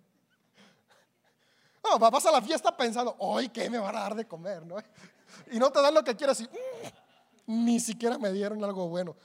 No, 1.82 1.98
vas 1.98 2.26
a 2.26 2.30
la 2.30 2.42
fiesta 2.42 2.76
pensando, 2.76 3.16
hoy 3.18 3.48
qué 3.48 3.70
me 3.70 3.78
van 3.78 3.96
a 3.96 4.00
dar 4.00 4.14
de 4.14 4.28
comer, 4.28 4.64
¿no? 4.66 4.76
Y 5.50 5.58
no 5.58 5.72
te 5.72 5.80
dan 5.80 5.94
lo 5.94 6.04
que 6.04 6.14
quieres 6.14 6.40
y 6.40 6.44
mm, 6.44 7.64
ni 7.64 7.80
siquiera 7.80 8.18
me 8.18 8.30
dieron 8.30 8.62
algo 8.62 8.88
bueno. 8.88 9.16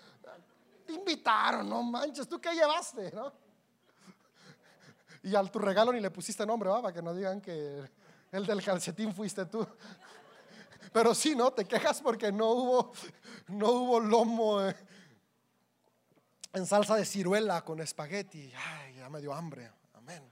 Te 0.86 0.93
invitaron, 0.93 1.69
no 1.69 1.84
manches, 1.84 2.25
¿tú 2.25 2.39
qué 2.39 2.53
llevaste, 2.53 3.12
no? 3.12 3.34
Y 5.23 5.36
al 5.36 5.51
tu 5.51 5.60
regalo 5.60 5.91
ni 5.91 5.99
le 5.99 6.12
pusiste 6.12 6.45
nombre, 6.45 6.69
¿va? 6.69 6.82
para 6.82 6.93
que 6.93 7.01
no 7.01 7.13
digan 7.13 7.41
que 7.41 7.84
el 8.32 8.45
del 8.45 8.63
calcetín 8.63 9.13
fuiste 9.13 9.45
tú. 9.45 9.67
Pero 10.93 11.13
sí, 11.13 11.36
¿no? 11.36 11.51
Te 11.51 11.65
quejas 11.65 12.01
porque 12.01 12.32
no 12.32 12.51
hubo, 12.51 12.93
no 13.49 13.71
hubo 13.71 13.99
lomo. 13.99 14.62
Eh, 14.62 14.75
en 16.53 16.65
salsa 16.65 16.95
de 16.95 17.05
ciruela 17.05 17.63
con 17.63 17.79
espagueti. 17.79 18.51
Ay, 18.55 18.95
ya 18.95 19.09
me 19.09 19.21
dio 19.21 19.33
hambre. 19.33 19.69
Amén. 19.93 20.23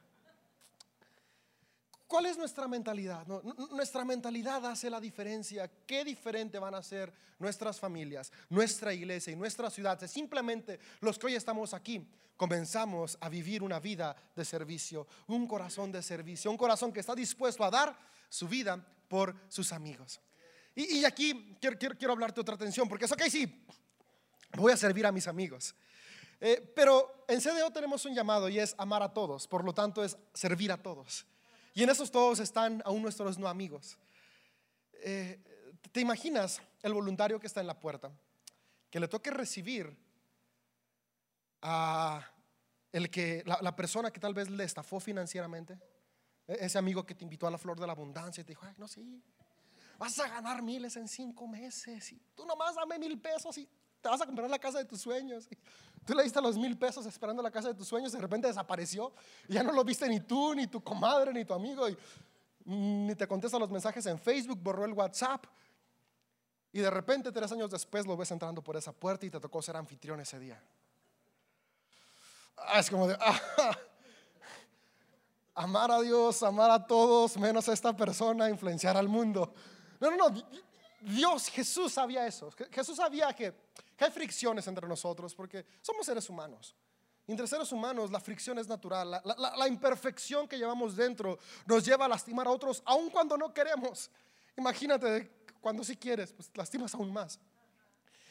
¿Cuál 2.08 2.28
es 2.28 2.38
nuestra 2.38 2.68
mentalidad? 2.68 3.28
nuestra 3.72 4.06
mentalidad 4.06 4.66
hace 4.66 4.90
la 4.90 5.00
diferencia. 5.02 5.70
¿Qué 5.86 6.06
diferente 6.06 6.58
van 6.58 6.74
a 6.74 6.82
ser 6.82 7.14
nuestras 7.38 7.80
familias, 7.80 8.32
nuestra 8.50 8.94
iglesia 8.94 9.34
y 9.34 9.36
nuestra 9.36 9.70
ciudad? 9.70 10.00
Si 10.00 10.08
simplemente 10.08 10.80
los 11.02 11.20
que 11.20 11.28
hoy 11.28 11.36
estamos 11.36 11.74
aquí 11.74 12.10
comenzamos 12.38 13.18
a 13.20 13.28
vivir 13.28 13.62
una 13.62 13.80
vida 13.80 14.16
de 14.36 14.46
servicio, 14.46 15.06
un 15.28 15.48
corazón 15.48 15.92
de 15.92 16.02
servicio, 16.02 16.50
un 16.50 16.58
corazón 16.58 16.94
que 16.94 17.02
está 17.02 17.14
dispuesto 17.14 17.64
a 17.66 17.72
dar 17.72 17.98
su 18.30 18.48
vida 18.48 18.82
por 19.10 19.36
sus 19.50 19.74
amigos. 19.74 20.22
Y, 20.76 21.04
aquí 21.04 21.58
quiero, 21.60 21.78
quiero, 21.78 21.98
quiero 21.98 22.14
hablarte 22.14 22.40
otra 22.40 22.54
atención, 22.54 22.88
porque 22.88 23.06
es 23.06 23.12
ok, 23.12 23.24
sí, 23.30 23.66
voy 24.56 24.72
a 24.72 24.78
servir 24.78 25.08
a 25.08 25.12
mis 25.12 25.28
amigos. 25.28 25.76
Eh, 26.40 26.72
pero 26.76 27.26
en 27.28 27.42
CDO 27.42 27.72
tenemos 27.72 28.06
un 28.06 28.14
llamado 28.14 28.48
y 28.50 28.60
es 28.60 28.76
amar 28.78 29.02
a 29.02 29.14
todos, 29.14 29.48
por 29.48 29.64
lo 29.64 29.74
tanto 29.74 30.04
es 30.04 30.18
servir 30.34 30.72
a 30.72 30.82
todos. 30.82 31.26
Y 31.74 31.84
en 31.84 31.90
esos 31.90 32.12
todos 32.12 32.40
están 32.40 32.82
aún 32.86 33.02
nuestros 33.02 33.38
no 33.38 33.48
amigos. 33.48 33.98
Eh, 34.94 35.40
¿Te 35.92 36.02
imaginas 36.02 36.62
el 36.82 36.94
voluntario 36.94 37.40
que 37.40 37.48
está 37.48 37.62
en 37.62 37.68
la 37.68 37.80
puerta? 37.80 38.12
Que 38.90 39.00
le 39.00 39.08
toque 39.08 39.32
recibir 39.32 39.96
a 41.62 42.32
el 42.92 43.10
que, 43.10 43.44
la, 43.46 43.60
la, 43.62 43.76
persona 43.76 44.12
que 44.12 44.20
tal 44.20 44.34
vez 44.34 44.50
le 44.50 44.64
estafó 44.64 45.00
financieramente, 45.00 45.80
e, 46.48 46.66
ese 46.66 46.78
amigo 46.78 47.06
que 47.06 47.16
te 47.16 47.24
invitó 47.24 47.48
a 47.48 47.52
la 47.52 47.58
flor 47.58 47.80
de 47.80 47.86
la 47.86 47.94
abundancia 47.94 48.42
y 48.42 48.44
te 48.44 48.52
dijo, 48.52 48.66
Ay, 48.66 48.74
no, 48.78 48.88
sí, 48.88 49.22
vas 49.98 50.18
a 50.20 50.28
ganar 50.28 50.62
miles 50.62 50.96
en 50.98 51.08
cinco 51.08 51.48
meses, 51.48 52.12
y 52.12 52.22
tú 52.36 52.46
nomás 52.46 52.76
dame 52.76 52.98
mil 53.00 53.20
pesos 53.20 53.58
y 53.58 53.70
te 54.02 54.10
vas 54.10 54.22
a 54.22 54.26
comprar 54.26 54.50
la 54.50 54.60
casa 54.60 54.78
de 54.78 54.86
tus 54.86 55.02
sueños. 55.02 55.48
Tú 56.06 56.14
le 56.14 56.24
diste 56.24 56.42
los 56.42 56.58
mil 56.58 56.78
pesos 56.78 57.06
esperando 57.06 57.42
la 57.44 57.52
casa 57.52 57.70
de 57.70 57.74
tus 57.74 57.88
sueños 57.88 58.14
y 58.14 58.16
de 58.16 58.22
repente 58.22 58.48
desapareció. 58.48 59.14
Y 59.48 59.54
ya 59.54 59.64
no 59.64 59.72
lo 59.74 59.84
viste 59.84 60.08
ni 60.08 60.20
tú, 60.22 60.54
ni 60.54 60.68
tu 60.68 60.82
comadre, 60.82 61.34
ni 61.34 61.44
tu 61.44 61.54
amigo. 61.54 61.90
Y 61.90 61.98
ni 62.66 63.16
te 63.16 63.28
contesta 63.28 63.58
los 63.58 63.70
mensajes 63.70 64.06
en 64.06 64.20
Facebook, 64.20 64.60
borró 64.62 64.86
el 64.86 64.94
WhatsApp. 64.94 65.46
Y 66.72 66.80
de 66.80 66.90
repente, 66.90 67.32
tres 67.32 67.52
años 67.52 67.72
después, 67.72 68.06
lo 68.06 68.16
ves 68.16 68.30
entrando 68.32 68.62
por 68.62 68.76
esa 68.76 68.92
puerta 68.92 69.26
y 69.26 69.30
te 69.30 69.40
tocó 69.40 69.62
ser 69.62 69.78
anfitrión 69.78 70.20
ese 70.20 70.38
día. 70.38 70.62
Ah, 72.58 72.80
es 72.80 72.90
como 72.90 73.08
de, 73.08 73.18
ah, 73.20 73.78
amar 75.56 75.92
a 75.92 76.02
Dios, 76.02 76.44
amar 76.44 76.70
a 76.70 76.86
todos, 76.86 77.38
menos 77.38 77.68
a 77.70 77.74
esta 77.74 77.96
persona, 77.96 78.50
influenciar 78.50 78.96
al 78.96 79.08
mundo. 79.08 79.54
No, 80.00 80.12
no, 80.12 80.30
no. 80.30 80.44
Dios, 81.02 81.48
Jesús 81.48 81.94
sabía 81.94 82.28
eso. 82.28 82.50
Jesús 82.72 82.98
sabía 82.98 83.34
que 83.34 83.54
hay 84.06 84.12
fricciones 84.12 84.68
entre 84.68 84.88
nosotros 84.88 85.34
porque 85.34 85.66
somos 85.82 86.06
seres 86.06 86.30
humanos. 86.30 86.76
Entre 87.28 87.46
seres 87.46 87.72
humanos 87.72 88.10
la 88.10 88.20
fricción 88.20 88.58
es 88.58 88.68
natural, 88.68 89.22
la, 89.24 89.68
imperfección 89.68 90.48
que 90.48 90.58
llevamos 90.58 90.96
dentro 90.96 91.38
nos 91.66 91.84
lleva 91.84 92.06
a 92.06 92.08
lastimar 92.08 92.48
a 92.48 92.52
otros 92.52 92.82
aun 92.86 93.10
cuando 93.10 93.38
no 93.38 93.54
queremos. 93.54 94.10
Imagínate 94.56 95.46
cuando 95.60 95.84
si 95.84 95.98
quieres, 95.98 96.32
pues 96.32 96.50
lastimas 96.56 96.94
aún 96.96 97.12
más. 97.12 97.40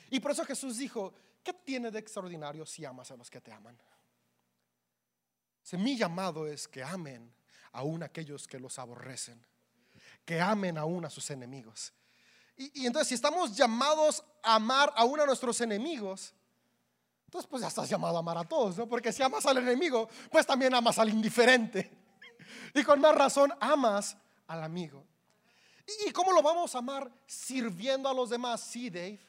Y 0.09 0.19
por 0.21 0.31
eso 0.31 0.45
Jesús 0.45 0.79
dijo, 0.79 1.13
¿qué 1.43 1.53
tiene 1.53 1.91
de 1.91 1.99
extraordinario 1.99 2.65
si 2.65 2.85
amas 2.85 3.11
a 3.11 3.17
los 3.17 3.31
que 3.31 3.41
te 3.41 3.53
aman? 3.53 3.79
mi 5.73 5.97
llamado 5.97 6.47
es 6.47 6.69
que 6.69 6.83
amen 6.83 7.35
aún 7.73 8.03
aquellos 8.03 8.47
que 8.47 8.59
los 8.59 8.79
aborrecen, 8.79 9.45
que 10.25 10.41
amen 10.41 10.79
aún 10.79 11.05
a 11.05 11.11
sus 11.11 11.29
enemigos. 11.31 11.93
Y, 12.57 12.87
entonces 12.87 13.09
si 13.09 13.15
estamos 13.15 13.55
llamados 13.55 14.25
a 14.43 14.55
amar 14.55 14.93
aún 14.97 15.21
a 15.21 15.27
nuestros 15.27 15.61
enemigos, 15.61 16.35
entonces 17.27 17.49
pues 17.49 17.63
ya 17.63 17.69
estás 17.69 17.89
llamado 17.89 18.17
a 18.17 18.21
amar 18.21 18.39
a 18.39 18.45
todos, 18.45 18.79
¿no? 18.79 18.89
Porque 18.89 19.13
si 19.13 19.23
amas 19.23 19.45
al 19.47 19.59
enemigo, 19.59 20.09
pues 20.31 20.47
también 20.47 20.75
amas 20.75 20.99
al 20.99 21.11
indiferente. 21.11 21.91
Y 22.75 22.83
con 22.83 23.01
más 23.01 23.15
razón 23.15 23.53
amas 23.61 24.17
al 24.47 24.63
amigo. 24.63 25.05
¿Y 26.07 26.11
cómo 26.11 26.33
lo 26.33 26.43
vamos 26.43 26.75
a 26.75 26.79
amar? 26.79 27.11
Sirviendo 27.27 28.09
a 28.09 28.15
los 28.15 28.31
demás. 28.31 28.61
Sí, 28.61 28.91
Dave. 28.91 29.21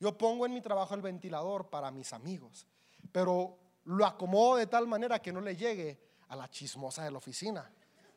Yo 0.00 0.16
pongo 0.16 0.46
en 0.46 0.54
mi 0.54 0.60
trabajo 0.60 0.94
el 0.94 1.02
ventilador 1.02 1.68
para 1.68 1.90
mis 1.90 2.12
amigos, 2.12 2.66
pero 3.10 3.58
lo 3.84 4.06
acomodo 4.06 4.56
de 4.56 4.66
tal 4.66 4.86
manera 4.86 5.20
que 5.20 5.32
no 5.32 5.40
le 5.40 5.56
llegue 5.56 5.98
a 6.28 6.36
la 6.36 6.48
chismosa 6.48 7.02
de 7.02 7.10
la 7.10 7.18
oficina, 7.18 7.68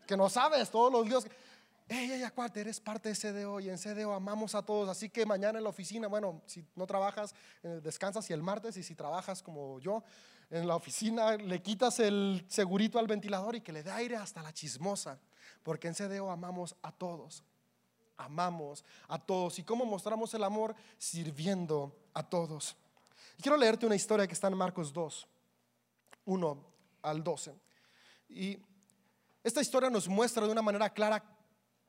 que 0.05 0.15
no 0.15 0.29
sabes 0.29 0.69
todos 0.69 0.91
los 0.91 1.05
días. 1.05 1.25
Ey, 1.87 2.11
ey, 2.11 2.23
cuate, 2.33 2.61
eres 2.61 2.79
parte 2.79 3.09
de 3.09 3.15
CDO 3.15 3.59
y 3.59 3.69
en 3.69 3.77
CDO 3.77 4.13
amamos 4.13 4.55
a 4.55 4.63
todos. 4.63 4.89
Así 4.89 5.09
que 5.09 5.25
mañana 5.25 5.57
en 5.57 5.63
la 5.63 5.69
oficina, 5.69 6.07
bueno, 6.07 6.41
si 6.45 6.65
no 6.75 6.87
trabajas, 6.87 7.35
eh, 7.63 7.81
descansas 7.83 8.29
y 8.29 8.33
el 8.33 8.41
martes, 8.41 8.77
y 8.77 8.83
si 8.83 8.95
trabajas 8.95 9.43
como 9.43 9.79
yo, 9.79 10.03
en 10.49 10.67
la 10.67 10.75
oficina 10.75 11.37
le 11.37 11.61
quitas 11.61 11.99
el 11.99 12.45
segurito 12.47 12.99
al 12.99 13.07
ventilador 13.07 13.55
y 13.55 13.61
que 13.61 13.71
le 13.71 13.83
dé 13.83 13.91
aire 13.91 14.15
hasta 14.15 14.41
la 14.41 14.53
chismosa, 14.53 15.19
porque 15.63 15.87
en 15.87 15.95
CDO 15.95 16.31
amamos 16.31 16.75
a 16.81 16.91
todos 16.91 17.43
amamos 18.21 18.85
a 19.07 19.19
todos. 19.19 19.59
¿Y 19.59 19.63
cómo 19.63 19.85
mostramos 19.85 20.33
el 20.33 20.43
amor? 20.43 20.75
Sirviendo 20.97 21.95
a 22.13 22.23
todos. 22.23 22.75
quiero 23.41 23.57
leerte 23.57 23.85
una 23.85 23.95
historia 23.95 24.27
que 24.27 24.33
está 24.33 24.47
en 24.47 24.57
Marcos 24.57 24.93
2, 24.93 25.27
1 26.25 26.65
al 27.01 27.23
12. 27.23 27.55
Y 28.29 28.57
esta 29.43 29.61
historia 29.61 29.89
nos 29.89 30.07
muestra 30.07 30.45
de 30.45 30.51
una 30.51 30.61
manera 30.61 30.89
clara 30.89 31.23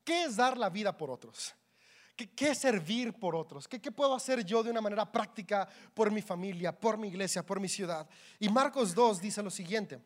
qué 0.04 0.24
es 0.24 0.36
dar 0.36 0.56
la 0.56 0.70
vida 0.70 0.96
por 0.96 1.10
otros. 1.10 1.54
¿Qué, 2.14 2.50
es 2.50 2.58
servir 2.58 3.14
por 3.14 3.34
otros? 3.34 3.66
¿Qué, 3.66 3.80
¿Qué 3.80 3.90
puedo 3.90 4.14
hacer 4.14 4.44
yo 4.44 4.62
de 4.62 4.70
una 4.70 4.80
manera 4.80 5.10
práctica 5.10 5.68
por 5.94 6.10
mi 6.10 6.22
familia, 6.22 6.78
por 6.78 6.98
mi 6.98 7.08
iglesia, 7.08 7.44
por 7.44 7.58
mi 7.58 7.68
ciudad? 7.68 8.08
Y 8.38 8.48
Marcos 8.48 8.94
2 8.94 9.20
dice 9.20 9.42
lo 9.42 9.50
siguiente. 9.50 10.00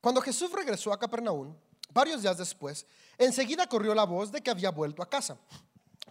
Cuando 0.00 0.20
Jesús 0.20 0.50
regresó 0.50 0.92
a 0.92 0.98
Capernaum, 0.98 1.54
varios 1.92 2.22
días 2.22 2.38
después, 2.38 2.86
enseguida 3.18 3.68
corrió 3.68 3.94
la 3.94 4.04
voz 4.04 4.32
de 4.32 4.40
que 4.40 4.50
había 4.50 4.70
vuelto 4.70 5.02
a 5.02 5.08
casa. 5.08 5.38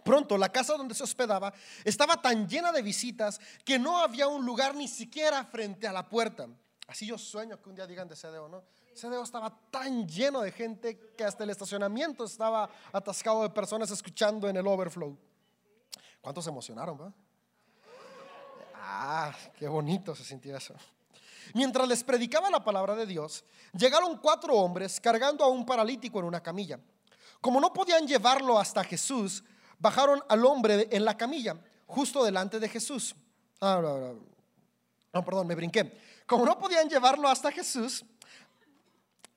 Pronto 0.03 0.37
la 0.37 0.51
casa 0.51 0.77
donde 0.77 0.95
se 0.95 1.03
hospedaba 1.03 1.53
estaba 1.83 2.21
tan 2.21 2.47
llena 2.47 2.71
de 2.71 2.81
visitas 2.81 3.39
que 3.65 3.77
no 3.77 3.97
había 3.97 4.27
un 4.27 4.45
lugar 4.45 4.75
ni 4.75 4.87
siquiera 4.87 5.45
frente 5.45 5.87
a 5.87 5.93
la 5.93 6.07
puerta. 6.07 6.47
Así 6.91 7.05
yo 7.05 7.17
sueño 7.17 7.57
que 7.61 7.69
un 7.69 7.75
día 7.75 7.87
digan 7.87 8.05
de 8.09 8.17
CDO, 8.17 8.49
¿no? 8.49 8.65
CDO 8.93 9.23
estaba 9.23 9.49
tan 9.71 10.05
lleno 10.05 10.41
de 10.41 10.51
gente 10.51 11.13
que 11.17 11.23
hasta 11.23 11.45
el 11.45 11.49
estacionamiento 11.49 12.25
estaba 12.25 12.69
atascado 12.91 13.43
de 13.43 13.49
personas 13.49 13.89
escuchando 13.91 14.49
en 14.49 14.57
el 14.57 14.67
overflow. 14.67 15.17
¿Cuántos 16.19 16.43
se 16.43 16.49
emocionaron, 16.49 16.99
va? 16.99 17.13
Ah, 18.75 19.33
qué 19.57 19.69
bonito 19.69 20.13
se 20.13 20.25
sintió 20.25 20.53
eso. 20.57 20.75
Mientras 21.53 21.87
les 21.87 22.03
predicaba 22.03 22.49
la 22.49 22.61
palabra 22.61 22.93
de 22.93 23.05
Dios, 23.05 23.45
llegaron 23.71 24.17
cuatro 24.17 24.53
hombres 24.55 24.99
cargando 24.99 25.45
a 25.45 25.47
un 25.47 25.65
paralítico 25.65 26.19
en 26.19 26.25
una 26.25 26.43
camilla. 26.43 26.77
Como 27.39 27.61
no 27.61 27.71
podían 27.71 28.05
llevarlo 28.05 28.59
hasta 28.59 28.83
Jesús, 28.83 29.45
bajaron 29.79 30.21
al 30.27 30.45
hombre 30.45 30.89
en 30.91 31.05
la 31.05 31.15
camilla, 31.15 31.55
justo 31.87 32.21
delante 32.21 32.59
de 32.59 32.67
Jesús. 32.67 33.15
Ah, 33.61 33.81
perdón, 35.13 35.47
me 35.47 35.55
brinqué. 35.55 36.11
Como 36.31 36.45
no 36.45 36.57
podían 36.57 36.87
llevarlo 36.87 37.27
hasta 37.27 37.51
Jesús, 37.51 38.05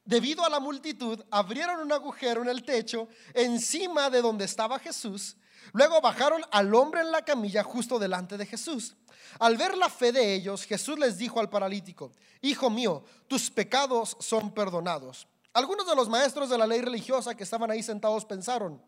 debido 0.04 0.44
a 0.44 0.48
la 0.48 0.61
multitud, 0.61 1.20
abrieron 1.28 1.80
un 1.80 1.90
agujero 1.90 2.42
en 2.42 2.48
el 2.48 2.62
techo 2.62 3.09
encima 3.33 4.09
de 4.11 4.22
donde 4.22 4.44
estaba 4.44 4.78
Jesús. 4.78 5.37
Luego 5.72 6.00
bajaron 6.00 6.42
al 6.52 6.72
hombre 6.72 7.00
en 7.00 7.11
la 7.11 7.24
camilla 7.24 7.64
justo 7.64 7.98
delante 7.98 8.37
de 8.37 8.46
Jesús. 8.46 8.94
Al 9.40 9.57
ver 9.57 9.76
la 9.76 9.88
fe 9.88 10.12
de 10.12 10.35
ellos, 10.35 10.66
Jesús 10.66 10.96
les 10.96 11.18
dijo 11.18 11.40
al 11.40 11.50
paralítico, 11.50 12.12
Hijo 12.42 12.70
mío, 12.70 13.02
tus 13.26 13.50
pecados 13.50 14.16
son 14.20 14.54
perdonados. 14.54 15.26
Algunos 15.52 15.88
de 15.88 15.96
los 15.96 16.09
maestros 16.09 16.48
de 16.48 16.59
la 16.59 16.66
ley 16.68 16.80
religiosa 16.80 17.35
que 17.35 17.42
estaban 17.42 17.72
ahí 17.72 17.83
sentados 17.83 18.24
pensaron, 18.24 18.80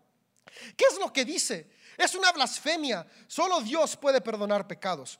¿qué 0.76 0.84
es 0.88 0.96
lo 1.00 1.12
que 1.12 1.24
dice? 1.24 1.68
Es 1.98 2.14
una 2.14 2.30
blasfemia. 2.30 3.04
Solo 3.26 3.60
Dios 3.62 3.96
puede 3.96 4.20
perdonar 4.20 4.68
pecados. 4.68 5.18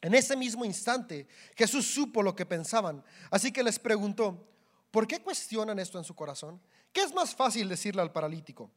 En 0.00 0.14
ese 0.14 0.36
mismo 0.36 0.64
instante, 0.64 1.26
Jesús 1.56 1.86
supo 1.86 2.22
lo 2.22 2.34
que 2.36 2.46
pensaban, 2.46 3.04
así 3.30 3.50
que 3.50 3.62
les 3.62 3.78
preguntó, 3.78 4.48
¿por 4.90 5.06
qué 5.06 5.20
cuestionan 5.20 5.78
esto 5.78 5.98
en 5.98 6.04
su 6.04 6.14
corazón? 6.14 6.60
¿Qué 6.92 7.02
es 7.02 7.12
más 7.12 7.34
fácil 7.34 7.68
decirle 7.68 8.02
al 8.02 8.12
paralítico? 8.12 8.70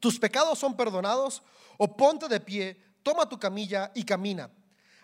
¿Tus 0.00 0.18
pecados 0.18 0.58
son 0.58 0.76
perdonados? 0.76 1.42
O 1.76 1.96
ponte 1.96 2.28
de 2.28 2.40
pie, 2.40 2.76
toma 3.02 3.28
tu 3.28 3.38
camilla 3.38 3.92
y 3.94 4.04
camina. 4.04 4.50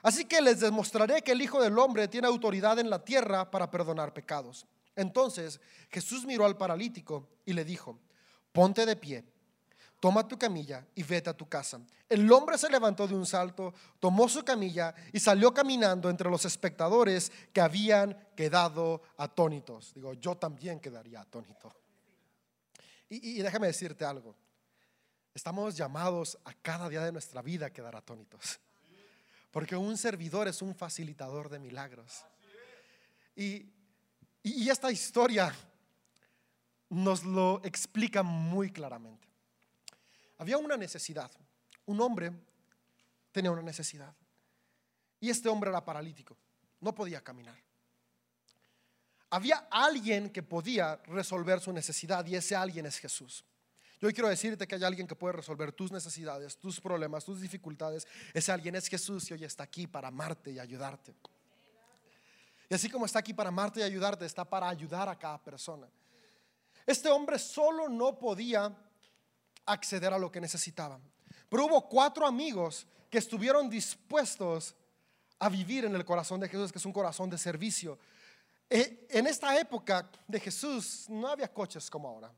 Así 0.02 0.26
que 0.26 0.42
les 0.42 0.60
demostraré 0.60 1.22
que 1.22 1.32
el 1.32 1.40
Hijo 1.40 1.62
del 1.62 1.78
Hombre 1.78 2.08
tiene 2.08 2.26
autoridad 2.26 2.78
en 2.78 2.90
la 2.90 3.04
tierra 3.04 3.50
para 3.50 3.70
perdonar 3.70 4.12
pecados. 4.12 4.66
Entonces 4.96 5.60
Jesús 5.90 6.26
miró 6.26 6.44
al 6.44 6.56
paralítico 6.56 7.28
y 7.44 7.52
le 7.52 7.64
dijo, 7.64 7.98
ponte 8.52 8.84
de 8.84 8.96
pie, 8.96 9.24
toma 10.04 10.28
tu 10.28 10.38
camilla 10.38 10.86
y 10.94 11.02
vete 11.02 11.30
a 11.30 11.34
tu 11.34 11.48
casa. 11.48 11.80
El 12.10 12.30
hombre 12.30 12.58
se 12.58 12.68
levantó 12.68 13.08
de 13.08 13.14
un 13.14 13.24
salto, 13.24 13.72
tomó 13.98 14.28
su 14.28 14.44
camilla 14.44 14.94
y 15.14 15.18
salió 15.18 15.54
caminando 15.54 16.10
entre 16.10 16.28
los 16.28 16.44
espectadores 16.44 17.32
que 17.54 17.62
habían 17.62 18.14
quedado 18.36 19.00
atónitos. 19.16 19.94
Digo, 19.94 20.12
yo 20.12 20.36
también 20.36 20.78
quedaría 20.78 21.22
atónito. 21.22 21.74
Y, 23.08 23.40
déjame 23.40 23.68
decirte 23.68 24.04
algo, 24.04 24.36
estamos 25.32 25.74
llamados 25.74 26.36
a 26.44 26.52
cada 26.52 26.90
día 26.90 27.02
de 27.02 27.10
nuestra 27.10 27.40
vida 27.40 27.64
a 27.64 27.70
quedar 27.70 27.96
atónitos. 27.96 28.60
Porque 29.50 29.74
un 29.74 29.96
servidor 29.96 30.48
es 30.48 30.60
un 30.60 30.74
facilitador 30.74 31.48
de 31.48 31.58
milagros. 31.58 32.26
Y 33.34 34.68
esta 34.68 34.92
historia 34.92 35.56
nos 36.90 37.24
lo 37.24 37.62
explica 37.64 38.22
muy 38.22 38.70
claramente. 38.70 39.33
Había 40.38 40.58
una 40.58 40.76
necesidad. 40.76 41.30
Un 41.86 42.00
hombre 42.00 42.32
tenía 43.32 43.50
una 43.50 43.62
necesidad. 43.62 44.14
Y 45.20 45.30
este 45.30 45.48
hombre 45.48 45.70
era 45.70 45.84
paralítico. 45.84 46.36
No 46.80 46.94
podía 46.94 47.22
caminar. 47.22 47.58
Había 49.30 49.66
alguien 49.70 50.30
que 50.30 50.42
podía 50.42 50.96
resolver 51.06 51.60
su 51.60 51.72
necesidad 51.72 52.24
y 52.26 52.36
ese 52.36 52.54
alguien 52.54 52.86
es 52.86 52.98
Jesús. 52.98 53.44
Yo 54.00 54.10
quiero 54.12 54.28
decirte 54.28 54.66
que 54.66 54.74
hay 54.74 54.84
alguien 54.84 55.06
que 55.06 55.16
puede 55.16 55.32
resolver 55.32 55.72
tus 55.72 55.90
necesidades, 55.90 56.58
tus 56.58 56.80
problemas, 56.80 57.24
tus 57.24 57.40
dificultades. 57.40 58.06
Ese 58.32 58.52
alguien 58.52 58.76
es 58.76 58.86
Jesús 58.86 59.30
y 59.30 59.34
hoy 59.34 59.44
está 59.44 59.64
aquí 59.64 59.86
para 59.86 60.08
amarte 60.08 60.50
y 60.50 60.58
ayudarte. 60.58 61.14
Y 62.68 62.74
así 62.74 62.88
como 62.90 63.06
está 63.06 63.20
aquí 63.20 63.32
para 63.32 63.48
amarte 63.48 63.80
y 63.80 63.82
ayudarte, 63.82 64.26
está 64.26 64.44
para 64.44 64.68
ayudar 64.68 65.08
a 65.08 65.18
cada 65.18 65.42
persona. 65.42 65.88
Este 66.86 67.08
hombre 67.08 67.38
solo 67.38 67.88
no 67.88 68.18
podía 68.18 68.76
acceder 69.66 70.12
a 70.12 70.18
lo 70.18 70.30
que 70.30 70.40
necesitaba. 70.40 71.00
Pero 71.48 71.66
hubo 71.66 71.88
cuatro 71.88 72.26
amigos 72.26 72.86
que 73.10 73.18
estuvieron 73.18 73.70
dispuestos 73.70 74.74
a 75.38 75.48
vivir 75.48 75.84
en 75.84 75.94
el 75.94 76.04
corazón 76.04 76.40
de 76.40 76.48
Jesús, 76.48 76.72
que 76.72 76.78
es 76.78 76.86
un 76.86 76.92
corazón 76.92 77.30
de 77.30 77.38
servicio. 77.38 77.98
Eh, 78.68 79.06
en 79.10 79.26
esta 79.26 79.58
época 79.58 80.10
de 80.26 80.40
Jesús 80.40 81.06
no 81.08 81.28
había 81.28 81.52
coches 81.52 81.90
como 81.90 82.08
ahora. 82.08 82.32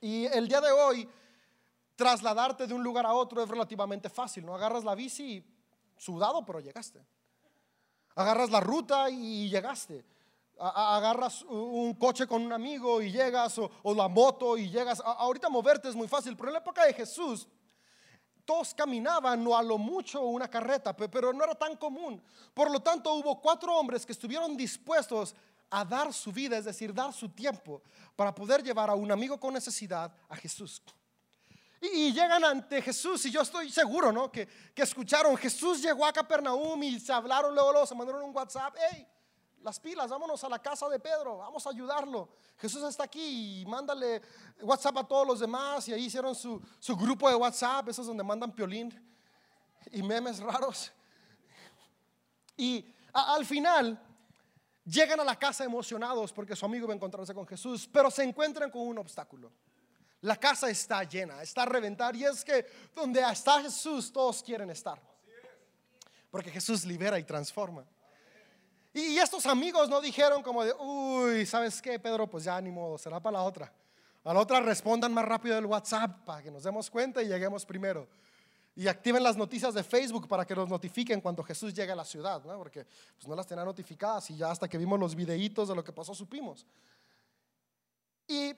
Y 0.00 0.26
el 0.26 0.48
día 0.48 0.60
de 0.60 0.70
hoy, 0.70 1.08
trasladarte 1.96 2.66
de 2.66 2.74
un 2.74 2.82
lugar 2.82 3.06
a 3.06 3.12
otro 3.12 3.42
es 3.42 3.48
relativamente 3.48 4.08
fácil, 4.08 4.44
¿no? 4.44 4.54
Agarras 4.54 4.84
la 4.84 4.94
bici, 4.94 5.44
sudado, 5.96 6.44
pero 6.44 6.60
llegaste. 6.60 7.04
Agarras 8.14 8.50
la 8.50 8.60
ruta 8.60 9.10
y 9.10 9.48
llegaste. 9.48 10.04
Agarras 10.58 11.42
un 11.42 11.94
coche 11.94 12.26
con 12.26 12.42
un 12.42 12.52
amigo 12.52 13.00
y 13.00 13.12
llegas, 13.12 13.58
o, 13.58 13.94
la 13.94 14.08
moto 14.08 14.56
y 14.58 14.68
llegas. 14.68 15.00
ahorita 15.04 15.48
moverte 15.48 15.88
es 15.88 15.94
muy 15.94 16.08
fácil, 16.08 16.36
pero 16.36 16.48
en 16.48 16.54
la 16.54 16.60
época 16.60 16.84
de 16.84 16.92
Jesús, 16.92 17.46
todos 18.44 18.72
caminaban 18.72 19.46
o 19.46 19.56
a 19.56 19.62
lo 19.62 19.76
mucho 19.76 20.22
una 20.22 20.48
carreta, 20.48 20.96
pero 20.96 21.32
no 21.34 21.44
era 21.44 21.54
tan 21.54 21.76
común. 21.76 22.22
Por 22.54 22.70
lo 22.70 22.80
tanto, 22.80 23.12
hubo 23.12 23.40
cuatro 23.40 23.76
hombres 23.76 24.06
que 24.06 24.12
estuvieron 24.12 24.56
dispuestos 24.56 25.34
a 25.70 25.84
dar 25.84 26.12
su 26.14 26.32
vida, 26.32 26.56
es 26.56 26.64
decir, 26.64 26.94
dar 26.94 27.12
su 27.12 27.28
tiempo 27.28 27.82
para 28.16 28.34
poder 28.34 28.62
llevar 28.62 28.88
a 28.88 28.94
un 28.94 29.12
amigo 29.12 29.38
con 29.38 29.52
necesidad 29.52 30.10
a 30.28 30.36
Jesús. 30.36 30.82
Y, 31.80 32.12
llegan 32.12 32.42
ante 32.44 32.82
Jesús 32.82 33.24
y 33.26 33.30
yo 33.30 33.42
estoy 33.42 33.70
seguro, 33.70 34.10
¿no? 34.10 34.32
Que, 34.32 34.48
que 34.74 34.82
escucharon, 34.82 35.36
Jesús 35.36 35.80
llegó 35.80 36.04
a 36.06 36.12
Capernaum 36.12 36.82
y 36.82 36.98
se 36.98 37.12
hablaron 37.12 37.54
luego, 37.54 37.70
luego 37.72 37.86
se 37.86 37.94
mandaron 37.94 38.22
un 38.22 38.34
WhatsApp, 38.34 38.74
hey, 38.90 39.06
las 39.62 39.80
pilas, 39.80 40.10
vámonos 40.10 40.42
a 40.44 40.48
la 40.48 40.58
casa 40.58 40.88
de 40.88 40.98
Pedro, 40.98 41.38
vamos 41.38 41.66
a 41.66 41.70
ayudarlo. 41.70 42.28
Jesús 42.58 42.82
está 42.84 43.04
aquí 43.04 43.60
y 43.60 43.66
mándale 43.66 44.22
WhatsApp 44.60 44.98
a 44.98 45.04
todos 45.04 45.26
los 45.26 45.40
demás 45.40 45.88
y 45.88 45.92
ahí 45.92 46.06
hicieron 46.06 46.34
su, 46.34 46.60
su 46.78 46.96
grupo 46.96 47.28
de 47.28 47.34
WhatsApp, 47.34 47.88
esos 47.88 48.06
donde 48.06 48.24
mandan 48.24 48.52
piolín 48.52 48.92
y 49.92 50.02
memes 50.02 50.40
raros. 50.40 50.92
Y 52.56 52.84
al 53.12 53.46
final 53.46 54.00
llegan 54.84 55.20
a 55.20 55.24
la 55.24 55.38
casa 55.38 55.64
emocionados 55.64 56.32
porque 56.32 56.56
su 56.56 56.64
amigo 56.64 56.86
va 56.86 56.92
a 56.92 56.96
encontrarse 56.96 57.34
con 57.34 57.46
Jesús, 57.46 57.88
pero 57.92 58.10
se 58.10 58.24
encuentran 58.24 58.70
con 58.70 58.82
un 58.86 58.98
obstáculo. 58.98 59.52
La 60.22 60.36
casa 60.36 60.68
está 60.68 61.04
llena, 61.04 61.42
está 61.42 61.62
a 61.62 61.66
reventar 61.66 62.16
y 62.16 62.24
es 62.24 62.44
que 62.44 62.66
donde 62.94 63.20
está 63.20 63.62
Jesús 63.62 64.12
todos 64.12 64.42
quieren 64.42 64.70
estar. 64.70 65.00
Porque 66.30 66.50
Jesús 66.50 66.84
libera 66.84 67.18
y 67.18 67.24
transforma. 67.24 67.86
Y 68.98 69.18
estos 69.18 69.46
amigos 69.46 69.88
no 69.88 70.00
dijeron 70.00 70.42
como 70.42 70.64
de, 70.64 70.72
uy, 70.72 71.46
¿sabes 71.46 71.80
qué, 71.80 72.00
Pedro? 72.00 72.26
Pues 72.26 72.44
ya 72.44 72.60
ni 72.60 72.70
modo, 72.72 72.98
será 72.98 73.20
para 73.20 73.38
la 73.38 73.44
otra. 73.44 73.72
A 74.24 74.34
la 74.34 74.40
otra 74.40 74.60
respondan 74.60 75.14
más 75.14 75.24
rápido 75.24 75.56
el 75.56 75.66
WhatsApp 75.66 76.24
para 76.24 76.42
que 76.42 76.50
nos 76.50 76.64
demos 76.64 76.90
cuenta 76.90 77.22
y 77.22 77.28
lleguemos 77.28 77.64
primero. 77.64 78.08
Y 78.74 78.88
activen 78.88 79.22
las 79.22 79.36
noticias 79.36 79.72
de 79.72 79.84
Facebook 79.84 80.26
para 80.26 80.44
que 80.44 80.54
nos 80.54 80.68
notifiquen 80.68 81.20
cuando 81.20 81.44
Jesús 81.44 81.72
llegue 81.72 81.92
a 81.92 81.96
la 81.96 82.04
ciudad, 82.04 82.42
¿no? 82.44 82.58
porque 82.58 82.84
pues, 83.16 83.28
no 83.28 83.36
las 83.36 83.46
tenían 83.46 83.66
notificadas 83.66 84.30
y 84.30 84.36
ya 84.36 84.50
hasta 84.50 84.68
que 84.68 84.76
vimos 84.78 84.98
los 84.98 85.14
videitos 85.14 85.68
de 85.68 85.76
lo 85.76 85.84
que 85.84 85.92
pasó 85.92 86.12
supimos. 86.12 86.66
Y 88.26 88.52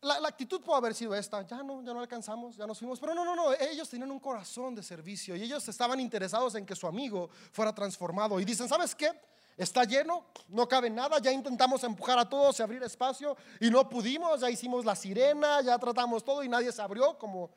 la, 0.00 0.26
actitud 0.26 0.62
puede 0.62 0.78
haber 0.78 0.94
sido 0.94 1.14
esta, 1.14 1.46
ya 1.46 1.62
no, 1.62 1.82
ya 1.82 1.92
no 1.92 2.00
alcanzamos, 2.00 2.56
ya 2.56 2.66
nos 2.66 2.78
fuimos, 2.78 2.98
pero 2.98 3.14
no, 3.14 3.24
no, 3.24 3.36
no, 3.36 3.52
ellos 3.52 3.88
tenían 3.88 4.10
un 4.10 4.20
corazón 4.20 4.74
de 4.74 4.82
servicio 4.82 5.36
y 5.36 5.42
ellos 5.42 5.68
estaban 5.68 6.00
interesados 6.00 6.54
en 6.54 6.64
que 6.64 6.74
su 6.74 6.86
amigo 6.86 7.28
fuera 7.52 7.74
transformado 7.74 8.40
y 8.40 8.44
dicen, 8.44 8.68
¿sabes 8.68 8.94
qué? 8.94 9.12
Está 9.56 9.84
lleno, 9.84 10.26
no 10.48 10.68
cabe 10.68 10.90
nada, 10.90 11.18
ya 11.18 11.32
intentamos 11.32 11.82
empujar 11.82 12.18
a 12.18 12.28
todos 12.28 12.58
y 12.58 12.62
abrir 12.62 12.82
espacio 12.82 13.36
y 13.58 13.70
no 13.70 13.88
pudimos, 13.88 14.40
ya 14.40 14.50
hicimos 14.50 14.84
la 14.84 14.94
sirena, 14.94 15.62
ya 15.62 15.78
tratamos 15.78 16.22
todo 16.22 16.44
y 16.44 16.48
nadie 16.48 16.70
se 16.72 16.82
abrió, 16.82 17.16
como 17.16 17.50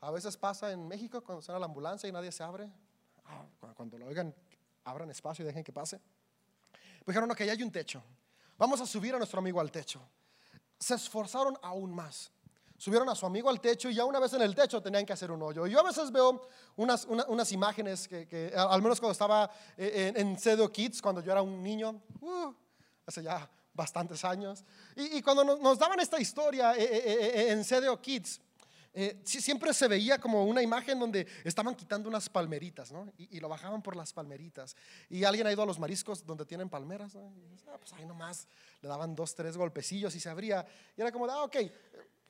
a 0.00 0.10
veces 0.10 0.36
pasa 0.36 0.72
en 0.72 0.88
México 0.88 1.22
cuando 1.22 1.40
suena 1.40 1.60
la 1.60 1.66
ambulancia 1.66 2.08
y 2.08 2.12
nadie 2.12 2.32
se 2.32 2.42
abre. 2.42 2.68
Ah, 3.26 3.44
cuando 3.74 3.96
lo 3.96 4.06
oigan, 4.06 4.34
abran 4.82 5.08
espacio 5.10 5.44
y 5.44 5.46
dejen 5.46 5.62
que 5.62 5.72
pase. 5.72 6.00
Dijeron, 7.06 7.30
ok, 7.30 7.42
ya 7.42 7.52
hay 7.52 7.62
un 7.62 7.70
techo, 7.70 8.02
vamos 8.58 8.80
a 8.80 8.86
subir 8.86 9.14
a 9.14 9.18
nuestro 9.18 9.38
amigo 9.38 9.60
al 9.60 9.70
techo. 9.70 10.00
Se 10.80 10.94
esforzaron 10.94 11.56
aún 11.62 11.94
más 11.94 12.32
subieron 12.80 13.06
a 13.10 13.14
su 13.14 13.26
amigo 13.26 13.50
al 13.50 13.60
techo 13.60 13.90
y 13.90 13.94
ya 13.94 14.06
una 14.06 14.18
vez 14.18 14.32
en 14.32 14.40
el 14.40 14.54
techo 14.54 14.80
tenían 14.80 15.04
que 15.04 15.12
hacer 15.12 15.30
un 15.30 15.42
hoyo. 15.42 15.66
Y 15.66 15.70
yo 15.70 15.80
a 15.80 15.82
veces 15.82 16.10
veo 16.10 16.48
unas, 16.76 17.04
unas 17.04 17.52
imágenes 17.52 18.08
que, 18.08 18.54
al 18.56 18.80
menos 18.80 18.98
cuando 18.98 19.12
estaba 19.12 19.50
eh, 19.76 20.14
en, 20.16 20.34
en 20.34 20.68
Kids, 20.70 21.02
cuando 21.02 21.20
yo 21.20 21.30
era 21.30 21.42
un 21.42 21.62
niño, 21.62 22.00
uh, 22.22 22.54
hace 23.04 23.22
ya 23.22 23.50
bastantes 23.74 24.24
años, 24.24 24.64
y, 24.96 25.20
cuando 25.20 25.44
nos, 25.58 25.78
daban 25.78 26.00
esta 26.00 26.18
historia 26.18 26.74
eh, 26.74 26.88
eh, 26.90 27.52
en 27.52 27.62
CDO 27.64 28.00
Kids, 28.00 28.40
siempre 29.24 29.74
se 29.74 29.86
veía 29.86 30.18
como 30.18 30.46
una 30.46 30.62
imagen 30.62 30.98
donde 30.98 31.26
estaban 31.44 31.74
quitando 31.74 32.08
unas 32.08 32.30
palmeritas, 32.30 32.90
¿no? 32.90 33.12
Y, 33.18 33.40
lo 33.40 33.48
bajaban 33.50 33.82
por 33.82 33.94
las 33.94 34.14
palmeritas. 34.14 34.74
Y 35.10 35.24
alguien 35.24 35.46
ha 35.46 35.52
ido 35.52 35.62
a 35.62 35.66
los 35.66 35.78
mariscos 35.78 36.24
donde 36.24 36.46
tienen 36.46 36.70
palmeras, 36.70 37.14
¿no? 37.14 37.30
Ah, 37.68 37.76
pues 37.78 37.92
ahí 37.92 38.06
nomás 38.06 38.48
le 38.80 38.88
daban 38.88 39.14
dos, 39.14 39.34
tres 39.34 39.56
golpecillos 39.58 40.14
y 40.14 40.20
se 40.20 40.30
abría. 40.30 40.66
Y 40.96 41.02
era 41.02 41.12
como, 41.12 41.26
ah, 41.26 41.44
ok, 41.44 41.56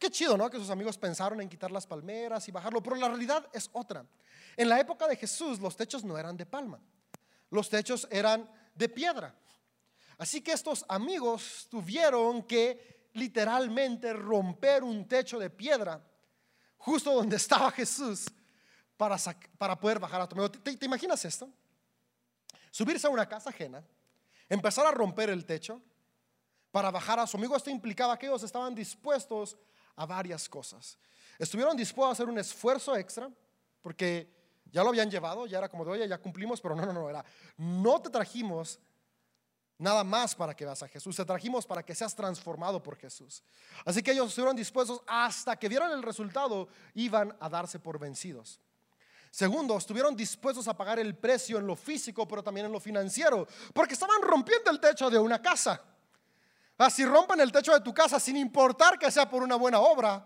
Qué 0.01 0.11
chido, 0.11 0.35
¿no? 0.35 0.49
Que 0.49 0.57
sus 0.57 0.71
amigos 0.71 0.97
pensaron 0.97 1.43
en 1.43 1.49
quitar 1.51 1.71
las 1.71 1.87
palmeras 1.87 2.49
y 2.49 2.51
bajarlo, 2.51 2.83
pero 2.83 2.97
la 2.97 3.09
realidad 3.09 3.47
es 3.53 3.69
otra. 3.75 4.07
En 4.57 4.71
la 4.71 4.81
época 4.81 5.07
de 5.07 5.15
Jesús 5.15 5.61
los 5.61 5.77
techos 5.77 6.03
no 6.03 6.17
eran 6.17 6.39
de 6.39 6.47
palma, 6.47 6.81
los 7.51 7.69
techos 7.69 8.09
eran 8.11 8.51
de 8.75 8.89
piedra. 8.89 9.35
Así 10.17 10.41
que 10.41 10.53
estos 10.53 10.87
amigos 10.89 11.67
tuvieron 11.71 12.45
que 12.45 13.11
literalmente 13.13 14.15
romper 14.15 14.83
un 14.83 15.07
techo 15.07 15.39
de 15.39 15.51
piedra 15.51 16.03
justo 16.79 17.13
donde 17.13 17.37
estaba 17.37 17.71
Jesús 17.71 18.25
para, 18.97 19.19
para 19.59 19.79
poder 19.79 19.99
bajar 19.99 20.23
a 20.23 20.25
amigo. 20.25 20.51
¿Te, 20.51 20.79
¿Te 20.79 20.87
imaginas 20.87 21.23
esto? 21.27 21.47
Subirse 22.71 23.07
a 23.07 23.11
una 23.11 23.29
casa 23.29 23.51
ajena, 23.51 23.85
empezar 24.49 24.87
a 24.87 24.93
romper 24.93 25.29
el 25.29 25.45
techo 25.45 25.83
para 26.71 26.91
bajar 26.91 27.19
a 27.19 27.27
su 27.27 27.37
amigo. 27.37 27.55
Esto 27.55 27.69
implicaba 27.69 28.19
que 28.19 28.27
ellos 28.27 28.43
estaban 28.43 28.75
dispuestos 28.75 29.59
varias 30.07 30.49
cosas. 30.49 30.99
Estuvieron 31.39 31.77
dispuestos 31.77 32.09
a 32.09 32.13
hacer 32.13 32.29
un 32.29 32.39
esfuerzo 32.39 32.97
extra 32.97 33.31
porque 33.81 34.29
ya 34.71 34.83
lo 34.83 34.91
habían 34.91 35.11
llevado, 35.11 35.47
ya 35.47 35.59
era 35.59 35.69
como 35.69 35.85
de, 35.85 35.91
oye, 35.93 36.09
ya 36.09 36.19
cumplimos, 36.19 36.61
pero 36.61 36.75
no, 36.75 36.85
no, 36.87 36.93
no, 36.93 37.09
era, 37.11 37.25
no 37.57 38.01
te 38.01 38.11
trajimos 38.11 38.79
nada 39.79 40.05
más 40.05 40.35
para 40.35 40.55
que 40.55 40.65
veas 40.65 40.83
a 40.83 40.89
Jesús, 40.89 41.17
te 41.17 41.25
trajimos 41.25 41.67
para 41.67 41.83
que 41.83 41.95
seas 41.95 42.15
transformado 42.15 42.83
por 42.83 42.97
Jesús. 42.97 43.43
Así 43.85 44.03
que 44.03 44.13
ellos 44.13 44.29
estuvieron 44.29 44.55
dispuestos 44.55 45.01
hasta 45.07 45.57
que 45.57 45.69
vieron 45.69 45.91
el 45.93 46.03
resultado, 46.03 46.69
iban 46.95 47.37
a 47.41 47.49
darse 47.49 47.79
por 47.79 47.99
vencidos. 47.99 48.61
Segundo, 49.31 49.79
estuvieron 49.79 50.17
dispuestos 50.17 50.67
a 50.69 50.77
pagar 50.77 50.99
el 50.99 51.17
precio 51.17 51.59
en 51.59 51.67
lo 51.67 51.77
físico, 51.77 52.27
pero 52.27 52.43
también 52.43 52.67
en 52.67 52.73
lo 52.73 52.81
financiero, 52.81 53.47
porque 53.73 53.95
estaban 53.95 54.21
rompiendo 54.23 54.71
el 54.71 54.81
techo 54.81 55.09
de 55.09 55.19
una 55.19 55.41
casa. 55.41 55.81
Si 56.89 57.05
rompen 57.05 57.41
el 57.41 57.53
techo 57.53 57.75
de 57.75 57.81
tu 57.81 57.93
casa 57.93 58.19
sin 58.19 58.37
importar 58.39 58.99
que 58.99 59.11
sea 59.11 59.29
por 59.29 59.43
una 59.43 59.57
buena 59.57 59.81
obra, 59.81 60.25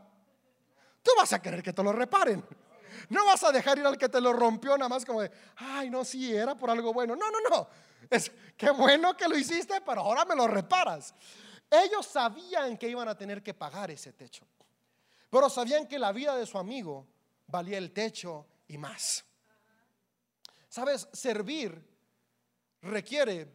tú 1.03 1.11
vas 1.17 1.33
a 1.33 1.43
querer 1.43 1.63
que 1.63 1.73
te 1.73 1.83
lo 1.83 1.91
reparen. 1.91 2.45
No 3.09 3.27
vas 3.27 3.43
a 3.43 3.51
dejar 3.51 3.79
ir 3.79 3.87
al 3.87 3.99
que 3.99 4.09
te 4.09 4.21
lo 4.21 4.33
rompió 4.33 4.79
nada 4.79 4.89
más 4.89 5.05
como 5.05 5.21
de, 5.21 5.33
ay, 5.57 5.91
no, 5.91 6.05
sí, 6.05 6.33
era 6.33 6.55
por 6.55 6.71
algo 6.71 6.93
bueno. 6.93 7.17
No, 7.17 7.29
no, 7.29 7.39
no. 7.51 7.69
Es 8.09 8.31
qué 8.57 8.71
bueno 8.71 9.17
que 9.17 9.27
lo 9.27 9.37
hiciste, 9.37 9.81
pero 9.81 10.03
ahora 10.03 10.25
me 10.25 10.37
lo 10.37 10.47
reparas. 10.47 11.13
Ellos 11.69 12.07
sabían 12.07 12.77
que 12.77 12.89
iban 12.89 13.09
a 13.09 13.17
tener 13.17 13.43
que 13.43 13.53
pagar 13.53 13.91
ese 13.91 14.13
techo, 14.13 14.47
pero 15.31 15.51
sabían 15.51 15.89
que 15.89 15.99
la 15.99 16.13
vida 16.13 16.37
de 16.37 16.47
su 16.47 16.57
amigo 16.57 17.07
valía 17.49 17.79
el 17.79 17.93
techo 17.93 18.47
y 18.69 18.79
más. 18.79 19.25
Sabes, 20.69 21.09
servir 21.13 21.85
requiere 22.81 23.53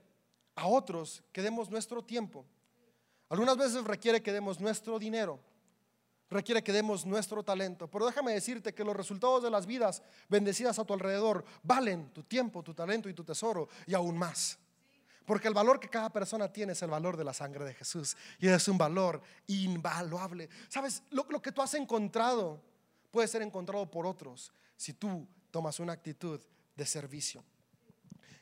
a 0.55 0.67
otros 0.67 1.23
que 1.31 1.41
demos 1.41 1.69
nuestro 1.69 2.03
tiempo 2.03 2.45
algunas 3.29 3.57
veces 3.57 3.83
requiere 3.83 4.21
que 4.21 4.33
demos 4.33 4.59
nuestro 4.59 4.97
dinero, 4.99 5.39
requiere 6.29 6.63
que 6.63 6.73
demos 6.73 7.05
nuestro 7.05 7.43
talento. 7.43 7.87
Pero 7.87 8.05
déjame 8.05 8.33
decirte 8.33 8.73
que 8.73 8.83
los 8.83 8.95
resultados 8.95 9.43
de 9.43 9.49
las 9.49 9.65
vidas 9.65 10.01
bendecidas 10.27 10.79
a 10.79 10.85
tu 10.85 10.93
alrededor 10.93 11.43
valen 11.63 12.09
tu 12.11 12.23
tiempo, 12.23 12.63
tu 12.63 12.73
talento 12.73 13.09
y 13.09 13.13
tu 13.13 13.23
tesoro 13.23 13.69
y 13.85 13.93
aún 13.93 14.17
más. 14.17 14.57
Porque 15.25 15.47
el 15.47 15.53
valor 15.53 15.79
que 15.79 15.89
cada 15.89 16.11
persona 16.11 16.51
tiene 16.51 16.73
es 16.73 16.81
el 16.81 16.89
valor 16.89 17.15
de 17.15 17.23
la 17.23 17.33
sangre 17.33 17.63
de 17.63 17.75
Jesús. 17.75 18.17
Y 18.39 18.47
es 18.47 18.67
un 18.67 18.79
valor 18.79 19.21
invaluable. 19.45 20.49
Sabes, 20.69 21.03
lo, 21.11 21.27
que 21.39 21.51
tú 21.51 21.61
has 21.61 21.75
encontrado 21.75 22.59
puede 23.11 23.27
ser 23.27 23.43
encontrado 23.43 23.89
por 23.91 24.07
otros 24.07 24.51
si 24.75 24.93
tú 24.93 25.27
tomas 25.51 25.79
una 25.79 25.93
actitud 25.93 26.41
de 26.75 26.85
servicio. 26.85 27.43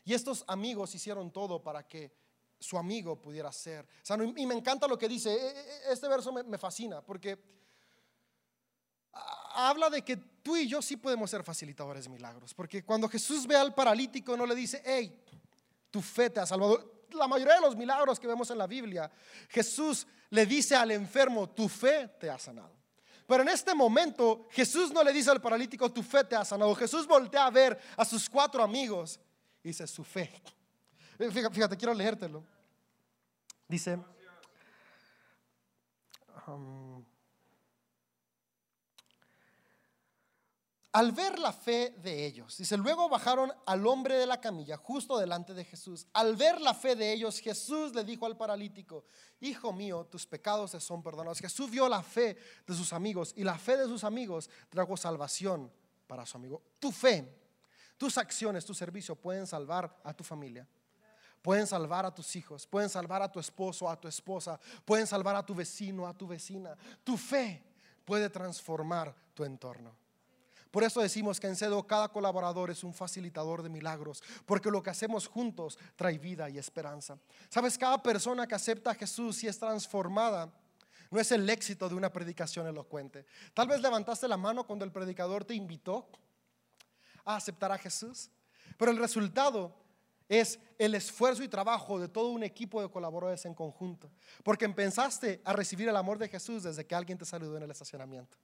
Y 0.06 0.14
estos 0.14 0.46
amigos 0.48 0.96
hicieron 0.96 1.30
todo 1.30 1.62
para 1.62 1.86
que 1.86 2.14
su 2.60 2.78
amigo 2.78 3.22
pudiera 3.22 3.52
ser. 3.52 3.88
y 4.36 4.46
me 4.46 4.56
encanta 4.56 4.88
lo 4.88 4.98
que 4.98 5.08
dice. 5.08 5.34
E, 5.34 5.50
e, 5.50 5.94
este 5.94 6.08
verso 6.08 6.32
me, 6.32 6.58
fascina 6.58 7.02
porque 7.02 7.38
habla 9.54 9.90
de 9.90 10.04
que 10.04 10.18
tú 10.18 10.56
y 10.56 10.68
yo 10.68 10.82
sí 10.82 10.98
podemos 10.98 11.30
ser 11.30 11.44
facilitadores 11.44 12.06
de 12.06 12.10
milagros. 12.10 12.54
Porque 12.54 12.84
cuando 12.84 13.08
Jesús 13.10 13.48
ve 13.48 13.56
al 13.56 13.74
paralítico 13.74 14.36
no 14.36 14.46
le 14.46 14.56
dice, 14.56 14.82
hey, 14.86 15.24
tu 15.92 16.02
fe 16.02 16.30
te 16.30 16.40
ha 16.40 16.46
salvado. 16.46 17.06
La 17.12 17.28
mayoría 17.28 17.56
de 17.56 17.62
los 17.62 17.76
milagros 17.76 18.20
que 18.20 18.28
vemos 18.28 18.50
en 18.52 18.58
la 18.58 18.68
Biblia, 18.68 19.10
Jesús 19.50 20.06
le 20.30 20.46
dice 20.46 20.76
al 20.76 20.92
enfermo, 20.92 21.50
tu 21.50 21.70
fe 21.70 22.10
te 22.20 22.30
ha 22.30 22.38
sanado. 22.38 22.76
Pero 23.26 23.44
en 23.44 23.50
este 23.50 23.74
momento 23.74 24.48
Jesús 24.52 24.92
no 24.92 25.04
le 25.04 25.12
dice 25.12 25.30
al 25.30 25.42
paralítico, 25.42 25.92
tu 25.92 26.02
fe 26.02 26.24
te 26.24 26.36
ha 26.36 26.46
sanado. 26.46 26.74
Jesús 26.76 27.06
voltea 27.06 27.46
a 27.46 27.50
ver 27.50 27.78
a 27.96 28.06
sus 28.06 28.30
cuatro 28.30 28.64
amigos 28.64 29.20
y 29.64 29.70
dice, 29.70 29.86
su 29.88 30.04
fe 30.04 30.32
eh, 31.20 31.32
fíjate, 31.32 31.78
quiero 31.78 31.94
leértelo. 31.94 32.44
Dice, 33.68 34.00
um, 36.48 37.04
al 40.94 41.12
ver 41.12 41.38
la 41.38 41.52
fe 41.52 41.94
de 41.98 42.26
ellos, 42.26 42.58
dice, 42.58 42.78
luego 42.78 43.10
bajaron 43.10 43.52
al 43.66 43.86
hombre 43.86 44.16
de 44.16 44.26
la 44.26 44.40
camilla 44.40 44.78
justo 44.78 45.18
delante 45.18 45.54
de 45.54 45.66
Jesús. 45.66 46.08
Al 46.14 46.36
ver 46.36 46.62
la 46.62 46.74
fe 46.74 46.96
de 46.96 47.12
ellos, 47.12 47.40
Jesús 47.40 47.94
le 47.94 48.04
dijo 48.04 48.26
al 48.26 48.38
paralítico, 48.38 49.04
hijo 49.42 49.74
mío, 49.74 50.06
tus 50.06 50.26
pecados 50.26 50.72
te 50.72 50.80
son 50.80 51.04
perdonados. 51.04 51.40
Jesús 51.40 51.70
vio 51.70 51.90
la 51.90 52.02
fe 52.02 52.38
de 52.66 52.74
sus 52.74 52.94
amigos 52.94 53.34
y 53.36 53.44
la 53.44 53.58
fe 53.58 53.76
de 53.76 53.86
sus 53.86 54.04
amigos 54.04 54.50
trajo 54.70 54.96
salvación 54.96 55.72
para 56.08 56.26
su 56.26 56.38
amigo. 56.38 56.62
Tu 56.80 56.92
fe, 56.92 57.38
tus 57.98 58.18
acciones, 58.18 58.64
tu 58.64 58.74
servicio 58.74 59.16
pueden 59.16 59.46
salvar 59.46 60.00
a 60.04 60.14
tu 60.14 60.24
familia 60.24 60.68
pueden 61.42 61.68
salvar 61.68 62.06
a 62.06 62.14
tus 62.14 62.36
hijos, 62.36 62.68
pueden 62.68 62.90
salvar 62.90 63.22
a 63.22 63.32
tu 63.32 63.40
esposo, 63.40 63.90
a 63.90 64.00
tu 64.00 64.08
esposa, 64.08 64.60
pueden 64.86 65.08
salvar 65.08 65.36
a 65.36 65.46
tu 65.46 65.56
vecino, 65.56 66.08
a 66.08 66.14
tu 66.14 66.28
vecina. 66.28 66.76
Tu 67.04 67.18
fe 67.18 67.64
puede 68.06 68.30
transformar 68.30 69.14
tu 69.34 69.44
entorno. 69.44 69.96
Por 70.72 70.84
eso 70.84 71.02
decimos 71.02 71.40
que 71.40 71.48
en 71.48 71.56
CEDO 71.56 71.88
cada 71.88 72.10
colaborador 72.10 72.70
es 72.70 72.84
un 72.84 72.94
facilitador 72.94 73.64
de 73.64 73.70
milagros, 73.70 74.22
porque 74.46 74.70
lo 74.70 74.84
que 74.84 74.90
hacemos 74.90 75.28
juntos 75.28 75.80
trae 75.96 76.18
vida 76.18 76.50
y 76.50 76.58
esperanza. 76.58 77.18
Sabes, 77.50 77.78
cada 77.78 78.02
persona 78.04 78.46
que 78.46 78.56
acepta 78.56 78.92
a 78.92 78.96
Jesús 78.96 79.44
y 79.44 79.48
es 79.48 79.58
transformada, 79.58 80.52
no 81.10 81.20
es 81.20 81.32
el 81.32 81.50
éxito 81.50 81.88
de 81.88 81.96
una 81.96 82.12
predicación 82.12 82.68
elocuente. 82.68 83.26
Tal 83.54 83.68
vez 83.68 83.82
levantaste 83.82 84.28
la 84.28 84.38
mano 84.38 84.66
cuando 84.66 84.84
el 84.84 84.92
predicador 84.92 85.46
te 85.46 85.56
invitó 85.56 86.08
a 87.24 87.38
aceptar 87.38 87.72
a 87.72 87.78
Jesús, 87.78 88.30
pero 88.78 88.92
el 88.92 88.98
resultado 88.98 89.74
es 90.30 90.60
el 90.78 90.96
esfuerzo 90.96 91.44
y 91.44 91.48
trabajo 91.48 92.00
de 92.00 92.08
todo 92.08 92.30
un 92.30 92.44
equipo 92.44 92.82
de 92.82 92.90
colaboradores 92.90 93.46
en 93.46 93.54
conjunto, 93.54 94.12
porque 94.44 94.66
empezaste 94.66 95.42
a 95.44 95.54
recibir 95.54 95.88
el 95.88 95.96
amor 95.96 96.18
de 96.18 96.28
Jesús 96.28 96.64
desde 96.64 96.86
que 96.86 96.96
alguien 96.96 97.18
te 97.18 97.26
saludó 97.26 97.58
en 97.58 97.64
el 97.64 97.72
estacionamiento. 97.72 98.38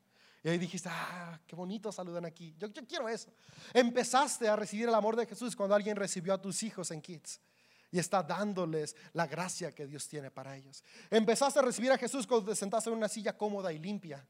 Y 0.43 0.49
ahí 0.49 0.57
dijiste, 0.57 0.89
ah, 0.91 1.39
qué 1.47 1.55
bonito 1.55 1.91
saludan 1.91 2.25
aquí. 2.25 2.53
Yo, 2.57 2.69
quiero 2.85 3.07
eso. 3.07 3.31
Empezaste 3.73 4.47
a 4.49 4.57
recibir 4.57 4.89
el 4.89 4.95
amor 4.95 5.15
de 5.15 5.25
Jesús 5.25 5.55
cuando 5.55 5.73
alguien 5.73 5.95
recibió 5.95 6.33
a 6.33 6.41
tus 6.41 6.63
hijos 6.63 6.91
en 6.91 7.01
Kids 7.01 7.39
y 7.91 7.99
está 7.99 8.21
dándoles 8.21 8.95
la 9.13 9.25
gracia 9.25 9.71
que 9.71 9.87
Dios 9.87 10.05
tiene 10.07 10.31
para 10.31 10.57
ellos. 10.57 10.83
Empezaste 11.09 11.59
a 11.59 11.61
recibir 11.61 11.91
a 11.93 11.97
Jesús 11.97 12.27
cuando 12.27 12.51
te 12.51 12.57
sentaste 12.57 12.89
en 12.89 12.97
una 12.97 13.07
silla 13.07 13.37
cómoda 13.37 13.71
y 13.71 13.79
limpia 13.79 14.25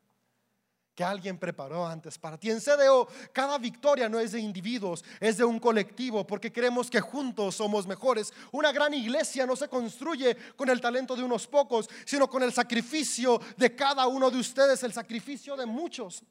que 0.95 1.03
alguien 1.03 1.37
preparó 1.37 1.85
antes 1.85 2.17
para 2.17 2.37
ti. 2.37 2.51
En 2.51 2.59
CDO, 2.59 3.07
cada 3.31 3.57
victoria 3.57 4.07
no 4.07 4.19
es 4.19 4.31
de 4.31 4.39
individuos, 4.39 5.03
es 5.19 5.37
de 5.37 5.43
un 5.43 5.59
colectivo, 5.59 6.25
porque 6.25 6.51
creemos 6.51 6.89
que 6.89 7.01
juntos 7.01 7.55
somos 7.55 7.87
mejores. 7.87 8.31
Una 8.51 8.71
gran 8.71 8.93
iglesia 8.93 9.45
no 9.45 9.55
se 9.55 9.67
construye 9.67 10.37
con 10.55 10.69
el 10.69 10.79
talento 10.79 11.15
de 11.15 11.23
unos 11.23 11.47
pocos, 11.47 11.89
sino 12.05 12.29
con 12.29 12.43
el 12.43 12.53
sacrificio 12.53 13.39
de 13.57 13.75
cada 13.75 14.07
uno 14.07 14.29
de 14.29 14.39
ustedes, 14.39 14.83
el 14.83 14.93
sacrificio 14.93 15.55
de 15.55 15.65
muchos. 15.65 16.23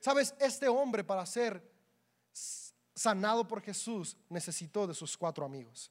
Sabes, 0.00 0.34
este 0.38 0.68
hombre 0.68 1.02
para 1.02 1.24
ser 1.24 1.72
sanado 2.94 3.48
por 3.48 3.62
Jesús 3.62 4.16
necesitó 4.28 4.86
de 4.86 4.94
sus 4.94 5.16
cuatro 5.16 5.44
amigos. 5.44 5.90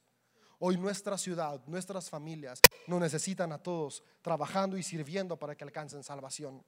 Hoy 0.60 0.76
nuestra 0.76 1.18
ciudad, 1.18 1.60
nuestras 1.66 2.08
familias 2.08 2.60
nos 2.86 3.00
necesitan 3.00 3.52
a 3.52 3.58
todos 3.58 4.02
trabajando 4.22 4.78
y 4.78 4.82
sirviendo 4.82 5.36
para 5.36 5.54
que 5.56 5.64
alcancen 5.64 6.02
salvación. 6.02 6.64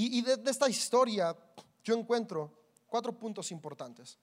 Y, 0.00 0.22
de, 0.22 0.40
esta 0.48 0.68
historia 0.68 1.36
yo 1.82 1.96
encuentro 1.96 2.52
cuatro 2.86 3.12
puntos 3.18 3.50
importantes 3.50 4.16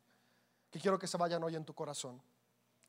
que 0.72 0.80
quiero 0.80 0.98
que 0.98 1.06
se 1.06 1.18
vayan 1.18 1.44
hoy 1.44 1.54
en 1.54 1.66
tu 1.66 1.74
corazón. 1.74 2.22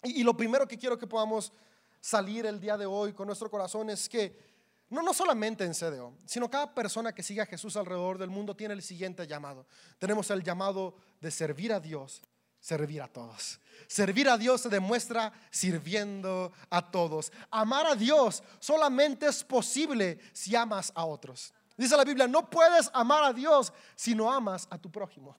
Y, 0.05 0.23
lo 0.23 0.37
primero 0.37 0.69
que 0.69 0.79
quiero 0.79 0.97
que 0.97 1.09
podamos 1.09 1.53
salir 2.01 2.47
el 2.47 2.61
día 2.61 2.77
de 2.77 2.87
hoy 2.87 3.13
con 3.13 3.27
nuestro 3.27 3.51
corazón 3.51 3.91
es 3.91 4.09
que 4.09 4.39
no, 4.89 5.03
no 5.03 5.13
solamente 5.13 5.65
en 5.65 5.73
CDO, 5.73 6.15
sino 6.27 6.49
cada 6.49 6.73
persona 6.73 7.13
que 7.13 7.25
sigue 7.25 7.41
a 7.41 7.47
Jesús 7.47 7.77
alrededor 7.77 8.19
del 8.19 8.31
mundo 8.31 8.55
tiene 8.55 8.75
el 8.75 8.83
siguiente 8.83 9.27
llamado. 9.27 9.67
Tenemos 9.99 10.31
el 10.31 10.45
llamado 10.45 10.95
de 11.21 11.33
servir 11.33 11.73
a 11.73 11.81
Dios 11.81 12.23
servir 12.67 13.01
a 13.01 13.07
todos. 13.07 13.61
Servir 13.87 14.29
a 14.29 14.37
Dios 14.37 14.63
se 14.63 14.69
demuestra 14.69 15.33
sirviendo 15.51 16.53
a 16.69 16.91
todos. 16.91 17.31
Amar 17.51 17.87
a 17.87 17.95
Dios 17.95 18.43
solamente 18.59 19.27
es 19.27 19.45
posible 19.45 20.19
si 20.33 20.57
amas 20.57 20.91
a 20.97 21.05
otros. 21.05 21.53
Dice 21.77 21.97
la 21.97 22.05
Biblia, 22.05 22.27
no 22.27 22.49
puedes 22.49 22.91
amar 22.95 23.25
a 23.25 23.33
Dios 23.33 23.73
si 23.95 24.15
no 24.15 24.33
amas 24.33 24.67
a 24.71 24.79
tu 24.79 24.91
prójimo. 24.91 25.37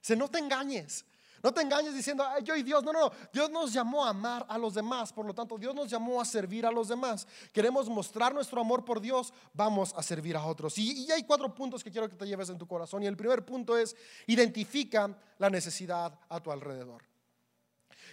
Si 0.00 0.14
no 0.14 0.28
te 0.28 0.38
engañes. 0.38 1.04
No 1.42 1.52
te 1.54 1.62
engañes 1.62 1.94
diciendo, 1.94 2.24
yo 2.42 2.56
y 2.56 2.62
Dios. 2.62 2.82
No, 2.82 2.92
no, 2.92 3.00
no. 3.00 3.12
Dios 3.32 3.48
nos 3.50 3.72
llamó 3.72 4.04
a 4.04 4.10
amar 4.10 4.44
a 4.48 4.58
los 4.58 4.74
demás. 4.74 5.12
Por 5.12 5.24
lo 5.24 5.34
tanto, 5.34 5.56
Dios 5.56 5.74
nos 5.74 5.88
llamó 5.88 6.20
a 6.20 6.24
servir 6.24 6.66
a 6.66 6.72
los 6.72 6.88
demás. 6.88 7.26
Queremos 7.52 7.88
mostrar 7.88 8.34
nuestro 8.34 8.60
amor 8.60 8.84
por 8.84 9.00
Dios. 9.00 9.32
Vamos 9.54 9.94
a 9.96 10.02
servir 10.02 10.36
a 10.36 10.44
otros. 10.44 10.76
Y, 10.78 11.04
y 11.04 11.12
hay 11.12 11.22
cuatro 11.22 11.54
puntos 11.54 11.84
que 11.84 11.90
quiero 11.90 12.08
que 12.08 12.16
te 12.16 12.26
lleves 12.26 12.48
en 12.48 12.58
tu 12.58 12.66
corazón. 12.66 13.02
Y 13.02 13.06
el 13.06 13.16
primer 13.16 13.44
punto 13.44 13.76
es, 13.76 13.96
identifica 14.26 15.16
la 15.38 15.48
necesidad 15.48 16.18
a 16.28 16.40
tu 16.40 16.50
alrededor. 16.50 17.04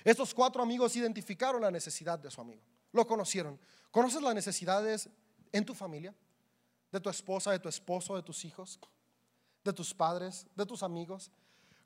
Estos 0.03 0.33
cuatro 0.35 0.61
amigos 0.61 0.95
identificaron 0.95 1.61
la 1.61 1.71
necesidad 1.71 2.19
de 2.19 2.29
su 2.29 2.39
amigo. 2.39 2.61
Lo 2.91 3.07
conocieron. 3.07 3.59
¿Conoces 3.89 4.21
las 4.21 4.35
necesidades 4.35 5.09
en 5.51 5.65
tu 5.65 5.73
familia? 5.73 6.13
¿De 6.95 7.01
tu 7.01 7.09
esposa, 7.09 7.51
de 7.51 7.59
tu 7.59 7.67
esposo, 7.67 8.15
de 8.15 8.23
tus 8.23 8.45
hijos? 8.45 8.79
¿De 9.65 9.73
tus 9.73 9.93
padres, 9.93 10.47
de 10.55 10.65
tus 10.65 10.81
amigos? 10.81 11.29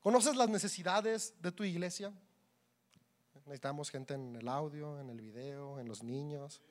¿Conoces 0.02 0.36
las 0.36 0.48
necesidades 0.50 1.34
de 1.42 1.52
tu 1.52 1.64
iglesia? 1.64 2.14
Necesitamos 3.34 3.90
gente 3.90 4.14
en 4.14 4.36
el 4.36 4.48
audio, 4.48 5.00
en 5.00 5.10
el 5.10 5.20
video, 5.20 5.80
en 5.80 5.88
los 5.88 6.04
niños, 6.04 6.62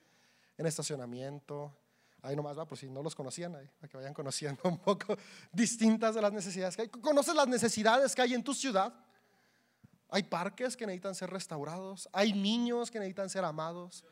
en 0.56 0.66
estacionamiento. 0.66 1.76
Ahí 2.22 2.36
nomás 2.36 2.56
va, 2.56 2.64
por 2.64 2.78
si 2.78 2.88
no 2.88 3.02
los 3.02 3.16
conocían, 3.16 3.56
ahí, 3.56 3.68
para 3.80 3.88
que 3.88 3.96
vayan 3.96 4.14
conociendo 4.14 4.62
un 4.68 4.78
poco 4.78 5.16
distintas 5.52 6.14
de 6.14 6.22
las 6.22 6.32
necesidades 6.32 6.76
que 6.76 6.82
hay. 6.82 6.88
¿Conoces 6.90 7.34
las 7.34 7.48
necesidades 7.48 8.14
que 8.14 8.22
hay 8.22 8.34
en 8.34 8.44
tu 8.44 8.54
ciudad? 8.54 8.94
Hay 10.10 10.22
parques 10.22 10.76
que 10.76 10.86
necesitan 10.86 11.16
ser 11.16 11.30
restaurados, 11.30 12.08
hay 12.12 12.34
niños 12.34 12.88
que 12.88 13.00
necesitan 13.00 13.30
ser 13.30 13.44
amados, 13.44 14.04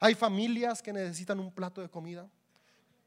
hay 0.00 0.16
familias 0.16 0.82
que 0.82 0.92
necesitan 0.92 1.38
un 1.38 1.52
plato 1.52 1.80
de 1.80 1.88
comida. 1.88 2.28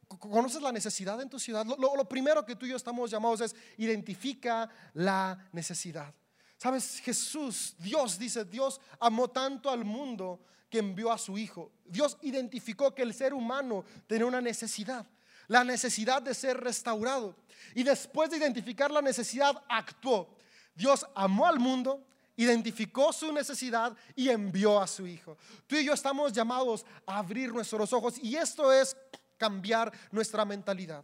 ¿Conoces 0.07 0.61
la 0.61 0.71
necesidad 0.71 1.19
en 1.21 1.29
tu 1.29 1.39
ciudad? 1.39 1.65
Lo, 1.65 2.07
primero 2.07 2.45
que 2.45 2.55
tú 2.55 2.65
y 2.65 2.69
yo 2.69 2.75
estamos 2.75 3.09
llamados 3.09 3.41
es 3.41 3.55
identifica 3.77 4.69
la 4.93 5.49
necesidad. 5.51 6.13
Sabes, 6.57 6.99
Jesús, 6.99 7.75
Dios 7.77 8.17
dice, 8.17 8.45
Dios 8.45 8.79
amó 8.99 9.29
tanto 9.29 9.69
al 9.69 9.83
mundo 9.83 10.39
que 10.69 10.79
envió 10.79 11.11
a 11.11 11.17
su 11.17 11.37
Hijo. 11.37 11.71
Dios 11.85 12.17
identificó 12.21 12.95
que 12.95 13.03
el 13.03 13.13
ser 13.13 13.33
humano 13.33 13.83
tenía 14.07 14.25
una 14.25 14.41
necesidad, 14.41 15.05
la 15.47 15.63
necesidad 15.63 16.21
de 16.21 16.33
ser 16.33 16.57
restaurado. 16.57 17.35
Y 17.75 17.83
después 17.83 18.29
de 18.29 18.37
identificar 18.37 18.91
la 18.91 19.01
necesidad, 19.01 19.61
actuó. 19.67 20.35
Dios 20.73 21.05
amó 21.15 21.45
al 21.45 21.59
mundo, 21.59 22.05
identificó 22.35 23.13
su 23.13 23.31
necesidad 23.31 23.95
y 24.15 24.29
envió 24.29 24.81
a 24.81 24.87
su 24.87 25.05
Hijo. 25.05 25.37
Tú 25.67 25.75
y 25.75 25.85
yo 25.85 25.93
estamos 25.93 26.33
llamados 26.33 26.85
a 27.05 27.19
abrir 27.19 27.51
nuestros 27.53 27.91
ojos 27.93 28.17
y 28.21 28.35
esto 28.35 28.71
es 28.71 28.95
cambiar 29.43 29.91
nuestra 30.09 30.45
mentalidad. 30.45 31.03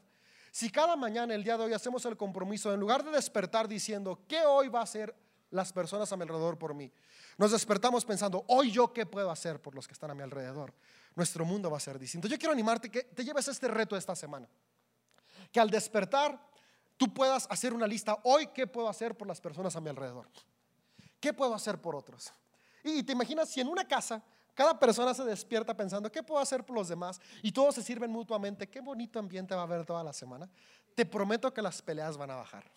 Si 0.49 0.69
cada 0.69 0.95
mañana, 0.95 1.35
el 1.35 1.43
día 1.43 1.57
de 1.57 1.65
hoy, 1.65 1.73
hacemos 1.73 2.05
el 2.05 2.15
compromiso, 2.15 2.73
en 2.73 2.79
lugar 2.79 3.03
de 3.03 3.11
despertar 3.11 3.67
diciendo, 3.67 4.21
¿qué 4.29 4.45
hoy 4.45 4.69
va 4.69 4.79
a 4.79 4.83
hacer 4.83 5.13
las 5.49 5.73
personas 5.73 6.09
a 6.13 6.15
mi 6.15 6.23
alrededor 6.23 6.57
por 6.57 6.73
mí? 6.73 6.89
Nos 7.37 7.51
despertamos 7.51 8.05
pensando, 8.05 8.45
hoy 8.47 8.71
yo 8.71 8.93
qué 8.93 9.05
puedo 9.05 9.29
hacer 9.29 9.61
por 9.61 9.75
los 9.75 9.85
que 9.89 9.93
están 9.93 10.09
a 10.11 10.15
mi 10.15 10.23
alrededor. 10.23 10.73
Nuestro 11.15 11.43
mundo 11.43 11.69
va 11.69 11.75
a 11.75 11.81
ser 11.81 11.99
distinto. 11.99 12.29
Yo 12.29 12.37
quiero 12.37 12.53
animarte 12.53 12.89
que 12.89 13.03
te 13.03 13.25
lleves 13.25 13.49
este 13.49 13.67
reto 13.67 13.97
esta 13.97 14.15
semana. 14.15 14.47
Que 15.51 15.59
al 15.59 15.69
despertar 15.69 16.39
tú 16.95 17.13
puedas 17.13 17.45
hacer 17.49 17.73
una 17.73 17.87
lista, 17.87 18.19
hoy 18.23 18.47
qué 18.47 18.67
puedo 18.67 18.87
hacer 18.87 19.17
por 19.17 19.27
las 19.27 19.41
personas 19.41 19.75
a 19.75 19.81
mi 19.81 19.89
alrededor. 19.89 20.29
¿Qué 21.19 21.33
puedo 21.33 21.53
hacer 21.53 21.81
por 21.81 21.93
otros? 21.93 22.31
Y 22.85 23.03
te 23.03 23.11
imaginas 23.11 23.49
si 23.49 23.59
en 23.59 23.67
una 23.67 23.85
casa 23.85 24.23
cada 24.59 24.77
persona 24.77 25.13
se 25.13 25.23
despierta 25.23 25.73
pensando, 25.73 26.11
¿qué 26.11 26.21
puedo 26.21 26.41
hacer 26.41 26.65
por 26.65 26.75
los 26.75 26.89
demás? 26.89 27.21
Y 27.41 27.49
todos 27.49 27.75
se 27.75 27.81
sirven 27.81 28.11
mutuamente. 28.11 28.67
Qué 28.67 28.81
bonito 28.81 29.17
ambiente 29.17 29.55
va 29.55 29.61
a 29.61 29.63
haber 29.63 29.85
toda 29.85 30.03
la 30.03 30.11
semana. 30.11 30.49
Te 30.95 31.05
prometo 31.05 31.53
que 31.53 31.61
las 31.61 31.81
peleas 31.81 32.17
van 32.17 32.31
a 32.31 32.35
bajar. 32.35 32.69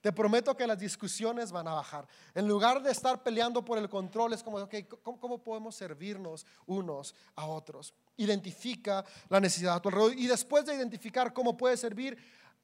Te 0.00 0.12
prometo 0.12 0.56
que 0.56 0.68
las 0.68 0.78
discusiones 0.78 1.50
van 1.50 1.66
a 1.66 1.72
bajar. 1.72 2.06
En 2.32 2.46
lugar 2.46 2.80
de 2.80 2.92
estar 2.92 3.24
peleando 3.24 3.64
por 3.64 3.76
el 3.76 3.88
control, 3.88 4.34
es 4.34 4.44
como, 4.44 4.58
ok, 4.58 4.72
¿cómo, 5.02 5.42
podemos 5.42 5.74
servirnos 5.74 6.46
unos 6.66 7.12
a 7.34 7.44
otros? 7.44 7.92
Identifica 8.16 9.04
la 9.28 9.40
necesidad 9.40 9.74
a 9.74 9.82
tu 9.82 9.88
alrededor. 9.88 10.16
Y 10.16 10.28
después 10.28 10.64
de 10.64 10.76
identificar 10.76 11.32
cómo 11.32 11.56
puede 11.56 11.76
servir 11.76 12.16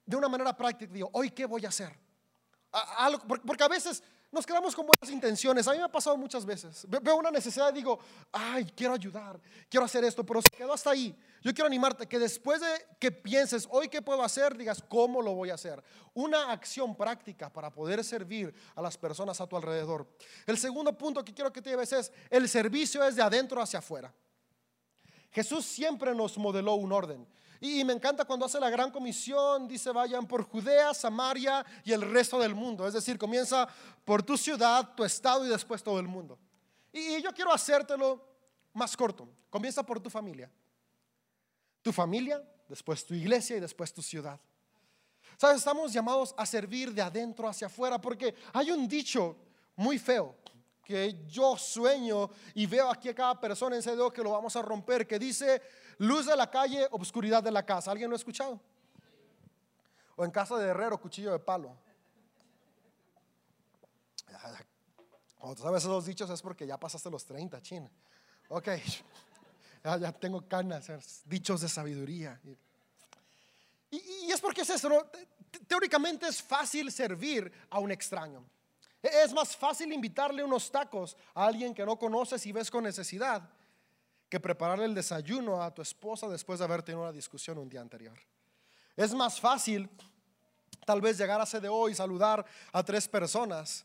de 0.05 0.14
una 0.14 0.28
manera 0.28 0.57
práctica, 0.57 0.92
digo, 0.92 1.11
hoy 1.14 1.30
qué 1.30 1.47
voy 1.47 1.64
a 1.64 1.70
hacer. 1.70 1.99
porque 3.44 3.64
a 3.64 3.68
veces 3.68 4.05
nos 4.32 4.44
quedamos 4.44 4.74
con 4.74 4.86
buenas 4.86 5.14
intenciones. 5.14 5.66
A 5.68 5.72
mí 5.72 5.78
me 5.78 5.84
ha 5.84 5.88
pasado 5.90 6.16
muchas 6.16 6.44
veces. 6.44 6.86
Veo 6.88 7.16
una 7.16 7.30
necesidad 7.30 7.70
y 7.70 7.74
digo, 7.74 7.98
ay, 8.32 8.64
quiero 8.76 8.94
ayudar, 8.94 9.40
quiero 9.68 9.86
hacer 9.86 10.04
esto, 10.04 10.24
pero 10.24 10.42
se 10.42 10.50
quedó 10.50 10.72
hasta 10.72 10.90
ahí. 10.90 11.16
Yo 11.42 11.54
quiero 11.54 11.66
animarte 11.66 12.06
que 12.06 12.18
después 12.18 12.60
de 12.60 12.66
que 12.98 13.12
pienses, 13.12 13.68
hoy 13.70 13.88
qué 13.88 14.02
puedo 14.02 14.22
hacer, 14.22 14.56
digas, 14.56 14.82
¿cómo 14.88 15.22
lo 15.22 15.34
voy 15.34 15.50
a 15.50 15.54
hacer? 15.54 15.82
Una 16.12 16.50
acción 16.50 16.96
práctica 16.96 17.52
para 17.52 17.70
poder 17.70 18.02
servir 18.02 18.52
a 18.74 18.82
las 18.82 18.98
personas 18.98 19.40
a 19.40 19.46
tu 19.46 19.56
alrededor. 19.56 20.08
El 20.46 20.58
segundo 20.58 20.96
punto 20.98 21.24
que 21.24 21.32
quiero 21.32 21.52
que 21.52 21.62
te 21.62 21.70
lleves 21.70 21.92
es, 21.92 22.12
el 22.28 22.48
servicio 22.48 23.04
es 23.04 23.16
de 23.16 23.22
adentro 23.22 23.62
hacia 23.62 23.78
afuera. 23.78 24.12
Jesús 25.30 25.64
siempre 25.64 26.14
nos 26.14 26.36
modeló 26.36 26.74
un 26.74 26.92
orden. 26.92 27.26
Y 27.61 27.84
me 27.84 27.92
encanta 27.92 28.24
cuando 28.24 28.46
hace 28.46 28.61
la 28.61 28.70
gran 28.70 28.90
comisión, 28.90 29.66
dice 29.66 29.90
vayan 29.90 30.26
por 30.26 30.42
Judea, 30.44 30.92
Samaria 30.92 31.64
y 31.84 31.92
el 31.92 32.02
resto 32.02 32.38
del 32.38 32.54
mundo. 32.54 32.86
Es 32.86 32.94
decir, 32.94 33.18
comienza 33.18 33.68
por 34.04 34.22
tu 34.22 34.36
ciudad, 34.36 34.94
tu 34.94 35.04
estado 35.04 35.44
y 35.44 35.48
después 35.48 35.82
todo 35.82 35.98
el 35.98 36.09
mundo. 36.09 36.38
Y 36.92 37.20
yo 37.22 37.32
quiero 37.32 37.52
hacértelo 37.52 38.22
más 38.72 38.96
corto. 38.96 39.28
Comienza 39.50 39.82
por 39.82 40.00
tu 40.00 40.11
familia. 40.11 40.50
Tu 41.82 41.92
familia, 41.92 42.42
después 42.68 43.04
tu 43.04 43.14
iglesia 43.14 43.57
y 43.57 43.61
después 43.61 43.92
tu 43.92 44.02
ciudad. 44.02 44.40
Sabes, 45.36 45.59
estamos 45.59 45.92
llamados 45.92 46.34
a 46.36 46.46
servir 46.46 46.92
de 46.92 47.02
adentro 47.02 47.48
hacia 47.48 47.66
afuera 47.66 48.00
porque 48.00 48.34
hay 48.52 48.70
un 48.70 48.88
dicho 48.88 49.36
muy 49.76 49.98
feo 49.98 50.34
que 50.87 51.24
yo 51.26 51.57
sueño 51.57 52.30
y 52.55 52.64
veo 52.64 52.89
aquí 52.89 53.09
a 53.09 53.14
cada 53.14 53.41
persona 53.41 53.74
en 53.74 53.80
ese 53.80 53.91
dedo 53.91 54.12
que 54.12 54.22
lo 54.22 54.30
vamos 54.30 54.55
a 54.55 54.62
romper, 54.62 55.05
que 55.05 55.18
dice, 55.18 55.61
luz 55.99 56.26
de 56.26 56.37
la 56.37 56.49
calle, 56.49 56.87
obscuridad 56.93 57.43
de 57.43 57.51
la 57.51 57.66
casa. 57.66 57.91
¿Alguien 57.91 58.09
lo 58.09 58.14
ha 58.14 58.18
escuchado? 58.18 58.61
O 60.14 60.24
en 60.24 60.30
casa 60.30 60.57
de 60.57 60.68
herrero, 60.68 61.01
cuchillo 61.01 61.32
de 61.32 61.41
palo. 61.41 61.76
Cuando 65.37 65.61
sabes 65.61 65.82
esos 65.82 66.07
dichos 66.07 66.30
es 66.30 66.41
porque 66.41 66.66
ya 66.66 66.78
pasaste 66.78 67.11
los 67.11 67.24
30, 67.24 67.61
chin. 67.62 67.91
Ok, 68.49 68.68
ya, 69.84 70.12
tengo 70.12 70.47
canas, 70.47 71.22
dichos 71.24 71.62
de 71.62 71.68
sabiduría. 71.68 72.41
Y, 73.91 74.30
es 74.30 74.41
porque 74.41 74.61
es 74.61 74.70
eso, 74.70 75.11
teóricamente 75.66 76.28
es 76.28 76.41
fácil 76.41 76.93
servir 76.93 77.53
a 77.70 77.80
un 77.80 77.91
extraño. 77.91 78.45
Es 79.07 79.32
más 79.32 79.57
fácil 79.57 79.92
invitarle 79.92 80.42
unos 80.42 80.70
tacos 80.70 81.16
a 81.34 81.46
alguien 81.46 81.74
que 81.74 81.84
no 81.84 81.98
conoces 81.98 82.44
y 82.46 82.52
ves 82.52 82.70
con 82.70 82.84
necesidad 82.84 83.48
que 84.28 84.40
prepararle 84.40 84.84
el 84.84 84.94
desayuno 84.94 85.62
a 85.62 85.72
tu 85.72 85.82
esposa 85.82 86.28
después 86.28 86.59
de 86.59 86.64
haber 86.64 86.82
tenido 86.82 87.02
una 87.02 87.12
discusión 87.12 87.59
un 87.59 87.68
día 87.68 87.80
anterior. 87.80 88.18
Es 88.96 89.14
más 89.14 89.40
fácil 89.40 89.88
tal 90.84 91.00
vez 91.00 91.18
llegar 91.18 91.40
a 91.40 91.46
CDO 91.46 91.88
y 91.88 91.94
saludar 91.94 92.44
a 92.72 92.82
tres 92.82 93.09
personas 93.09 93.84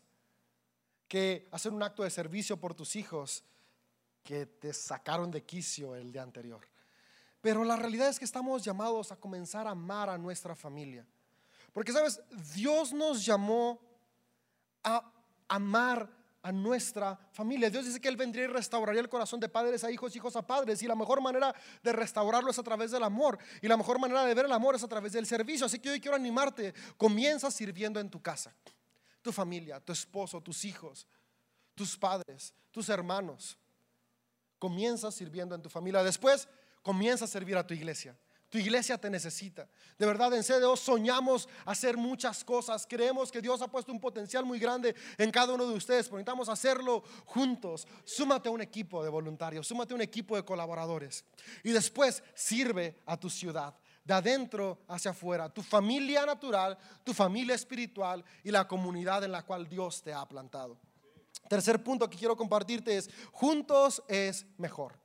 que 1.07 1.47
hacer 1.51 1.73
un 1.73 1.83
acto 1.83 2.03
de 2.03 2.09
servicio 2.09 2.57
por 2.57 2.73
tus 2.73 2.95
hijos 2.95 3.43
que 4.23 4.45
te 4.45 4.73
sacaron 4.73 5.29
de 5.31 5.43
quicio 5.43 5.95
el 5.95 6.11
día 6.11 6.23
anterior. 6.23 6.67
Pero 7.41 7.63
la 7.63 7.75
realidad 7.75 8.07
es 8.07 8.19
que 8.19 8.25
estamos 8.25 8.63
llamados 8.63 9.11
a 9.11 9.15
comenzar 9.15 9.67
a 9.67 9.71
amar 9.71 10.09
a 10.09 10.17
nuestra 10.17 10.55
familia. 10.55 11.05
Porque, 11.73 11.91
¿sabes? 11.91 12.21
Dios 12.53 12.93
nos 12.93 13.25
llamó 13.25 13.79
a 14.83 15.11
amar 15.47 16.09
a 16.43 16.51
nuestra 16.51 17.19
familia. 17.31 17.69
Dios 17.69 17.85
dice 17.85 18.01
que 18.01 18.07
Él 18.07 18.17
vendría 18.17 18.45
y 18.45 18.47
restauraría 18.47 19.01
el 19.01 19.09
corazón 19.09 19.39
de 19.39 19.47
padres 19.47 19.83
a 19.83 19.91
hijos, 19.91 20.15
hijos 20.15 20.35
a 20.35 20.45
padres. 20.45 20.81
Y 20.81 20.87
la 20.87 20.95
mejor 20.95 21.21
manera 21.21 21.53
de 21.83 21.93
restaurarlo 21.93 22.49
es 22.49 22.57
a 22.57 22.63
través 22.63 22.91
del 22.91 23.03
amor. 23.03 23.37
Y 23.61 23.67
la 23.67 23.77
mejor 23.77 23.99
manera 23.99 24.25
de 24.25 24.33
ver 24.33 24.45
el 24.45 24.51
amor 24.51 24.75
es 24.75 24.83
a 24.83 24.87
través 24.87 25.13
del 25.13 25.25
servicio. 25.27 25.65
Así 25.65 25.79
que 25.79 25.89
hoy 25.89 25.99
quiero 25.99 26.15
animarte. 26.15 26.73
Comienza 26.97 27.51
sirviendo 27.51 27.99
en 27.99 28.09
tu 28.09 28.21
casa. 28.21 28.53
Tu 29.21 29.31
familia, 29.31 29.79
tu 29.79 29.91
esposo, 29.91 30.41
tus 30.41 30.65
hijos, 30.65 31.07
tus 31.75 31.95
padres, 31.95 32.53
tus 32.71 32.89
hermanos. 32.89 33.57
Comienza 34.57 35.11
sirviendo 35.11 35.53
en 35.53 35.61
tu 35.61 35.69
familia. 35.69 36.03
Después 36.03 36.47
comienza 36.81 37.25
a 37.25 37.27
servir 37.27 37.55
a 37.57 37.65
tu 37.65 37.75
iglesia. 37.75 38.17
Tu 38.51 38.57
iglesia 38.57 38.97
te 38.97 39.09
necesita. 39.09 39.65
De 39.97 40.05
verdad, 40.05 40.33
en 40.33 40.43
CDO 40.43 40.75
soñamos 40.75 41.47
hacer 41.63 41.95
muchas 41.95 42.43
cosas. 42.43 42.85
Creemos 42.85 43.31
que 43.31 43.39
Dios 43.39 43.61
ha 43.61 43.69
puesto 43.69 43.93
un 43.93 44.01
potencial 44.01 44.43
muy 44.43 44.59
grande 44.59 44.93
en 45.17 45.31
cada 45.31 45.53
uno 45.53 45.65
de 45.65 45.73
ustedes. 45.73 46.07
Pero 46.07 46.17
necesitamos 46.17 46.49
hacerlo 46.49 47.01
juntos. 47.25 47.87
Súmate 48.03 48.49
a 48.49 48.51
un 48.51 48.59
equipo 48.59 49.05
de 49.05 49.09
voluntarios, 49.09 49.65
súmate 49.65 49.93
a 49.93 49.95
un 49.95 50.01
equipo 50.01 50.35
de 50.35 50.43
colaboradores. 50.43 51.23
Y 51.63 51.71
después 51.71 52.21
sirve 52.33 52.99
a 53.05 53.15
tu 53.15 53.29
ciudad, 53.29 53.73
de 54.03 54.13
adentro 54.13 54.79
hacia 54.89 55.11
afuera, 55.11 55.47
tu 55.47 55.63
familia 55.63 56.25
natural, 56.25 56.77
tu 57.05 57.13
familia 57.13 57.55
espiritual 57.55 58.21
y 58.43 58.51
la 58.51 58.67
comunidad 58.67 59.23
en 59.23 59.31
la 59.31 59.45
cual 59.45 59.69
Dios 59.69 60.01
te 60.03 60.11
ha 60.11 60.27
plantado. 60.27 60.77
Tercer 61.47 61.81
punto 61.81 62.09
que 62.09 62.17
quiero 62.17 62.35
compartirte 62.35 62.97
es, 62.97 63.09
juntos 63.31 64.03
es 64.09 64.45
mejor. 64.57 64.99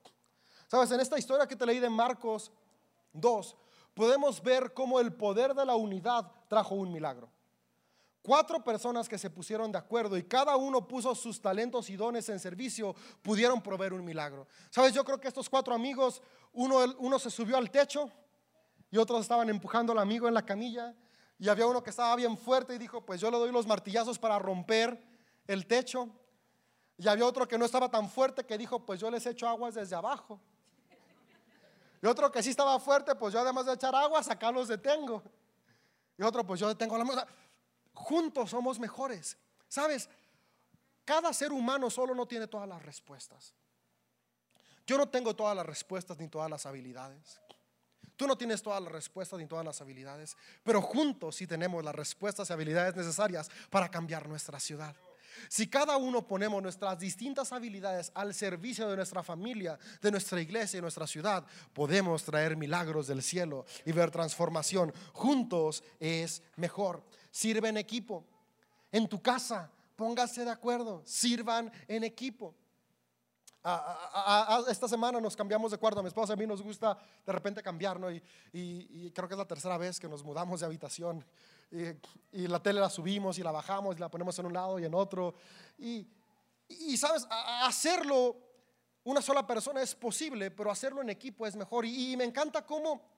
Sabes, 0.66 0.90
en 0.90 0.98
esta 0.98 1.16
historia 1.16 1.46
que 1.46 1.54
te 1.54 1.64
leí 1.64 1.78
de 1.78 1.88
Marcos 1.88 2.50
Dos, 3.20 3.56
podemos 3.94 4.42
ver 4.42 4.72
cómo 4.74 5.00
el 5.00 5.12
poder 5.12 5.54
de 5.54 5.64
la 5.64 5.74
unidad 5.74 6.30
trajo 6.48 6.74
un 6.74 6.92
milagro. 6.92 7.30
Cuatro 8.22 8.62
personas 8.62 9.08
que 9.08 9.18
se 9.18 9.30
pusieron 9.30 9.70
de 9.70 9.78
acuerdo 9.78 10.16
y 10.16 10.24
cada 10.24 10.56
uno 10.56 10.86
puso 10.86 11.14
sus 11.14 11.40
talentos 11.40 11.88
y 11.90 11.96
dones 11.96 12.28
en 12.28 12.40
servicio, 12.40 12.94
pudieron 13.22 13.62
proveer 13.62 13.92
un 13.92 14.04
milagro. 14.04 14.48
Sabes, 14.70 14.92
yo 14.92 15.04
creo 15.04 15.20
que 15.20 15.28
estos 15.28 15.48
cuatro 15.48 15.74
amigos, 15.74 16.20
uno, 16.52 16.78
uno 16.98 17.18
se 17.18 17.30
subió 17.30 17.56
al 17.56 17.70
techo 17.70 18.10
y 18.90 18.98
otros 18.98 19.20
estaban 19.20 19.48
empujando 19.48 19.92
al 19.92 19.98
amigo 19.98 20.26
en 20.26 20.34
la 20.34 20.44
camilla 20.44 20.94
y 21.38 21.48
había 21.48 21.66
uno 21.66 21.82
que 21.82 21.90
estaba 21.90 22.16
bien 22.16 22.36
fuerte 22.36 22.74
y 22.74 22.78
dijo, 22.78 23.04
pues 23.04 23.20
yo 23.20 23.30
le 23.30 23.38
doy 23.38 23.52
los 23.52 23.66
martillazos 23.66 24.18
para 24.18 24.38
romper 24.38 25.02
el 25.46 25.66
techo. 25.66 26.08
Y 26.98 27.06
había 27.08 27.26
otro 27.26 27.46
que 27.46 27.58
no 27.58 27.64
estaba 27.66 27.90
tan 27.90 28.08
fuerte 28.08 28.44
que 28.44 28.56
dijo, 28.56 28.84
pues 28.84 29.00
yo 29.00 29.10
les 29.10 29.26
echo 29.26 29.46
aguas 29.46 29.74
desde 29.74 29.94
abajo. 29.94 30.40
Y 32.02 32.06
otro 32.06 32.30
que 32.30 32.42
sí 32.42 32.50
estaba 32.50 32.78
fuerte, 32.78 33.14
pues 33.14 33.32
yo 33.32 33.40
además 33.40 33.66
de 33.66 33.72
echar 33.74 33.94
agua, 33.94 34.20
acá 34.26 34.50
los 34.50 34.68
detengo. 34.68 35.22
Y 36.18 36.22
otro, 36.22 36.44
pues 36.44 36.60
yo 36.60 36.68
detengo 36.68 36.96
la 36.96 37.04
mesa. 37.04 37.26
Juntos 37.94 38.50
somos 38.50 38.78
mejores. 38.78 39.36
¿Sabes? 39.68 40.08
Cada 41.04 41.32
ser 41.32 41.52
humano 41.52 41.90
solo 41.90 42.14
no 42.14 42.26
tiene 42.26 42.46
todas 42.46 42.68
las 42.68 42.82
respuestas. 42.82 43.54
Yo 44.86 44.96
no 44.96 45.08
tengo 45.08 45.34
todas 45.34 45.56
las 45.56 45.66
respuestas 45.66 46.18
ni 46.18 46.28
todas 46.28 46.50
las 46.50 46.66
habilidades. 46.66 47.40
Tú 48.16 48.26
no 48.26 48.36
tienes 48.36 48.62
todas 48.62 48.82
las 48.82 48.90
respuestas 48.90 49.38
ni 49.38 49.46
todas 49.46 49.64
las 49.64 49.80
habilidades, 49.80 50.36
pero 50.62 50.80
juntos 50.80 51.36
sí 51.36 51.46
tenemos 51.46 51.84
las 51.84 51.94
respuestas 51.94 52.48
y 52.48 52.52
habilidades 52.52 52.96
necesarias 52.96 53.50
para 53.68 53.90
cambiar 53.90 54.26
nuestra 54.26 54.58
ciudad. 54.58 54.96
Si 55.48 55.68
cada 55.68 55.96
uno 55.96 56.26
ponemos 56.26 56.62
nuestras 56.62 56.98
distintas 56.98 57.52
habilidades 57.52 58.10
al 58.14 58.34
servicio 58.34 58.88
de 58.88 58.96
nuestra 58.96 59.22
familia, 59.22 59.78
de 60.00 60.10
nuestra 60.10 60.40
iglesia 60.40 60.78
y 60.78 60.82
nuestra 60.82 61.06
ciudad, 61.06 61.44
podemos 61.72 62.24
traer 62.24 62.56
milagros 62.56 63.06
del 63.06 63.22
cielo 63.22 63.64
y 63.84 63.92
ver 63.92 64.10
transformación. 64.10 64.92
Juntos 65.12 65.82
es 66.00 66.42
mejor. 66.56 67.02
Sirve 67.30 67.68
en 67.68 67.76
equipo. 67.76 68.24
En 68.92 69.08
tu 69.08 69.20
casa, 69.20 69.70
póngase 69.94 70.44
de 70.44 70.50
acuerdo, 70.50 71.02
sirvan 71.04 71.72
en 71.88 72.04
equipo. 72.04 72.54
esta 74.68 74.88
semana 74.88 75.20
nos 75.20 75.34
cambiamos 75.34 75.70
de 75.70 75.78
cuarto. 75.78 76.00
A 76.00 76.02
mi 76.02 76.08
esposa 76.08 76.34
a 76.34 76.36
mí 76.36 76.46
nos 76.46 76.62
gusta 76.62 76.96
de 77.24 77.32
repente 77.32 77.62
cambiar, 77.62 77.98
¿no? 77.98 78.10
y 78.10 79.10
creo 79.14 79.28
que 79.28 79.34
es 79.34 79.38
la 79.38 79.46
tercera 79.46 79.76
vez 79.76 79.98
que 79.98 80.08
nos 80.08 80.22
mudamos 80.22 80.60
de 80.60 80.66
habitación 80.66 81.24
y, 81.70 82.46
la 82.46 82.62
tele 82.62 82.80
la 82.80 82.90
subimos 82.90 83.38
y 83.38 83.42
la 83.42 83.50
bajamos 83.50 83.96
y 83.96 84.00
la 84.00 84.08
ponemos 84.08 84.38
en 84.38 84.46
un 84.46 84.52
lado 84.52 84.78
y 84.78 84.84
en 84.84 84.94
otro. 84.94 85.34
Y, 85.78 86.06
y 86.68 86.96
sabes, 86.96 87.26
hacerlo 87.30 88.36
una 89.06 89.22
sola 89.22 89.46
persona 89.46 89.80
es 89.82 89.94
posible, 89.94 90.50
pero 90.50 90.68
hacerlo 90.68 91.00
en 91.00 91.10
equipo 91.10 91.46
es 91.46 91.54
mejor. 91.54 91.86
Y, 91.86 92.16
me 92.16 92.24
encanta 92.24 92.66
cómo 92.66 93.14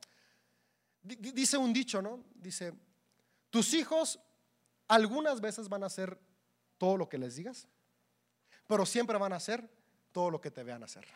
dice 1.03 1.57
un 1.57 1.73
dicho, 1.73 2.03
¿no? 2.03 2.23
Dice, 2.35 2.75
tus 3.49 3.73
hijos 3.73 4.21
algunas 4.87 5.41
veces 5.41 5.67
van 5.67 5.83
a 5.83 5.87
hacer 5.87 6.19
todo 6.77 6.99
lo 6.99 7.09
que 7.09 7.17
les 7.17 7.37
digas, 7.37 7.67
pero 8.67 8.85
siempre 8.85 9.17
van 9.17 9.33
a 9.33 9.37
hacer 9.37 9.67
todo 10.13 10.29
lo 10.31 10.43
que 10.43 10.51
te 10.51 10.63
vean 10.63 10.85
hacer. 10.85 11.07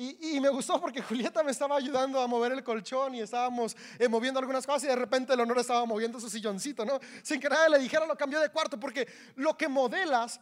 Y, 0.00 0.38
me 0.38 0.48
gustó 0.48 0.80
porque 0.80 1.02
Julieta 1.08 1.42
me 1.42 1.50
estaba 1.50 1.76
ayudando 1.76 2.20
a 2.20 2.28
mover 2.28 2.52
el 2.52 2.62
colchón 2.62 3.16
y 3.16 3.20
estábamos 3.20 3.76
eh, 3.98 4.06
moviendo 4.06 4.38
algunas 4.38 4.64
cosas 4.64 4.84
y 4.84 4.86
de 4.86 4.94
repente 4.94 5.32
el 5.32 5.40
honor 5.40 5.58
estaba 5.58 5.84
moviendo 5.86 6.20
su 6.20 6.30
silloncito, 6.30 6.84
¿no? 6.84 7.00
Sin 7.20 7.40
que 7.40 7.48
nadie 7.48 7.68
le 7.68 7.80
dijera 7.80 8.06
lo 8.06 8.16
cambió 8.16 8.38
de 8.38 8.48
cuarto 8.48 8.78
porque 8.78 9.08
lo 9.34 9.56
que 9.56 9.66
modelas, 9.66 10.40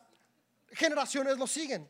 generaciones 0.73 1.39
lo 1.39 1.47
siguen. 1.47 1.89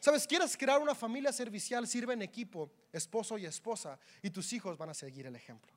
¿Sabes? 0.00 0.26
Quieres 0.26 0.56
crear 0.56 0.80
una 0.80 0.94
familia 0.94 1.32
servicial, 1.32 1.86
sirve 1.86 2.14
en 2.14 2.22
equipo, 2.22 2.72
esposo 2.90 3.36
y 3.36 3.44
esposa, 3.44 3.98
y 4.22 4.30
tus 4.30 4.50
hijos 4.54 4.78
van 4.78 4.88
a 4.88 4.94
seguir 4.94 5.26
el 5.26 5.36
ejemplo. 5.36 5.70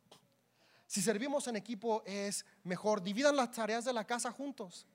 Si 0.88 1.02
servimos 1.02 1.48
en 1.48 1.58
equipo 1.58 2.02
es 2.06 2.46
mejor. 2.64 3.04
Dividan 3.04 3.36
las 3.36 3.52
tareas 3.52 3.84
de 3.84 3.92
la 3.92 4.06
casa 4.06 4.32
juntos. 4.32 4.88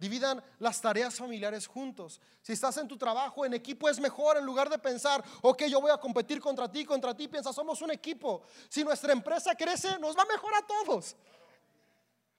Dividan 0.00 0.42
las 0.58 0.80
tareas 0.80 1.14
familiares 1.14 1.66
juntos. 1.66 2.22
Si 2.40 2.54
estás 2.54 2.78
en 2.78 2.88
tu 2.88 2.96
trabajo 2.96 3.44
en 3.44 3.52
equipo 3.52 3.86
es 3.86 4.00
mejor 4.00 4.38
en 4.38 4.46
lugar 4.46 4.70
de 4.70 4.78
pensar, 4.78 5.22
ok, 5.42 5.64
yo 5.64 5.78
voy 5.78 5.90
a 5.90 5.98
competir 5.98 6.40
contra 6.40 6.72
ti, 6.72 6.86
contra 6.86 7.14
ti, 7.14 7.28
piensa, 7.28 7.52
somos 7.52 7.82
un 7.82 7.90
equipo. 7.90 8.42
Si 8.70 8.82
nuestra 8.82 9.12
empresa 9.12 9.54
crece, 9.54 9.98
nos 9.98 10.16
va 10.16 10.24
mejor 10.24 10.54
a 10.54 10.66
todos. 10.66 11.14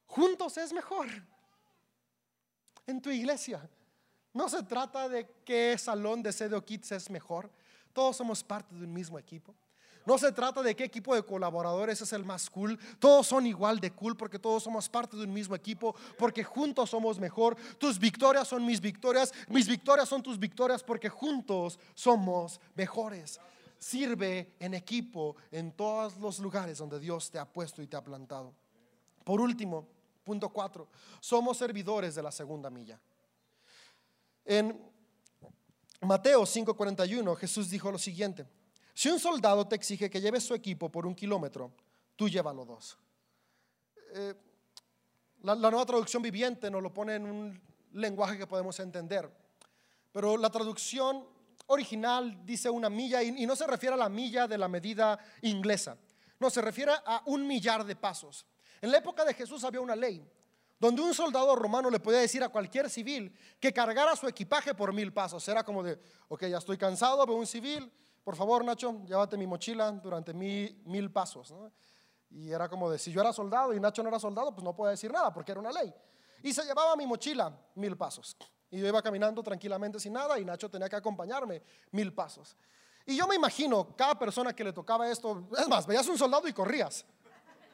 Juntos 0.08 0.58
es 0.58 0.74
mejor. 0.74 1.08
En 2.88 3.00
tu 3.00 3.12
iglesia. 3.12 3.70
No 4.34 4.50
se 4.50 4.64
trata 4.64 5.08
de 5.08 5.30
qué 5.46 5.78
salón 5.78 6.24
de 6.24 6.34
Sedeo 6.34 6.66
Kids 6.66 6.94
es 6.94 7.12
mejor. 7.12 7.52
Todos 7.94 8.18
somos 8.18 8.44
parte 8.44 8.74
de 8.74 8.84
un 8.84 8.92
mismo 8.92 9.20
equipo. 9.20 9.54
No 10.06 10.18
se 10.18 10.32
trata 10.32 10.64
de 10.64 10.76
qué 10.76 10.84
equipo 10.86 11.14
de 11.14 11.24
colaboradores 11.24 12.02
es 12.02 12.12
el 12.14 12.26
más 12.26 12.50
cool. 12.50 12.78
Todos 13.00 13.28
son 13.28 13.46
igual 13.46 13.80
de 13.80 13.92
cool 13.92 14.18
porque 14.18 14.40
todos 14.40 14.64
somos 14.64 14.90
parte 14.90 15.16
de 15.16 15.24
un 15.24 15.34
mismo 15.34 15.56
equipo, 15.56 15.96
porque 16.18 16.44
juntos 16.44 16.90
somos 16.90 17.20
mejor. 17.20 17.56
Tus 17.78 18.00
victorias 18.00 18.48
son 18.48 18.66
mis 18.66 18.82
victorias, 18.82 19.32
mis 19.48 19.68
victorias 19.68 20.10
son 20.10 20.24
tus 20.24 20.40
victorias 20.40 20.84
porque 20.84 21.10
juntos 21.10 21.80
somos 21.94 22.60
mejores. 22.76 23.40
Sirve 23.78 24.56
en 24.60 24.74
equipo 24.74 25.36
en 25.52 25.72
todos 25.72 26.18
los 26.18 26.40
lugares 26.40 26.78
donde 26.78 27.00
Dios 27.00 27.30
te 27.30 27.40
ha 27.40 27.46
puesto 27.46 27.82
y 27.82 27.88
te 27.88 27.98
ha 27.98 28.04
plantado. 28.04 28.54
Por 29.24 29.40
último, 29.40 29.88
punto 30.24 30.50
cuatro, 30.50 30.88
somos 31.20 31.58
servidores 31.58 32.16
de 32.16 32.24
la 32.24 32.32
segunda 32.32 32.70
milla. 32.70 33.00
En 34.46 34.92
Mateo 36.02 36.44
5:41 36.44 37.36
Jesús 37.36 37.70
dijo 37.70 37.92
lo 37.92 38.00
siguiente. 38.00 38.48
Si 38.94 39.10
un 39.10 39.20
soldado 39.20 39.68
te 39.68 39.76
exige 39.76 40.10
que 40.10 40.22
lleves 40.22 40.44
su 40.44 40.54
equipo 40.54 40.90
por 40.90 41.06
un 41.06 41.16
kilómetro, 41.16 41.72
tú 42.16 42.30
llévalo 42.30 42.66
dos. 42.66 42.98
Eh, 44.14 44.34
la, 45.44 45.56
nueva 45.56 45.86
traducción 45.86 46.22
viviente 46.22 46.70
nos 46.70 46.84
lo 46.84 46.94
pone 46.94 47.16
en 47.16 47.26
un 47.26 47.62
lenguaje 47.94 48.38
que 48.38 48.48
podemos 48.48 48.80
entender. 48.80 49.30
Pero 50.12 50.38
la 50.38 50.50
traducción 50.50 51.26
original 51.68 52.46
dice 52.46 52.70
una 52.70 52.90
milla 52.90 53.24
y, 53.24 53.46
no 53.46 53.56
se 53.56 53.66
refiere 53.66 53.96
a 53.96 53.98
la 53.98 54.10
milla 54.10 54.48
de 54.48 54.58
la 54.58 54.68
medida 54.68 55.18
inglesa. 55.42 55.98
No, 56.40 56.50
se 56.50 56.62
refiere 56.62 56.92
a 57.06 57.22
un 57.28 57.48
millar 57.48 57.86
de 57.86 57.96
pasos. 57.96 58.46
En 58.82 58.92
la 58.92 58.98
época 58.98 59.24
de 59.24 59.34
Jesús 59.34 59.64
había 59.64 59.80
una 59.80 59.96
ley 59.96 60.24
donde 60.82 61.04
un 61.04 61.14
soldado 61.14 61.56
romano 61.56 61.92
le 61.92 62.00
podía 62.00 62.20
decir 62.20 62.44
a 62.44 62.50
cualquier 62.50 62.90
civil 62.90 63.32
que 63.60 63.72
cargara 63.72 64.16
su 64.16 64.28
equipaje 64.28 64.74
por 64.74 64.92
mil 64.92 65.14
pasos. 65.14 65.48
Era 65.48 65.64
como 65.64 65.84
de, 65.84 66.00
ok, 66.28 66.46
ya 66.48 66.58
estoy 66.58 66.76
cansado, 66.76 67.24
veo 67.24 67.36
un 67.36 67.46
civil, 67.46 67.92
por 68.24 68.36
favor 68.36 68.64
Nacho, 68.64 69.04
llévate 69.06 69.38
mi 69.38 69.48
mochila 69.48 69.92
durante 69.92 70.34
mil, 70.34 70.82
mil 70.86 71.12
pasos. 71.12 71.54
Y 72.30 72.52
era 72.52 72.70
como 72.70 72.90
de, 72.90 72.98
si 72.98 73.12
yo 73.12 73.22
era 73.22 73.34
soldado 73.34 73.74
y 73.74 73.80
Nacho 73.80 74.04
no 74.04 74.10
era 74.10 74.20
soldado, 74.20 74.54
pues 74.54 74.64
no 74.64 74.76
podía 74.76 74.92
decir 74.92 75.12
nada 75.12 75.34
porque 75.34 75.52
era 75.52 75.60
una 75.60 75.72
ley. 75.72 75.94
Y 76.44 76.54
se 76.54 76.64
llevaba 76.64 76.96
mi 76.96 77.06
mochila 77.06 77.56
mil 77.76 77.98
pasos. 77.98 78.38
Y 78.70 78.80
yo 78.80 78.88
iba 78.88 79.02
caminando 79.02 79.44
tranquilamente 79.44 80.00
sin 80.00 80.14
nada 80.14 80.40
y 80.40 80.46
Nacho 80.46 80.70
tenía 80.70 80.88
que 80.88 80.96
acompañarme 80.96 81.62
mil 81.92 82.14
pasos. 82.14 82.56
Y 83.06 83.18
yo 83.18 83.28
me 83.28 83.36
imagino 83.36 83.96
cada 83.96 84.18
persona 84.18 84.54
que 84.54 84.64
le 84.64 84.72
tocaba 84.72 85.10
esto, 85.10 85.48
es 85.58 85.68
más, 85.68 85.86
veías 85.86 86.08
un 86.08 86.18
soldado 86.18 86.48
y 86.48 86.54
corrías, 86.54 87.06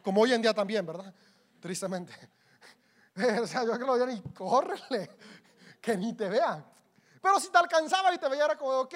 como 0.01 0.21
hoy 0.21 0.33
en 0.33 0.41
día 0.41 0.53
también, 0.53 0.85
¿verdad? 0.85 1.13
Tristemente. 1.59 2.13
O 3.41 3.47
sea, 3.47 3.65
yo 3.65 3.79
que 3.79 4.05
ni 4.13 4.21
córrele, 4.31 5.09
que 5.81 5.97
ni 5.97 6.13
te 6.13 6.29
vean. 6.29 6.63
Pero 7.19 7.39
si 7.39 7.49
te 7.49 7.57
alcanzaba 7.57 8.13
y 8.13 8.19
te 8.19 8.29
veía, 8.29 8.45
era 8.45 8.55
como, 8.55 8.69
ok, 8.81 8.93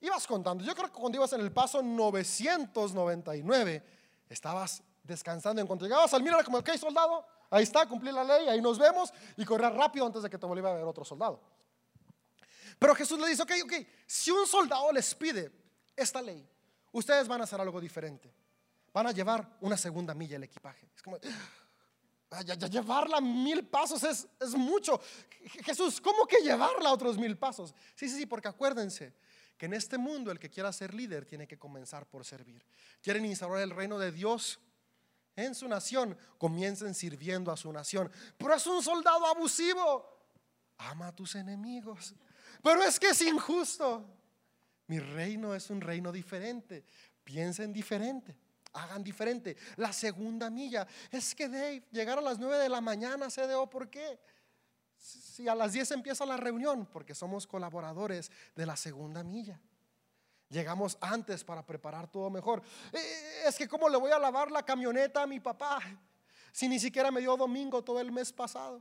ibas 0.00 0.26
contando. 0.26 0.64
Yo 0.64 0.74
creo 0.74 0.88
que 0.88 0.98
cuando 0.98 1.18
ibas 1.18 1.32
en 1.32 1.40
el 1.40 1.52
paso 1.52 1.82
999, 1.82 3.82
estabas 4.28 4.82
descansando. 5.02 5.60
En 5.60 5.66
cuanto 5.66 5.84
llegabas 5.84 6.12
al 6.14 6.22
mil, 6.22 6.34
era 6.34 6.44
como, 6.44 6.58
ok, 6.58 6.70
soldado, 6.76 7.26
ahí 7.50 7.62
está, 7.62 7.86
cumplí 7.86 8.12
la 8.12 8.24
ley, 8.24 8.48
ahí 8.48 8.60
nos 8.60 8.78
vemos 8.78 9.12
y 9.36 9.44
correr 9.44 9.72
rápido 9.72 10.06
antes 10.06 10.22
de 10.22 10.30
que 10.30 10.38
te 10.38 10.46
volviera 10.46 10.70
a 10.70 10.74
ver 10.74 10.84
otro 10.84 11.04
soldado. 11.04 11.40
Pero 12.78 12.94
Jesús 12.94 13.18
le 13.18 13.28
dice, 13.28 13.42
ok, 13.42 13.52
ok, 13.64 13.72
si 14.06 14.30
un 14.30 14.46
soldado 14.46 14.92
les 14.92 15.14
pide 15.14 15.50
esta 15.94 16.20
ley, 16.20 16.46
ustedes 16.92 17.26
van 17.26 17.40
a 17.40 17.44
hacer 17.44 17.60
algo 17.60 17.80
diferente. 17.80 18.32
Van 18.92 19.06
a 19.06 19.12
llevar 19.12 19.48
una 19.60 19.76
segunda 19.76 20.14
milla 20.14 20.36
el 20.36 20.44
equipaje. 20.44 20.90
Es 20.94 21.02
como, 21.02 21.18
ah, 22.30 22.42
ya, 22.42 22.54
llevarla 22.54 23.20
mil 23.20 23.66
pasos 23.66 24.02
es, 24.04 24.26
es 24.40 24.54
mucho. 24.54 25.00
Jesús, 25.64 26.00
¿cómo 26.00 26.26
que 26.26 26.38
llevarla 26.38 26.92
otros 26.92 27.16
mil 27.16 27.38
pasos? 27.38 27.74
Sí, 27.94 28.08
sí, 28.08 28.18
sí, 28.18 28.26
porque 28.26 28.48
acuérdense 28.48 29.14
que 29.56 29.66
en 29.66 29.74
este 29.74 29.98
mundo 29.98 30.30
el 30.30 30.38
que 30.38 30.50
quiera 30.50 30.72
ser 30.72 30.94
líder 30.94 31.24
tiene 31.24 31.46
que 31.46 31.58
comenzar 31.58 32.06
por 32.06 32.24
servir. 32.24 32.64
Quieren 33.02 33.24
instaurar 33.24 33.62
el 33.62 33.70
reino 33.70 33.98
de 33.98 34.12
Dios 34.12 34.60
en 35.34 35.54
su 35.54 35.68
nación, 35.68 36.16
comiencen 36.38 36.94
sirviendo 36.94 37.52
a 37.52 37.56
su 37.56 37.72
nación. 37.72 38.10
Pero 38.36 38.54
es 38.54 38.66
un 38.66 38.82
soldado 38.82 39.26
abusivo. 39.26 40.16
Ama 40.78 41.08
a 41.08 41.14
tus 41.14 41.34
enemigos. 41.34 42.14
Pero 42.62 42.82
es 42.82 42.98
que 42.98 43.08
es 43.08 43.20
injusto. 43.22 44.04
Mi 44.86 44.98
reino 44.98 45.54
es 45.54 45.70
un 45.70 45.80
reino 45.80 46.12
diferente. 46.12 46.84
Piensen 47.24 47.72
diferente. 47.72 48.36
Hagan 48.72 49.02
diferente. 49.02 49.56
La 49.76 49.92
segunda 49.92 50.50
milla. 50.50 50.86
Es 51.10 51.34
que 51.34 51.48
Dave, 51.48 51.84
llegar 51.90 52.18
a 52.18 52.22
las 52.22 52.38
9 52.38 52.58
de 52.58 52.68
la 52.68 52.80
mañana, 52.80 53.28
CDO, 53.28 53.68
¿por 53.68 53.88
qué? 53.90 54.18
Si 54.96 55.48
a 55.48 55.54
las 55.54 55.72
10 55.72 55.92
empieza 55.92 56.24
la 56.26 56.36
reunión, 56.36 56.86
porque 56.86 57.14
somos 57.14 57.46
colaboradores 57.46 58.30
de 58.54 58.66
la 58.66 58.76
segunda 58.76 59.22
milla. 59.22 59.60
Llegamos 60.48 60.96
antes 61.00 61.44
para 61.44 61.64
preparar 61.64 62.08
todo 62.10 62.30
mejor. 62.30 62.62
Eh, 62.92 63.42
es 63.46 63.56
que 63.56 63.68
cómo 63.68 63.88
le 63.88 63.96
voy 63.96 64.12
a 64.12 64.18
lavar 64.18 64.50
la 64.50 64.62
camioneta 64.62 65.22
a 65.22 65.26
mi 65.26 65.40
papá 65.40 65.80
si 66.52 66.68
ni 66.68 66.78
siquiera 66.78 67.10
me 67.10 67.20
dio 67.20 67.36
domingo 67.36 67.82
todo 67.84 68.00
el 68.00 68.10
mes 68.10 68.32
pasado. 68.32 68.80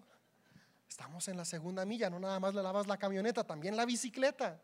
Estamos 0.88 1.28
en 1.28 1.36
la 1.36 1.44
segunda 1.44 1.84
milla, 1.84 2.10
no 2.10 2.20
nada 2.20 2.40
más 2.40 2.54
le 2.56 2.64
lavas 2.64 2.88
la 2.88 2.98
camioneta, 2.98 3.44
también 3.44 3.76
la 3.76 3.86
bicicleta. 3.86 4.62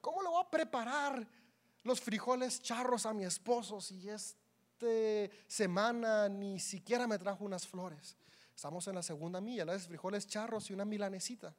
¿Cómo 0.00 0.22
le 0.22 0.28
voy 0.28 0.42
a 0.42 0.50
preparar 0.50 1.28
los 1.82 2.00
frijoles 2.00 2.62
charros 2.62 3.04
a 3.04 3.12
mi 3.12 3.24
esposo 3.24 3.80
si 3.80 4.08
esta 4.08 4.86
semana 5.46 6.28
ni 6.28 6.58
siquiera 6.60 7.06
me 7.06 7.18
trajo 7.18 7.44
unas 7.44 7.66
flores? 7.66 8.16
Estamos 8.58 8.88
en 8.88 8.96
la 8.96 9.04
segunda 9.04 9.40
milla, 9.40 9.64
le 9.64 9.70
das 9.70 9.86
frijoles 9.86 10.26
charros 10.26 10.68
y 10.68 10.72
una 10.72 10.84
milanesita. 10.84 11.54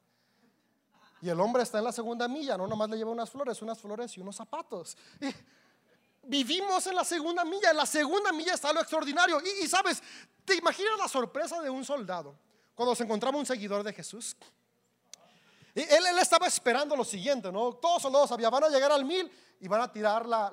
Y 1.22 1.30
el 1.30 1.40
hombre 1.40 1.64
está 1.64 1.78
en 1.78 1.86
la 1.86 1.94
segunda 1.94 2.28
milla, 2.28 2.58
no 2.58 2.68
nomás 2.68 2.90
le 2.90 2.98
lleva 2.98 3.10
unas 3.10 3.30
flores, 3.30 3.62
unas 3.62 3.80
flores 3.80 4.18
y 4.18 4.20
unos 4.20 4.36
zapatos. 4.36 4.98
vivimos 6.24 6.86
en 6.88 6.96
la 6.96 7.06
segunda 7.06 7.46
milla, 7.46 7.70
en 7.70 7.78
la 7.78 7.86
segunda 7.86 8.34
milla 8.34 8.54
está 8.54 8.74
lo 8.74 8.82
extraordinario. 8.82 9.40
Y, 9.64 9.66
sabes, 9.70 10.04
¿te 10.44 10.56
imaginas 10.56 11.00
la 11.00 11.08
sorpresa 11.08 11.62
de 11.62 11.70
un 11.70 11.86
soldado? 11.86 12.36
cuando 12.76 12.94
se 12.94 13.06
encontraba 13.06 13.38
un 13.38 13.46
seguidor 13.46 13.82
de 13.82 13.94
Jesús. 13.94 14.36
Y 15.74 15.80
él, 15.80 16.06
él, 16.06 16.20
estaba 16.20 16.48
esperando 16.48 16.98
lo 16.98 17.06
siguiente, 17.06 17.50
¿no? 17.50 17.76
Todos 17.76 18.02
soldados 18.02 18.28
sabían, 18.28 18.52
van 18.52 18.66
a 18.66 18.70
llegar 18.70 18.92
al 18.92 19.06
mil 19.06 19.32
y 19.62 19.70
van 19.70 19.80
a 19.80 19.90
tirar 19.90 20.26
la, 20.26 20.52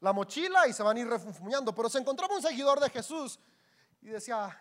la, 0.00 0.12
mochila 0.12 0.68
y 0.68 0.74
se 0.74 0.82
van 0.82 0.98
a 0.98 1.00
ir 1.00 1.08
refunfuñando. 1.08 1.74
Pero 1.74 1.88
se 1.88 1.98
encontraba 1.98 2.34
un 2.34 2.42
seguidor 2.42 2.78
de 2.78 2.90
Jesús 2.90 3.40
y 4.02 4.08
decía, 4.08 4.54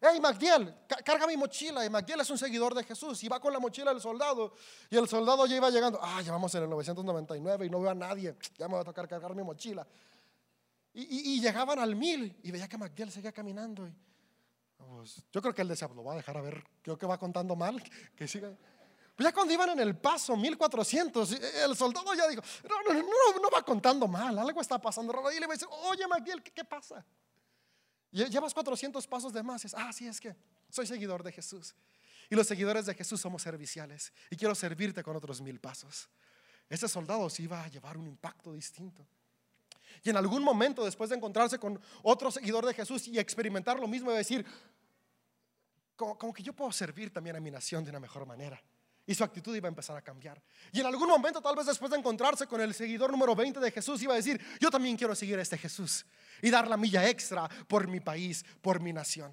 hey 0.00 0.20
Magdiel, 0.20 0.74
carga 1.04 1.26
mi 1.26 1.36
mochila. 1.36 1.84
Y 1.84 1.90
Magdiel 1.90 2.20
es 2.20 2.30
un 2.30 2.38
seguidor 2.38 2.74
de 2.74 2.84
Jesús 2.84 3.22
y 3.24 3.28
va 3.28 3.40
con 3.40 3.52
la 3.52 3.58
mochila 3.58 3.92
del 3.92 4.00
soldado. 4.00 4.54
Y 4.90 4.96
el 4.96 5.08
soldado 5.08 5.46
ya 5.46 5.56
iba 5.56 5.70
llegando, 5.70 5.98
ah, 6.02 6.20
ya 6.22 6.32
vamos 6.32 6.54
en 6.54 6.64
el 6.64 6.70
999 6.70 7.66
y 7.66 7.70
no 7.70 7.80
veo 7.80 7.90
a 7.90 7.94
nadie, 7.94 8.36
ya 8.58 8.68
me 8.68 8.74
va 8.74 8.80
a 8.80 8.84
tocar 8.84 9.08
cargar 9.08 9.34
mi 9.34 9.42
mochila. 9.42 9.86
Y, 10.94 11.34
y, 11.34 11.40
llegaban 11.40 11.78
al 11.78 11.94
mil 11.94 12.38
y 12.42 12.50
veía 12.50 12.68
que 12.68 12.78
Magdiel 12.78 13.12
seguía 13.12 13.30
caminando. 13.30 13.86
Y, 13.86 13.94
pues, 14.78 15.22
yo 15.30 15.42
creo 15.42 15.54
que 15.54 15.60
él 15.60 15.68
decía, 15.68 15.88
pues, 15.88 15.96
lo 15.96 16.04
va 16.04 16.14
a 16.14 16.16
dejar 16.16 16.38
a 16.38 16.40
ver, 16.40 16.64
creo 16.80 16.96
que 16.96 17.04
va 17.04 17.18
contando 17.18 17.54
mal, 17.54 17.82
que 18.16 18.26
siga. 18.26 18.56
Pues 19.16 19.26
ya 19.26 19.32
cuando 19.32 19.54
iban 19.54 19.70
en 19.70 19.80
el 19.80 19.96
paso, 19.96 20.36
1400, 20.36 21.32
el 21.64 21.74
soldado 21.74 22.12
ya 22.12 22.28
dijo, 22.28 22.42
no, 22.68 22.82
no, 22.82 23.00
no, 23.00 23.40
no 23.40 23.50
va 23.50 23.62
contando 23.62 24.06
mal, 24.06 24.38
algo 24.38 24.60
está 24.60 24.78
pasando 24.78 25.14
Y 25.32 25.40
le 25.40 25.46
va 25.46 25.54
a 25.54 25.56
decir, 25.56 25.68
oye, 25.70 26.06
Magdiel, 26.06 26.42
¿qué, 26.42 26.64
pasa? 26.64 27.02
Llevas 28.10 28.54
400 28.54 29.06
pasos 29.06 29.32
de 29.32 29.42
más. 29.42 29.74
ah, 29.74 29.92
sí, 29.92 30.06
es 30.06 30.20
que 30.20 30.34
soy 30.70 30.86
seguidor 30.86 31.22
de 31.22 31.32
Jesús. 31.32 31.74
Y 32.28 32.34
los 32.34 32.46
seguidores 32.46 32.86
de 32.86 32.94
Jesús 32.94 33.20
somos 33.20 33.42
serviciales. 33.42 34.12
Y 34.30 34.36
quiero 34.36 34.54
servirte 34.54 35.02
con 35.02 35.16
otros 35.16 35.40
mil 35.40 35.60
pasos. 35.60 36.08
Ese 36.68 36.88
soldado 36.88 37.28
sí 37.30 37.44
iba 37.44 37.62
a 37.62 37.68
llevar 37.68 37.96
un 37.96 38.06
impacto 38.06 38.52
distinto. 38.52 39.06
Y 40.02 40.10
en 40.10 40.16
algún 40.16 40.42
momento, 40.42 40.84
después 40.84 41.10
de 41.10 41.16
encontrarse 41.16 41.58
con 41.58 41.80
otro 42.02 42.30
seguidor 42.30 42.66
de 42.66 42.74
Jesús 42.74 43.06
y 43.08 43.18
experimentar 43.18 43.78
lo 43.78 43.86
mismo, 43.86 44.12
y 44.12 44.16
decir, 44.16 44.44
como, 45.94 46.32
que 46.32 46.42
yo 46.42 46.52
puedo 46.52 46.72
servir 46.72 47.12
también 47.12 47.36
a 47.36 47.40
mi 47.40 47.50
nación 47.50 47.84
de 47.84 47.90
una 47.90 48.00
mejor 48.00 48.26
manera. 48.26 48.60
Y 49.06 49.14
su 49.14 49.22
actitud 49.22 49.54
iba 49.54 49.68
a 49.68 49.70
empezar 49.70 49.96
a 49.96 50.02
cambiar. 50.02 50.42
Y 50.72 50.80
en 50.80 50.86
algún 50.86 51.08
momento, 51.08 51.40
tal 51.40 51.54
vez 51.54 51.66
después 51.66 51.90
de 51.90 51.96
encontrarse 51.96 52.46
con 52.46 52.60
el 52.60 52.74
seguidor 52.74 53.10
número 53.10 53.36
20 53.36 53.60
de 53.60 53.70
Jesús, 53.70 54.02
iba 54.02 54.14
a 54.14 54.16
decir, 54.16 54.40
yo 54.60 54.70
también 54.70 54.96
quiero 54.96 55.14
seguir 55.14 55.38
a 55.38 55.42
este 55.42 55.56
Jesús 55.56 56.04
y 56.42 56.50
dar 56.50 56.66
la 56.66 56.76
milla 56.76 57.08
extra 57.08 57.48
por 57.68 57.86
mi 57.86 58.00
país, 58.00 58.44
por 58.60 58.80
mi 58.80 58.92
nación. 58.92 59.32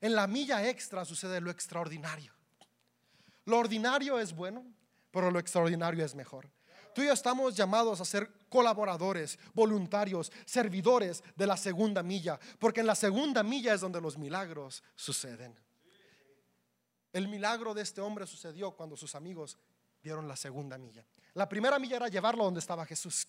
En 0.00 0.14
la 0.14 0.26
milla 0.26 0.68
extra 0.68 1.04
sucede 1.04 1.40
lo 1.40 1.50
extraordinario. 1.50 2.34
Lo 3.44 3.58
ordinario 3.58 4.18
es 4.18 4.34
bueno, 4.34 4.64
pero 5.10 5.30
lo 5.30 5.38
extraordinario 5.38 6.04
es 6.04 6.14
mejor. 6.14 6.50
Tú 6.94 7.02
y 7.02 7.06
yo 7.06 7.12
estamos 7.12 7.56
llamados 7.56 8.00
a 8.00 8.04
ser 8.04 8.30
colaboradores, 8.48 9.38
voluntarios, 9.52 10.30
servidores 10.44 11.24
de 11.34 11.46
la 11.46 11.56
segunda 11.56 12.02
milla, 12.02 12.38
porque 12.58 12.80
en 12.80 12.86
la 12.86 12.94
segunda 12.94 13.42
milla 13.42 13.74
es 13.74 13.80
donde 13.80 14.00
los 14.00 14.16
milagros 14.16 14.82
suceden. 14.94 15.58
El 17.14 17.28
milagro 17.28 17.74
de 17.74 17.82
este 17.82 18.00
hombre 18.00 18.26
sucedió 18.26 18.72
cuando 18.72 18.96
sus 18.96 19.14
amigos 19.14 19.56
dieron 20.02 20.26
la 20.26 20.34
segunda 20.34 20.76
milla. 20.76 21.06
La 21.34 21.48
primera 21.48 21.78
milla 21.78 21.96
era 21.96 22.08
llevarlo 22.08 22.42
donde 22.42 22.58
estaba 22.58 22.84
Jesús. 22.84 23.28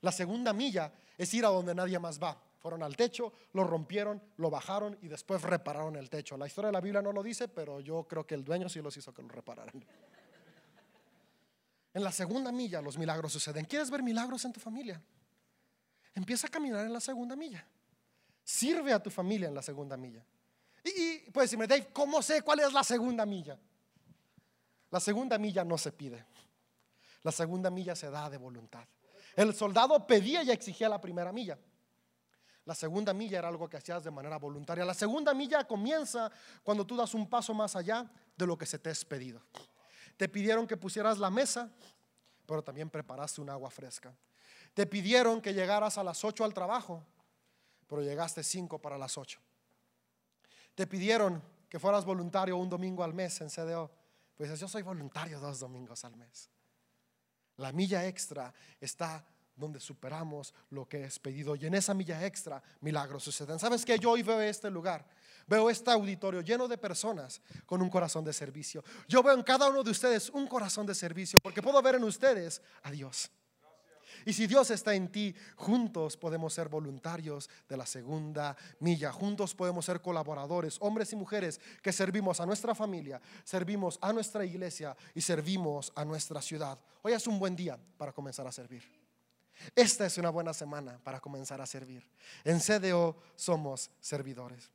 La 0.00 0.10
segunda 0.10 0.52
milla 0.52 0.92
es 1.16 1.32
ir 1.32 1.46
a 1.46 1.48
donde 1.48 1.76
nadie 1.76 1.96
más 2.00 2.20
va. 2.20 2.36
Fueron 2.58 2.82
al 2.82 2.96
techo, 2.96 3.32
lo 3.52 3.62
rompieron, 3.62 4.20
lo 4.36 4.50
bajaron 4.50 4.98
y 5.00 5.06
después 5.06 5.42
repararon 5.42 5.94
el 5.94 6.10
techo. 6.10 6.36
La 6.36 6.48
historia 6.48 6.68
de 6.68 6.72
la 6.72 6.80
Biblia 6.80 7.00
no 7.00 7.12
lo 7.12 7.22
dice, 7.22 7.46
pero 7.46 7.78
yo 7.78 8.02
creo 8.08 8.26
que 8.26 8.34
el 8.34 8.44
dueño 8.44 8.68
sí 8.68 8.82
los 8.82 8.96
hizo 8.96 9.14
que 9.14 9.22
lo 9.22 9.28
repararan. 9.28 9.84
En 11.94 12.02
la 12.02 12.10
segunda 12.10 12.50
milla 12.50 12.82
los 12.82 12.98
milagros 12.98 13.32
suceden. 13.32 13.64
¿Quieres 13.64 13.92
ver 13.92 14.02
milagros 14.02 14.44
en 14.44 14.52
tu 14.52 14.58
familia? 14.58 15.00
Empieza 16.16 16.48
a 16.48 16.50
caminar 16.50 16.84
en 16.84 16.92
la 16.92 17.00
segunda 17.00 17.36
milla. 17.36 17.64
Sirve 18.42 18.92
a 18.92 19.00
tu 19.00 19.08
familia 19.08 19.46
en 19.46 19.54
la 19.54 19.62
segunda 19.62 19.96
milla. 19.96 20.24
Y, 20.84 21.30
puedes 21.30 21.50
decirme, 21.50 21.66
Dave, 21.66 21.88
¿cómo 21.92 22.22
sé 22.22 22.42
cuál 22.42 22.60
es 22.60 22.72
la 22.72 22.82
segunda 22.82 23.24
milla? 23.24 23.58
La 24.90 25.00
segunda 25.00 25.38
milla 25.38 25.64
no 25.64 25.78
se 25.78 25.92
pide. 25.92 26.24
La 27.22 27.32
segunda 27.32 27.70
milla 27.70 27.94
se 27.94 28.10
da 28.10 28.28
de 28.28 28.36
voluntad. 28.36 28.84
El 29.36 29.54
soldado 29.54 30.06
pedía 30.06 30.42
y 30.42 30.50
exigía 30.50 30.88
la 30.88 31.00
primera 31.00 31.32
milla. 31.32 31.58
La 32.64 32.74
segunda 32.74 33.12
milla 33.12 33.38
era 33.38 33.48
algo 33.48 33.68
que 33.68 33.76
hacías 33.76 34.04
de 34.04 34.10
manera 34.10 34.38
voluntaria. 34.38 34.84
La 34.84 34.94
segunda 34.94 35.32
milla 35.34 35.64
comienza 35.64 36.30
cuando 36.62 36.84
tú 36.84 36.96
das 36.96 37.14
un 37.14 37.28
paso 37.28 37.54
más 37.54 37.74
allá 37.76 38.10
de 38.36 38.46
lo 38.46 38.58
que 38.58 38.66
se 38.66 38.78
te 38.78 38.90
es 38.90 39.04
pedido. 39.04 39.40
Te 40.16 40.28
pidieron 40.28 40.66
que 40.66 40.76
pusieras 40.76 41.18
la 41.18 41.30
mesa, 41.30 41.70
pero 42.46 42.62
también 42.62 42.90
preparaste 42.90 43.40
un 43.40 43.50
agua 43.50 43.70
fresca. 43.70 44.14
Te 44.74 44.86
pidieron 44.86 45.40
que 45.40 45.54
llegaras 45.54 45.96
a 45.96 46.04
las 46.04 46.24
8 46.24 46.44
al 46.44 46.54
trabajo, 46.54 47.04
pero 47.86 48.02
llegaste 48.02 48.42
5 48.42 48.78
para 48.80 48.98
las 48.98 49.16
8 49.16 49.40
te 50.74 50.86
pidieron 50.86 51.42
que 51.68 51.78
fueras 51.78 52.04
voluntario 52.04 52.56
un 52.56 52.68
domingo 52.68 53.02
al 53.02 53.14
mes 53.14 53.40
en 53.40 53.48
CDO, 53.48 53.90
pues 54.36 54.58
yo 54.58 54.68
soy 54.68 54.82
voluntario 54.82 55.40
dos 55.40 55.60
domingos 55.60 56.04
al 56.04 56.16
mes. 56.16 56.50
La 57.56 57.72
milla 57.72 58.06
extra 58.06 58.52
está 58.80 59.24
donde 59.54 59.80
superamos 59.80 60.54
lo 60.70 60.88
que 60.88 61.04
es 61.04 61.18
pedido. 61.18 61.54
Y 61.56 61.66
en 61.66 61.74
esa 61.74 61.94
milla 61.94 62.24
extra, 62.24 62.62
milagros 62.80 63.22
suceden. 63.22 63.58
¿Sabes 63.58 63.84
que 63.84 63.98
Yo 63.98 64.10
hoy 64.10 64.22
veo 64.22 64.40
este 64.40 64.70
lugar. 64.70 65.06
Veo 65.46 65.68
este 65.68 65.90
auditorio 65.90 66.40
lleno 66.40 66.68
de 66.68 66.78
personas 66.78 67.40
con 67.66 67.82
un 67.82 67.90
corazón 67.90 68.24
de 68.24 68.32
servicio. 68.32 68.82
Yo 69.08 69.22
veo 69.22 69.34
en 69.34 69.42
cada 69.42 69.68
uno 69.68 69.82
de 69.82 69.90
ustedes 69.90 70.30
un 70.30 70.46
corazón 70.46 70.86
de 70.86 70.94
servicio 70.94 71.40
porque 71.40 71.62
puedo 71.62 71.80
ver 71.82 71.96
en 71.96 72.04
ustedes 72.04 72.62
a 72.82 72.90
Dios. 72.90 73.30
Y 74.24 74.32
si 74.32 74.46
Dios 74.46 74.70
está 74.70 74.94
en 74.94 75.08
ti, 75.08 75.34
juntos 75.56 76.16
podemos 76.16 76.54
ser 76.54 76.68
voluntarios 76.68 77.48
de 77.68 77.76
la 77.76 77.86
segunda 77.86 78.56
milla. 78.80 79.12
Juntos 79.12 79.54
podemos 79.54 79.84
ser 79.84 80.00
colaboradores, 80.00 80.76
hombres 80.80 81.12
y 81.12 81.16
mujeres 81.16 81.60
que 81.82 81.92
servimos 81.92 82.40
a 82.40 82.46
nuestra 82.46 82.74
familia, 82.74 83.20
servimos 83.44 83.98
a 84.00 84.12
nuestra 84.12 84.44
iglesia 84.44 84.96
y 85.14 85.20
servimos 85.20 85.92
a 85.94 86.04
nuestra 86.04 86.40
ciudad. 86.42 86.78
Hoy 87.02 87.12
es 87.12 87.26
un 87.26 87.38
buen 87.38 87.56
día 87.56 87.78
para 87.96 88.12
comenzar 88.12 88.46
a 88.46 88.52
servir. 88.52 88.82
Esta 89.76 90.06
es 90.06 90.18
una 90.18 90.30
buena 90.30 90.52
semana 90.52 90.98
para 91.02 91.20
comenzar 91.20 91.60
a 91.60 91.66
servir. 91.66 92.08
En 92.44 92.58
CDO 92.58 93.16
somos 93.36 93.90
servidores. 94.00 94.70